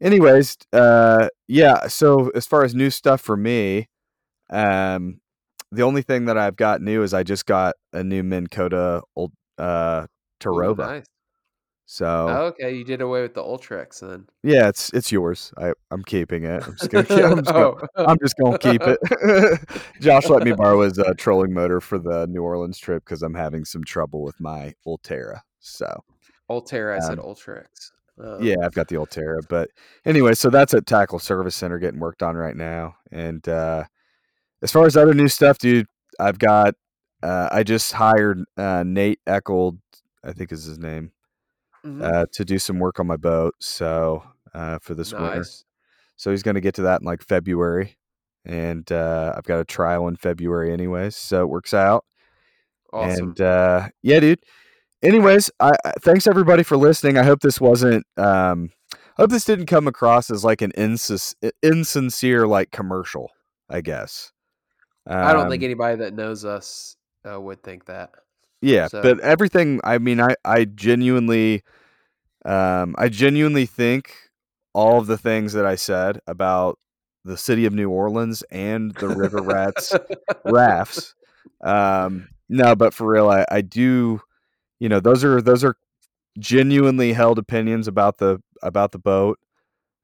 [0.01, 1.87] anyways, uh, yeah.
[1.87, 3.87] So as far as new stuff for me,
[4.49, 5.19] um,
[5.71, 9.01] the only thing that I've got new is I just got a new Minn Kota
[9.15, 10.07] old uh,
[10.45, 11.05] Ooh, nice.
[11.91, 14.27] So Oh, okay, you did away with the Ultrex then.
[14.43, 15.51] yeah, it's it's yours.
[15.57, 16.61] I I'm keeping it.
[16.63, 18.99] I'm just gonna keep, I'm just gonna, oh, I'm just gonna keep it.
[19.99, 23.33] Josh let me borrow his uh, trolling motor for the New Orleans trip because I'm
[23.33, 25.39] having some trouble with my Ulterra.
[25.61, 25.87] So
[26.47, 26.97] Ulterra.
[26.97, 27.89] I said um, Ultrex.
[28.23, 29.71] Um, yeah, I've got the Ulterra, But
[30.05, 32.97] anyway, so that's at Tackle Service Center getting worked on right now.
[33.11, 33.85] And uh,
[34.61, 35.87] as far as other new stuff, dude,
[36.19, 36.75] I've got.
[37.23, 39.79] Uh, I just hired uh, Nate Eckold,
[40.23, 41.11] I think is his name,
[41.85, 43.55] mhm, uh, to do some work on my boat.
[43.59, 44.23] So
[44.53, 45.45] uh, for this winter.
[46.15, 47.97] So he's going to get to that in like February.
[48.45, 51.15] And uh, I've got a trial in February, anyways.
[51.15, 52.05] So it works out.
[52.91, 53.29] Awesome.
[53.29, 54.39] And uh, yeah, dude.
[55.01, 57.17] Anyways, I, thanks everybody for listening.
[57.17, 58.05] I hope this wasn't.
[58.17, 63.31] Um, I hope this didn't come across as like an insis- insincere like commercial.
[63.69, 64.31] I guess.
[65.07, 66.95] I don't think Um, anybody that knows us
[67.29, 68.11] uh, would think that.
[68.61, 69.79] Yeah, So- but everything.
[69.83, 71.63] I mean, I I genuinely,
[72.45, 74.13] um, I genuinely think
[74.73, 76.77] all of the things that I said about
[77.25, 79.93] the city of New Orleans and the River Rats
[80.45, 81.15] rafts.
[81.61, 84.21] Um, no, but for real, I, I do.
[84.79, 85.75] You know, those are those are
[86.37, 89.39] genuinely held opinions about the about the boat.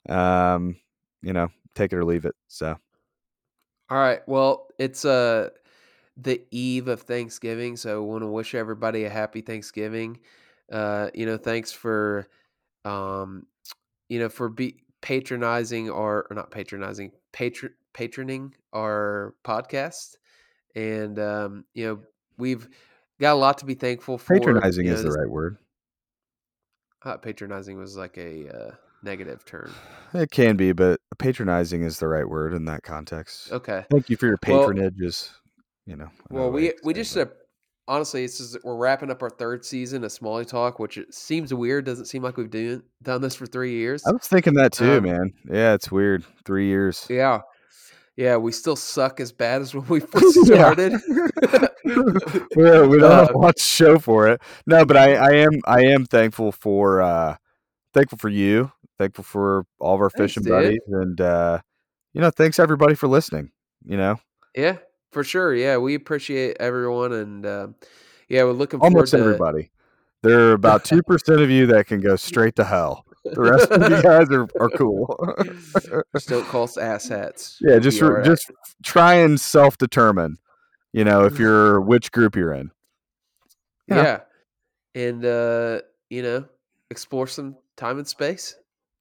[0.10, 0.76] Um,
[1.22, 2.36] you know, take it or leave it.
[2.48, 2.78] So
[3.90, 4.20] All right.
[4.28, 5.50] Well, it's uh
[6.18, 10.20] the eve of Thanksgiving, so I want to wish everybody a happy Thanksgiving.
[10.72, 12.28] Uh, you know, thanks for
[12.86, 13.46] um,
[14.10, 20.16] you know, for be patronizing our or not patronizing, patron patroning our podcast.
[20.76, 22.00] And um, you know,
[22.38, 22.68] we've
[23.20, 24.38] got a lot to be thankful for.
[24.38, 25.58] patronizing you is the right word.
[27.02, 28.72] I thought patronizing was like a uh,
[29.04, 29.72] negative term.
[30.14, 33.52] It can be, but patronizing is the right word in that context.
[33.52, 33.86] Okay.
[33.92, 35.00] Thank you for your Well- patronage.
[35.00, 35.32] is
[35.86, 36.10] you know.
[36.30, 37.26] Well, we we just uh,
[37.88, 41.54] honestly, it's just, we're wrapping up our third season of Smalley Talk, which it seems
[41.54, 41.86] weird.
[41.86, 44.04] Doesn't seem like we've done done this for three years.
[44.08, 45.34] I was thinking that too, um, man.
[45.50, 46.24] Yeah, it's weird.
[46.46, 47.06] Three years.
[47.10, 47.42] Yeah,
[48.16, 50.94] Yeah, we still suck as bad as when we first started.
[51.86, 51.94] we
[52.88, 54.42] we don't have Uh, much to show for it.
[54.66, 57.36] No, but I, I am I am thankful for uh
[57.94, 60.52] thankful for you, thankful for all of our Thanks, fishing dude.
[60.52, 61.60] buddies, and uh
[62.14, 63.52] you know, thanks everybody for listening.
[63.86, 64.16] You know,
[64.56, 64.78] Yeah,
[65.16, 65.56] for sure.
[65.56, 67.76] Yeah, we appreciate everyone, and um,
[68.28, 69.34] yeah, we're looking almost forward to.
[69.34, 69.72] everybody.
[70.24, 73.06] There are about two percent of you that can go straight to hell.
[73.24, 75.16] The rest of you guys are, are cool.
[76.14, 77.56] Just don't call us asshats.
[77.62, 78.26] yeah, just be re- all right.
[78.26, 78.52] just
[78.84, 80.36] try and self determine.
[80.92, 82.72] You know, if you're which group you're in.
[83.88, 84.20] yeah.
[84.96, 85.02] yeah.
[85.02, 85.80] and uh,
[86.10, 86.44] you know,
[86.92, 88.56] explore some time and space.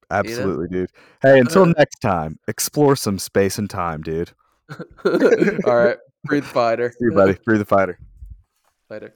[0.09, 0.91] Absolutely, dude.
[1.21, 4.31] Hey, until Uh, next time, explore some space and time, dude.
[5.65, 6.91] all right, breathe fighter.
[6.91, 7.33] See you, buddy.
[7.45, 7.99] Free the fighter.
[8.89, 9.13] Later.